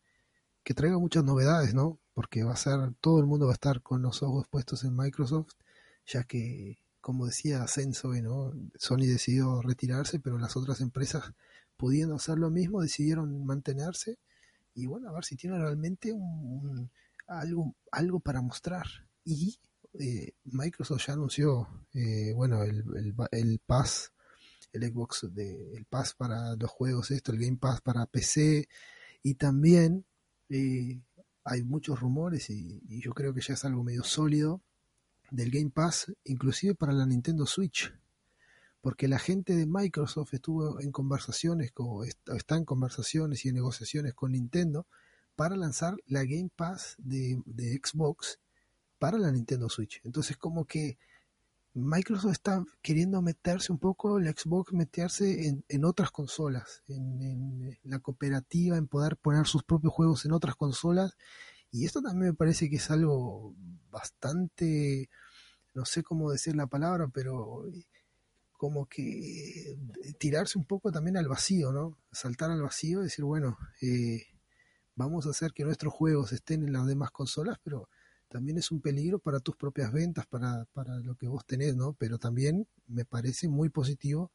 [0.62, 1.98] que traiga muchas novedades, ¿no?
[2.14, 4.96] Porque va a ser, todo el mundo va a estar con los ojos puestos en
[4.96, 5.52] Microsoft,
[6.06, 8.52] ya que, como decía Senso, ¿no?
[8.78, 11.32] Sony decidió retirarse, pero las otras empresas,
[11.76, 14.18] pudiendo hacer lo mismo, decidieron mantenerse.
[14.74, 16.90] Y bueno, a ver si tienen realmente un,
[17.26, 18.86] algo, algo para mostrar.
[19.24, 19.58] Y
[19.94, 24.12] eh, Microsoft ya anunció, eh, bueno, el, el, el Pass
[24.72, 28.68] el Xbox de el Pass para los juegos esto el Game Pass para PC
[29.22, 30.04] y también
[30.50, 31.00] eh,
[31.44, 34.62] hay muchos rumores y yo creo que ya es algo medio sólido
[35.30, 37.92] del Game Pass inclusive para la Nintendo Switch
[38.80, 44.14] porque la gente de Microsoft estuvo en conversaciones con, está en conversaciones y en negociaciones
[44.14, 44.86] con Nintendo
[45.34, 47.40] para lanzar la Game Pass de,
[47.82, 48.38] Xbox
[48.98, 50.98] para la Nintendo Switch entonces como que
[51.76, 57.98] Microsoft está queriendo meterse un poco, el Xbox meterse en, en otras consolas, en, la
[57.98, 61.18] cooperativa, en poder poner sus propios juegos en otras consolas.
[61.76, 63.54] Y esto también me parece que es algo
[63.90, 65.10] bastante,
[65.74, 67.64] no sé cómo decir la palabra, pero
[68.52, 69.76] como que
[70.18, 71.98] tirarse un poco también al vacío, ¿no?
[72.10, 74.22] Saltar al vacío y decir, bueno, eh,
[74.94, 77.90] vamos a hacer que nuestros juegos estén en las demás consolas, pero
[78.28, 81.92] también es un peligro para tus propias ventas, para, para lo que vos tenés, ¿no?
[81.92, 84.32] Pero también me parece muy positivo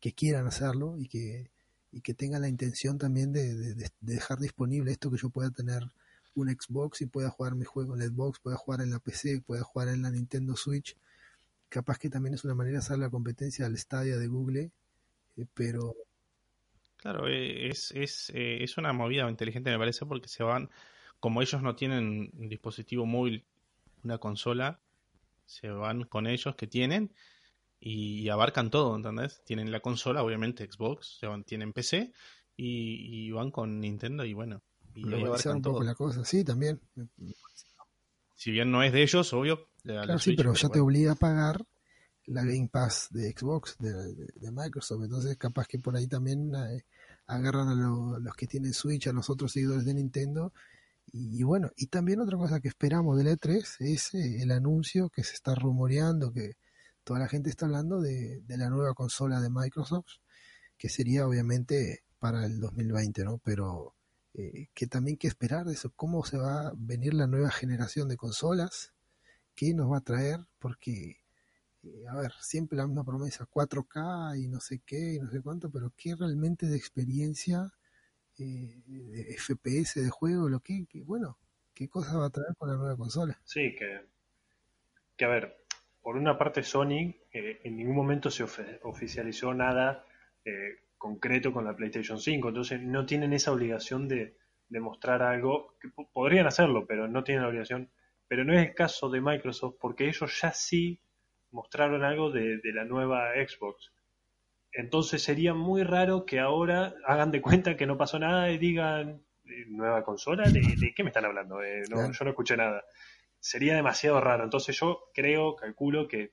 [0.00, 1.52] que quieran hacerlo y que,
[1.92, 5.84] y que tengan la intención también de, de, dejar disponible esto que yo pueda tener
[6.34, 9.62] un Xbox y pueda jugar mi juego en Xbox, pueda jugar en la PC, pueda
[9.62, 10.96] jugar en la Nintendo Switch.
[11.68, 14.70] Capaz que también es una manera de hacer la competencia al Stadia de Google,
[15.36, 15.94] eh, pero...
[16.96, 20.68] Claro, es, es, eh, es una movida inteligente me parece porque se van
[21.20, 23.44] como ellos no tienen un dispositivo móvil,
[24.02, 24.80] una consola,
[25.44, 27.12] se van con ellos que tienen
[27.78, 29.42] y, abarcan todo, ¿entendés?
[29.44, 32.12] Tienen la consola, obviamente Xbox, tienen PC
[32.56, 34.62] y, van con Nintendo y bueno.
[34.96, 35.84] Abarcan un poco todo.
[35.84, 36.80] la cosa, sí, también.
[38.34, 39.68] Si bien no es de ellos, obvio.
[39.82, 40.72] claro, sí, pero ya bueno.
[40.72, 41.64] te obliga a pagar
[42.26, 45.02] la Game Pass de Xbox, de, Microsoft.
[45.04, 46.84] Entonces, capaz que por ahí también eh,
[47.26, 50.52] agarran a los que tienen Switch, a los otros seguidores de Nintendo.
[51.12, 55.24] Y, bueno, y también otra cosa que esperamos del E3 es eh, el anuncio que
[55.24, 56.52] se está rumoreando, que
[57.02, 60.18] toda la gente está hablando de, de la nueva consola de Microsoft,
[60.78, 63.38] que sería obviamente para el 2020, ¿no?
[63.42, 63.96] Pero
[64.34, 68.08] eh, que también que esperar de eso, cómo se va a venir la nueva generación
[68.08, 68.94] de consolas,
[69.56, 71.18] qué nos va a traer, porque,
[71.82, 75.40] eh, a ver, siempre la misma promesa, 4K y no sé qué y no sé
[75.40, 77.72] cuánto, pero qué realmente de experiencia,
[78.38, 81.36] eh, de FPS de juego, lo que, bueno,
[81.74, 83.40] qué cosa va a traer con la nueva consola.
[83.44, 84.06] Sí, que,
[85.16, 85.64] que a ver,
[86.02, 88.44] por una parte Sony en ningún momento se
[88.82, 90.06] oficializó nada
[91.00, 94.36] concreto con la PlayStation 5, entonces no tienen esa obligación de,
[94.68, 97.90] mostrar algo, que podrían hacerlo, pero no tienen la obligación.
[98.28, 101.00] Pero no es el caso de Microsoft porque ellos ya sí
[101.50, 103.90] mostraron algo de, la nueva Xbox.
[104.72, 109.24] Entonces sería muy raro que ahora hagan de cuenta que no pasó nada y digan,
[109.46, 110.48] eh, ¿nueva consola?
[110.50, 111.62] ¿De, qué me están hablando?
[111.62, 112.84] Eh, no, Yo no escuché nada.
[113.40, 114.44] Sería demasiado raro.
[114.44, 116.32] Entonces yo creo, calculo que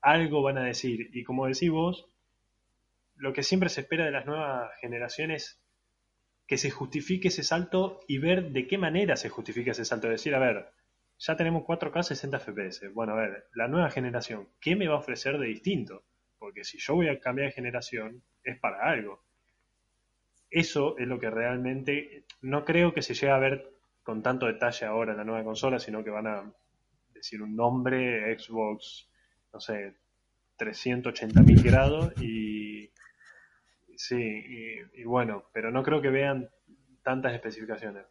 [0.00, 1.10] algo van a decir.
[1.12, 2.08] Y como decís vos,
[3.16, 5.60] lo que siempre se espera de las nuevas generaciones
[6.46, 10.08] que se justifique ese salto y ver de qué manera se justifica ese salto.
[10.08, 10.68] Decir, a ver,
[11.18, 12.92] ya tenemos 4K 60 FPS.
[12.92, 16.04] Bueno, a ver, la nueva generación, ¿qué me va a ofrecer de distinto?
[16.38, 19.24] Porque si yo voy a cambiar de generación, es para algo.
[20.50, 23.72] Eso es lo que realmente no creo que se llegue a ver
[24.02, 26.52] con tanto detalle ahora en la nueva consola, sino que van a
[27.12, 29.08] decir un nombre, Xbox,
[29.52, 29.94] no sé,
[30.58, 32.45] 380.000 grados y
[33.96, 34.16] Sí,
[34.94, 36.50] y, bueno, pero no creo que vean
[37.02, 38.04] tantas especificaciones.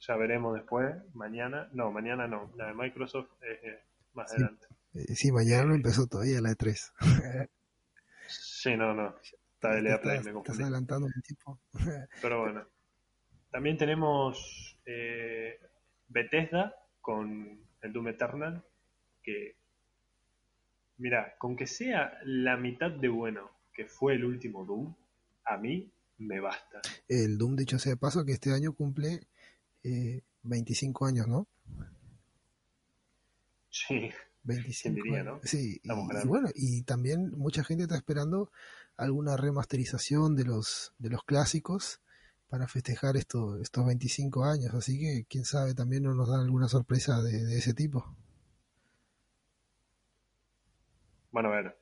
[0.00, 1.68] Ya veremos después, mañana.
[1.72, 3.78] No, mañana no, la de Microsoft es
[4.14, 4.66] más adelante.
[4.94, 6.92] Eh, sí, mañana no empezó todavía la de 3.
[8.28, 9.14] sí, no, no.
[9.54, 11.60] Está de Play, me Estás adelantando un tipo.
[12.22, 12.66] pero bueno.
[13.50, 15.58] También tenemos eh,
[16.08, 18.64] Bethesda con el Doom Eternal,
[19.22, 19.56] que,
[20.98, 24.94] mira, con que sea la mitad de bueno que fue el último Doom,
[25.44, 26.80] a mí me basta.
[27.08, 29.26] El Doom, dicho sea de paso, que este año cumple
[30.42, 31.46] 25 eh, años, ¿no?
[33.70, 34.10] Sí.
[34.42, 35.40] 25 diría, ¿no?
[35.44, 38.50] Sí, y, bueno, y también mucha gente está esperando
[38.96, 42.00] alguna remasterización de los, de los clásicos
[42.48, 46.68] para festejar esto, estos 25 años, así que quién sabe, también no nos dan alguna
[46.68, 48.16] sorpresa de ese tipo.
[51.30, 51.79] Bueno, a ver,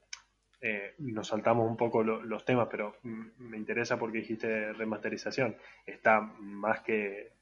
[0.60, 5.56] eh, nos saltamos un poco los temas, pero me interesa porque dijiste remasterización.
[5.86, 7.32] Está más que,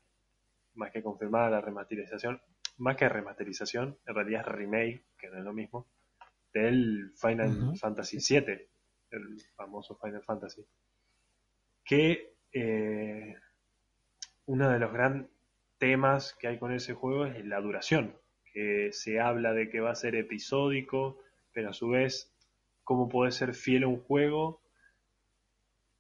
[0.75, 2.41] más que confirmada la remasterización,
[2.79, 5.87] más que remasterización, en realidad es remake, que no es lo mismo,
[6.53, 8.69] del Final Fantasy VII,
[9.11, 10.65] el famoso Final Fantasy.
[11.85, 13.35] Que eh,
[14.47, 15.31] uno de los grandes
[15.79, 18.17] temas que hay con ese juego es la duración,
[18.53, 21.19] que se habla de que va a ser episódico,
[21.53, 22.36] pero a su vez
[22.87, 24.63] cómo puede ser fiel a un juego,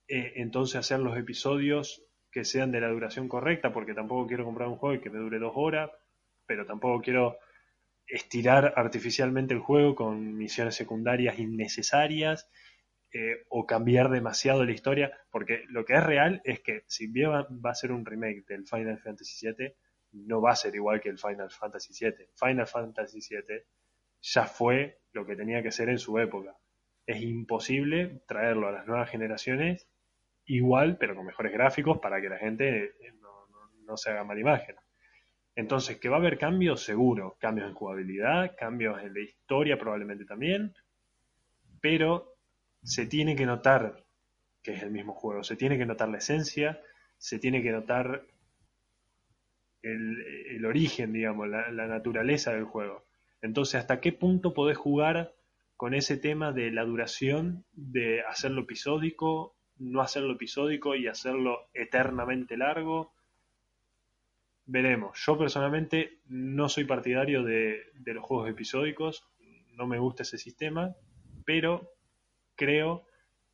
[0.06, 4.68] eh, entonces hacer los episodios que sean de la duración correcta, porque tampoco quiero comprar
[4.68, 5.90] un juego que me dure dos horas,
[6.46, 7.38] pero tampoco quiero
[8.06, 12.48] estirar artificialmente el juego con misiones secundarias innecesarias
[13.12, 17.32] eh, o cambiar demasiado la historia, porque lo que es real es que si bien
[17.32, 19.74] va, va, a ser un remake del Final Fantasy VII,
[20.12, 22.28] no va a ser igual que el Final Fantasy VII.
[22.36, 23.64] Final Fantasy VII
[24.22, 26.56] ya fue lo que tenía que ser en su época
[27.07, 29.89] es imposible traerlo a las nuevas generaciones
[30.47, 33.12] igual, pero con mejores gráficos para que la gente eh,
[33.87, 34.77] no, se haga mala imagen.
[35.55, 37.37] Entonces, que va a haber cambios, seguro.
[37.41, 40.74] Cambios en jugabilidad, cambios en la historia probablemente también,
[41.81, 42.37] pero
[42.83, 44.05] se tiene que notar
[44.62, 46.83] que es el mismo juego, se tiene que notar la esencia,
[47.19, 48.27] se tiene que notar
[49.83, 53.05] el, origen, digamos, la, la, naturaleza del juego.
[53.43, 55.35] Entonces, ¿hasta qué punto podés jugar
[55.77, 62.57] con ese tema de la duración, de hacerlo episódico, no hacerlo episódico y hacerlo eternamente
[62.57, 63.12] largo.
[64.65, 65.19] Veremos.
[65.24, 69.28] Yo personalmente no soy partidario de, los juegos episódicos,
[69.74, 70.97] no me gusta ese sistema,
[71.44, 71.93] pero
[72.57, 73.07] creo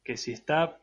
[0.05, 0.79] que si está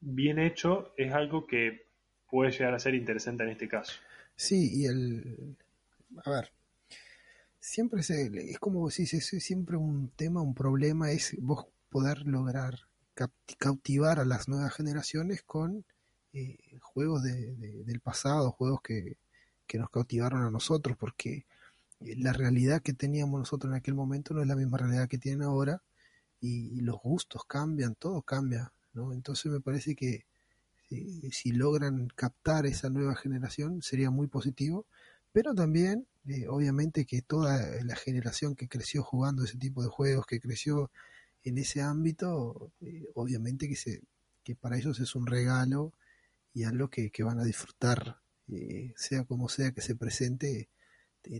[0.00, 1.86] bien hecho es algo que
[2.30, 4.00] puede llegar a ser interesante en este caso.
[4.36, 5.56] Sí, y el...
[6.24, 6.50] A ver,
[7.60, 12.80] siempre se, es como decís, es siempre un tema, un problema, es vos poder lograr
[13.58, 15.84] cautivar a las nuevas generaciones con
[16.32, 17.54] eh, juegos de,
[17.84, 19.18] del pasado, juegos que,
[19.66, 21.44] que, nos cautivaron a nosotros, porque
[22.00, 25.18] eh, la realidad que teníamos nosotros en aquel momento no es la misma realidad que
[25.18, 25.82] tienen ahora,
[26.40, 29.12] y, los gustos cambian, todo cambia, ¿no?
[29.12, 30.24] Entonces me parece que
[30.90, 34.86] eh, si logran captar esa nueva generación sería muy positivo,
[35.32, 40.26] pero también eh, obviamente que toda la generación que creció jugando ese tipo de juegos,
[40.26, 40.90] que creció
[41.44, 44.02] en ese ámbito, eh, obviamente que, se,
[44.44, 45.92] que para ellos es un regalo
[46.54, 48.20] y algo que, que van a disfrutar,
[48.96, 50.68] sea como sea que se presente,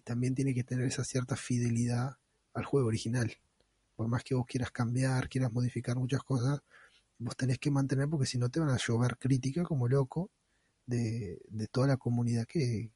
[0.05, 2.19] también tiene que tener esa cierta fidelidad
[2.55, 3.37] al juego original.
[3.97, 6.61] Por más que vos quieras cambiar, quieras modificar muchas cosas,
[7.19, 10.31] vos tenés que mantener porque si no te van a llover crítica como loco
[10.87, 11.39] de,
[11.71, 12.91] toda la comunidad que,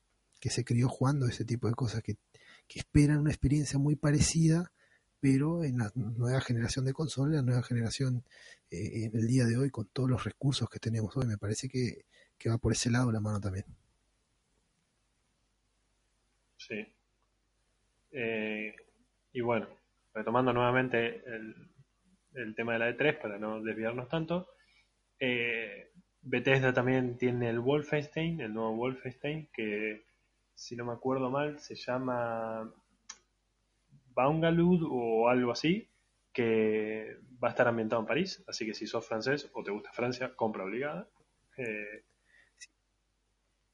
[0.51, 2.17] se crió jugando ese tipo de cosas, que,
[2.75, 4.73] esperan una experiencia muy parecida,
[5.21, 8.25] pero en la nueva generación de consolas, la nueva generación
[8.71, 11.69] eh, en el día de hoy, con todos los recursos que tenemos hoy, me parece
[11.69, 12.05] que,
[12.39, 13.65] que va por ese lado la mano también.
[16.57, 16.87] Sí.
[18.13, 18.75] Eh,
[19.33, 19.69] y bueno,
[20.15, 21.55] retomando nuevamente el,
[22.35, 24.49] el tema de la E3 para no desviarnos tanto.
[25.19, 25.91] Eh,
[26.23, 30.05] Bethesda también tiene el Wolfenstein, el nuevo Wolfenstein, que
[30.55, 32.73] si no me acuerdo mal se llama
[34.15, 35.89] Bangalud o algo así,
[36.33, 39.93] que va a estar ambientado en París, así que si sos francés o te gusta
[39.93, 41.09] Francia, compra obligada.
[41.57, 42.05] Eh,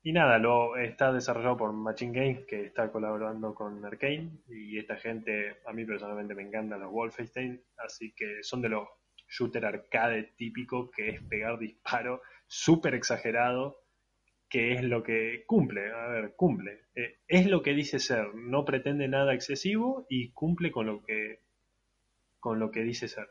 [0.03, 4.31] y nada, lo está desarrollado por Machine Games, que está colaborando con Arkane.
[4.49, 7.63] Y esta gente, a mí personalmente me encantan los Wolfenstein.
[7.77, 8.89] Así que son de los
[9.29, 13.80] shooter arcade típicos, que es pegar disparo, súper exagerado,
[14.51, 15.93] que es lo que cumple.
[15.93, 16.83] A ver, cumple.
[16.95, 18.35] Eh, es lo que dice ser.
[18.35, 21.41] No pretende nada excesivo y cumple con lo que,
[22.41, 23.31] con lo que dice ser.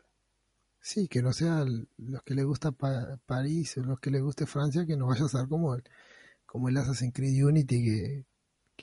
[0.80, 4.86] Sí, que no sean los que le gusta París o los que le guste Francia,
[4.86, 5.84] que no vaya a ser como el
[6.50, 8.24] como el Assassin's Creed Unity, que,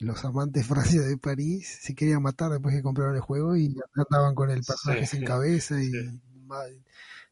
[0.06, 4.36] los amantes Francia de París se querían matar después que compraron el juego y andaban
[4.36, 5.92] con el personaje sin cabeza y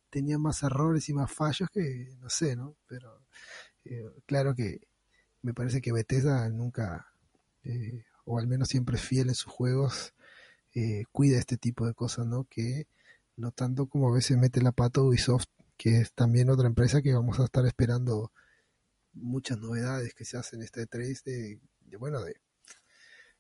[0.10, 2.76] tenían más errores y más fallos que, no sé, ¿no?
[2.88, 3.22] Pero
[3.86, 4.82] eh, claro que
[5.46, 7.14] me parece que Bethesda nunca,
[7.64, 10.16] eh, o al menos siempre fiel en sus juegos,
[10.74, 12.46] eh, cuida este tipo de cosas, ¿no?
[12.46, 12.88] Que
[13.38, 15.46] no tanto como a veces mete la pata Ubisoft,
[15.78, 18.32] que es también otra empresa que vamos a estar esperando
[19.14, 21.60] muchas novedades que se hacen en este 3 de,
[22.00, 22.42] bueno, de,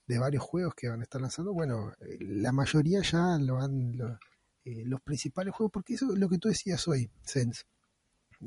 [0.05, 1.53] de, varios juegos que van a estar lanzando.
[1.53, 3.97] Bueno, eh, la mayoría ya lo han,
[4.63, 7.63] los principales juegos, porque eso es lo que tú decías hoy, Sense,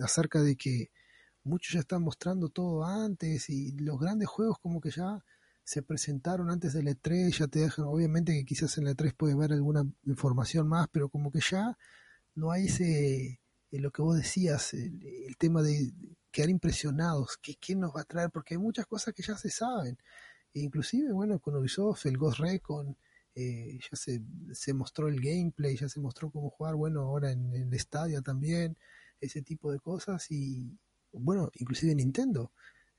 [0.01, 0.91] acerca de que
[1.49, 5.25] muchos ya están mostrando todo antes y los grandes juegos como que ya
[5.65, 9.51] se presentaron antes del E3, ya te dejan, obviamente que quizás en el E3 puedes
[9.51, 11.77] alguna información más, pero como que ya
[12.35, 15.93] no hay ese, eh, lo que vos decías, el tema de,
[16.31, 18.31] quedar impresionados, ¿qué, ¿qué, nos va a traer?
[18.31, 19.99] Porque hay muchas cosas que ya se saben.
[20.55, 22.97] E inclusive, bueno, con Ubisoft, el Ghost Recon,
[23.35, 24.23] eh, ya se,
[24.53, 28.77] se, mostró el gameplay, ya se mostró cómo jugar, bueno, ahora en, el Stadia también,
[29.21, 30.31] ese tipo de cosas.
[30.31, 30.79] Y
[31.13, 32.53] bueno, inclusive Nintendo.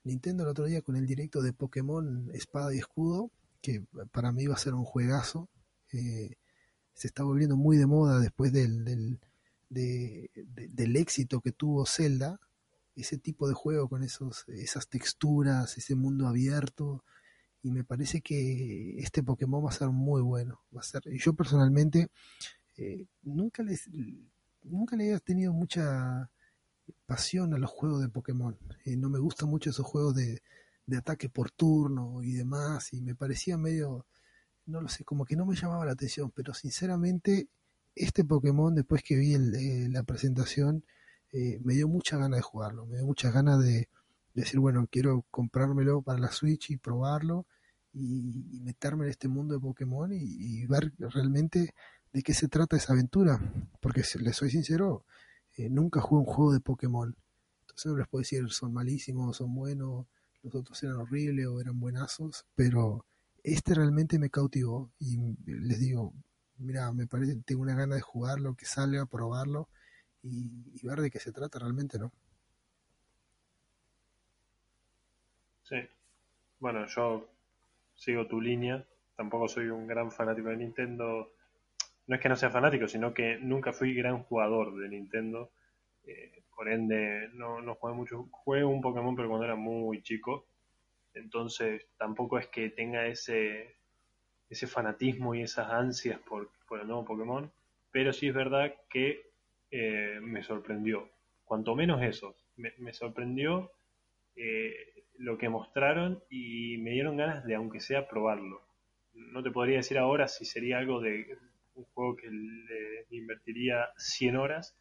[0.04, 3.30] Nintendo el otro día con el directo de Pokémon Espada y Escudo,
[3.60, 5.48] que para mí va a ser un juegazo.
[5.92, 6.36] Eh,
[6.94, 9.20] se está volviendo muy de moda después del, del,
[9.68, 12.40] del éxito que tuvo Zelda
[12.96, 17.04] ese tipo de juego con esos, esas texturas, ese mundo abierto.
[17.62, 20.60] Y me parece que este Pokémon va a ser muy bueno.
[20.74, 22.08] Va a ser, yo personalmente
[22.76, 23.88] eh, nunca les
[24.62, 26.30] nunca le he tenido mucha
[27.06, 28.56] pasión a los juegos de Pokémon.
[28.84, 30.42] Eh, no me gustan mucho esos juegos de,
[30.86, 32.92] de ataque por turno y demás.
[32.92, 34.06] Y me parecía medio,
[34.66, 36.30] no lo sé, como que no me llamaba la atención.
[36.34, 37.48] Pero sinceramente,
[37.94, 40.84] este Pokémon, después que vi eh, la presentación,
[41.32, 43.88] eh, me dio mucha ganas de jugarlo, me dio muchas ganas de,
[44.34, 47.46] decir, bueno, quiero comprármelo para la Switch y probarlo
[47.92, 51.74] y, meterme en este mundo de Pokémon y, ver realmente
[52.12, 53.40] de qué se trata esa aventura.
[53.80, 55.04] Porque si les soy sincero,
[55.60, 57.14] eh, nunca jugué un juego de Pokémon.
[57.62, 60.06] Entonces no les puedo decir son malísimos, son buenos,
[60.42, 63.04] los otros eran horribles o eran buenazos, pero
[63.42, 66.12] este realmente me cautivó y les digo,
[66.58, 69.68] mira, me parece, tengo una gana de jugarlo, que salga, probarlo
[70.22, 72.12] y, ver de qué se trata realmente, ¿no?
[75.62, 75.76] Sí.
[76.58, 77.28] Bueno, yo
[77.94, 78.84] sigo tu línea.
[79.16, 81.32] Tampoco soy un gran fanático de Nintendo.
[82.10, 85.52] No es que no sea fanático, sino que nunca fui gran jugador de Nintendo.
[86.04, 88.26] Eh, por ende, no, no jugué mucho.
[88.32, 90.48] Jugué un Pokémon, pero cuando era muy chico.
[91.14, 93.76] Entonces, tampoco es que tenga ese,
[94.48, 97.48] ese fanatismo y esas ansias por, por el nuevo Pokémon.
[97.92, 99.30] Pero sí es verdad que
[99.70, 101.08] eh, me sorprendió.
[101.44, 103.70] Cuanto menos eso, me, sorprendió
[104.34, 108.62] eh, lo que mostraron y me dieron ganas de, aunque sea, probarlo.
[109.14, 111.38] No te podría decir ahora si sería algo de
[111.80, 114.76] un juego que le invertiría 100 horas,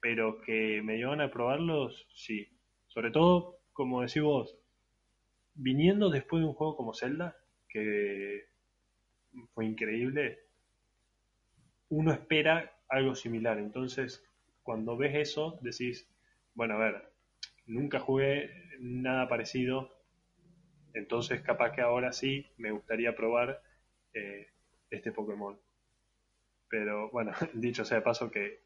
[0.00, 2.48] pero que me llevan a probarlos, sí.
[2.88, 4.58] Sobre todo, como decís vos,
[5.54, 7.36] viniendo después de un juego como Zelda,
[7.68, 8.46] que
[9.54, 10.40] fue increíble,
[11.88, 13.58] uno espera algo similar.
[13.58, 14.24] Entonces,
[14.62, 16.08] cuando ves eso, decís,
[16.54, 17.12] bueno, a ver,
[17.66, 18.50] nunca jugué
[18.80, 19.90] nada parecido,
[20.94, 23.62] entonces capaz que ahora sí me gustaría probar
[24.14, 24.48] eh,
[24.90, 25.58] este Pokémon.
[26.72, 28.62] Pero bueno, dicho sea de paso que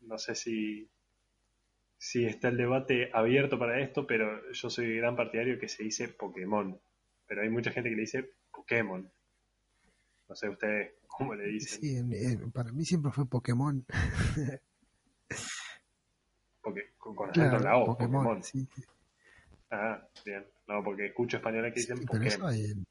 [0.00, 0.88] no sé si,
[1.98, 6.08] si está el debate abierto para esto, pero yo soy gran partidario que se dice
[6.08, 6.80] Pokémon.
[7.26, 9.12] Pero hay mucha gente que le dice Pokémon.
[10.26, 11.82] No sé ustedes cómo le dicen.
[11.82, 13.84] Sí, para mí siempre fue Pokémon.
[16.62, 18.40] Porque, con, con la O, Pokémon.
[19.70, 20.46] Ah, bien.
[20.66, 22.86] No, porque escucho españoles que dicen Pokémon.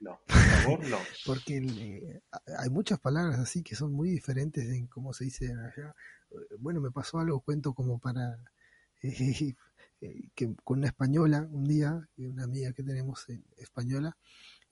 [0.00, 0.98] no, por favor, no.
[1.26, 2.20] Porque eh,
[2.58, 5.94] hay muchas palabras así que son muy diferentes en cómo se dice allá.
[6.58, 8.38] Bueno, me pasó algo, cuento como para...
[10.02, 13.24] Eh, que con una española un día, una amiga que tenemos
[13.56, 14.14] española,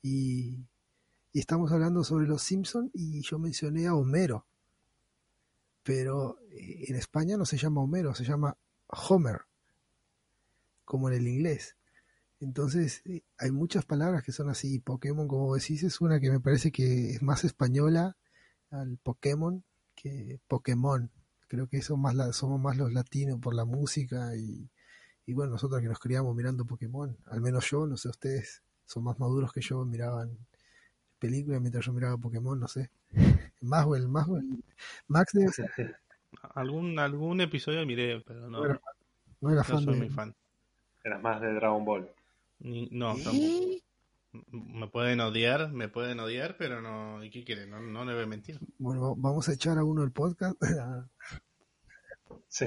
[0.03, 0.59] y,
[1.33, 4.45] y estamos hablando sobre los Simpsons y yo mencioné a Homero
[5.85, 8.57] pero eh, en España no se llama Homero, se llama
[8.89, 9.43] Homer,
[10.85, 11.77] como en el inglés.
[12.41, 14.79] Entonces, eh, hay muchas palabras que son así.
[14.81, 18.17] Pokémon, como decís, es una que me parece que es más española
[18.71, 21.11] al Pokémon que Pokémon.
[21.49, 24.69] Creo que eso más la, somos más los latinos por la música y,
[25.27, 29.05] y bueno, nosotros que nos criamos mirando Pokémon, al menos yo, no sé, ustedes son
[29.05, 30.37] más maduros que yo, miraban
[31.19, 32.91] películas mientras yo miraba Pokémon, no sé.
[33.61, 34.63] Maxwell, Maxwell.
[35.09, 35.95] Max de...
[36.55, 38.63] Algún, algún episodio miré, pero no,
[39.41, 40.35] no era, fan soy muy fan.
[41.03, 42.11] Eras más de Dragon Ball.
[42.65, 43.15] No,
[44.51, 47.71] Me pueden odiar, me pueden odiar, pero no, ¿y qué quieren?
[47.71, 48.59] No, no le voy a mentir.
[48.79, 50.57] Bueno, vamos a echar a uno el podcast.
[52.49, 52.67] sí.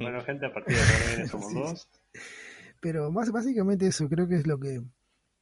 [0.00, 1.88] bueno, gente, a partir de ahora viene somos dos.
[2.80, 4.80] Pero más básicamente eso, creo que es lo que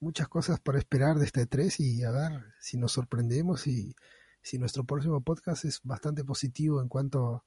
[0.01, 3.95] muchas cosas para esperar de este 3 y a ver si nos sorprendemos y
[4.43, 7.45] si nuestro próximo podcast es bastante positivo en cuanto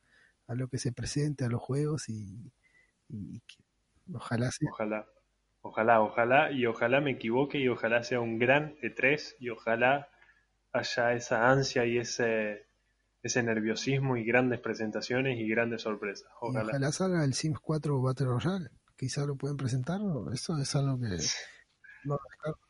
[0.47, 2.51] a lo que se presente, a los juegos y,
[4.13, 4.69] ojalá sea.
[4.71, 5.07] Ojalá,
[5.61, 10.09] ojalá, ojalá y ojalá me equivoque y ojalá sea un gran E3 y ojalá
[10.73, 12.67] haya esa ansia y ese
[13.23, 16.27] ese nerviosismo y grandes presentaciones y grandes sorpresas.
[16.39, 18.69] Ojalá, ojalá salga el Sims 4 Battle Royale.
[18.97, 19.99] Quizá lo pueden presentar.
[20.33, 21.17] Eso es algo que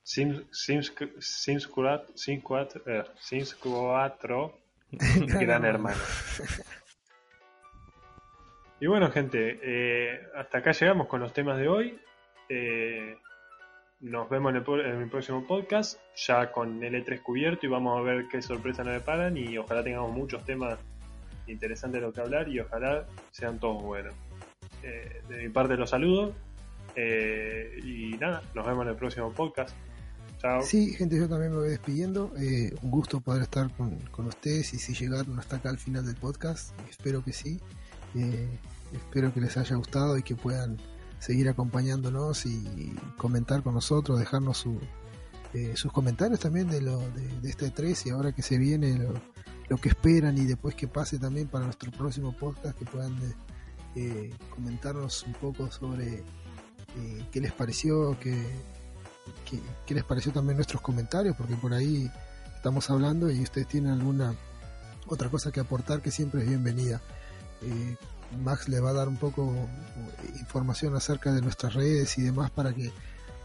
[0.03, 4.59] Sims, Sims, Sims 4, Sims 4, eh, Sims 4
[5.39, 6.01] gran hermano.
[8.81, 12.01] Y bueno, gente, eh, hasta acá llegamos con los temas de hoy.
[12.53, 13.17] Eh,
[14.01, 18.41] nos vemos en el, próximo podcast, ya con L3 cubierto, y vamos a ver qué
[18.41, 19.37] sorpresa nos deparan.
[19.37, 20.77] Y ojalá tengamos muchos temas
[21.47, 24.13] interesantes de lo que hablar, y ojalá sean todos buenos.
[24.81, 26.33] de mi parte, los saludo
[26.95, 29.75] eh, y nada, nos vemos en el próximo podcast.
[30.39, 30.61] Chao.
[30.63, 32.31] Sí, gente, yo también me voy despidiendo.
[32.37, 36.15] Eh, un gusto poder estar con, ustedes y si llegaron hasta acá al final del
[36.15, 37.59] podcast, espero que sí.
[38.15, 38.49] Eh,
[38.91, 40.77] espero que les haya gustado y que puedan
[41.22, 44.80] seguir acompañándonos y comentar con nosotros, dejarnos su,
[45.76, 49.89] sus comentarios también de, lo, de, este 3 y ahora que se viene lo, que
[49.89, 53.15] esperan y después que pase también para nuestro próximo podcast que puedan
[54.49, 56.23] comentarnos un poco sobre
[56.98, 58.43] eh, qué les pareció, qué,
[59.85, 62.10] qué, les pareció también nuestros comentarios, porque por ahí
[62.56, 64.34] estamos hablando y ustedes tienen alguna
[65.07, 66.99] otra cosa que aportar que siempre es bienvenida.
[68.31, 72.21] Eh, Max le va a dar un poco eh, información acerca de nuestras redes y
[72.21, 72.91] demás para que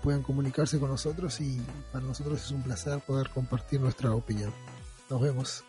[0.02, 1.60] puedan comunicarse con nosotros y
[1.92, 4.52] para nosotros es un placer poder compartir nuestra opinión.
[5.10, 5.64] Nos vemos.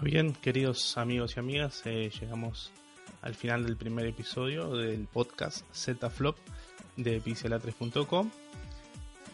[0.00, 2.72] Muy bien, queridos amigos y amigas, llegamos
[3.22, 5.64] al final del primer episodio del podcast
[6.10, 6.36] Flop
[6.96, 8.30] de pixela3.com.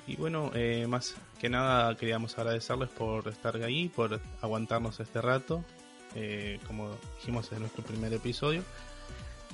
[0.07, 5.65] Y bueno, eh, más que nada queríamos agradecerles por estar ahí, por aguantarnos este rato,
[6.15, 8.63] eh, como dijimos en nuestro primer episodio.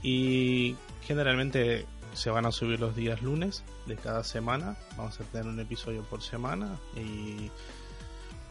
[0.03, 4.77] Y generalmente se van a subir los días lunes de cada semana.
[4.97, 7.51] Vamos a tener un episodio por semana y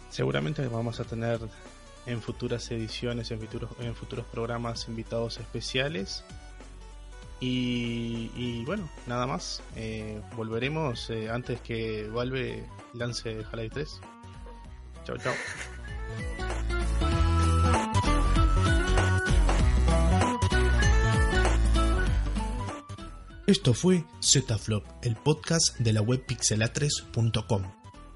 [0.10, 1.40] seguramente vamos a tener
[2.06, 6.24] en futuras ediciones, en futuros, en futuros programas invitados especiales.
[7.42, 9.62] Y, bueno, nada más.
[9.76, 14.02] Eh, volveremos eh, antes que Valve lance Half-Life 3.
[15.06, 15.34] Chao, chao.
[23.50, 27.64] Esto fue Zetaflop, el podcast de la web pixela3.com.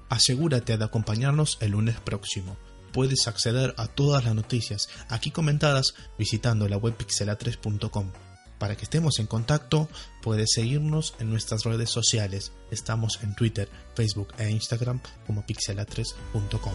[0.08, 2.56] Asegúrate de acompañarnos el lunes próximo
[2.92, 8.12] puedes acceder a todas las noticias aquí comentadas visitando la web pixela3.com.
[8.60, 9.88] Para que estemos en contacto,
[10.22, 12.52] puedes seguirnos en nuestras redes sociales.
[12.70, 16.74] Estamos en Twitter, Facebook e Instagram como pixela3.com.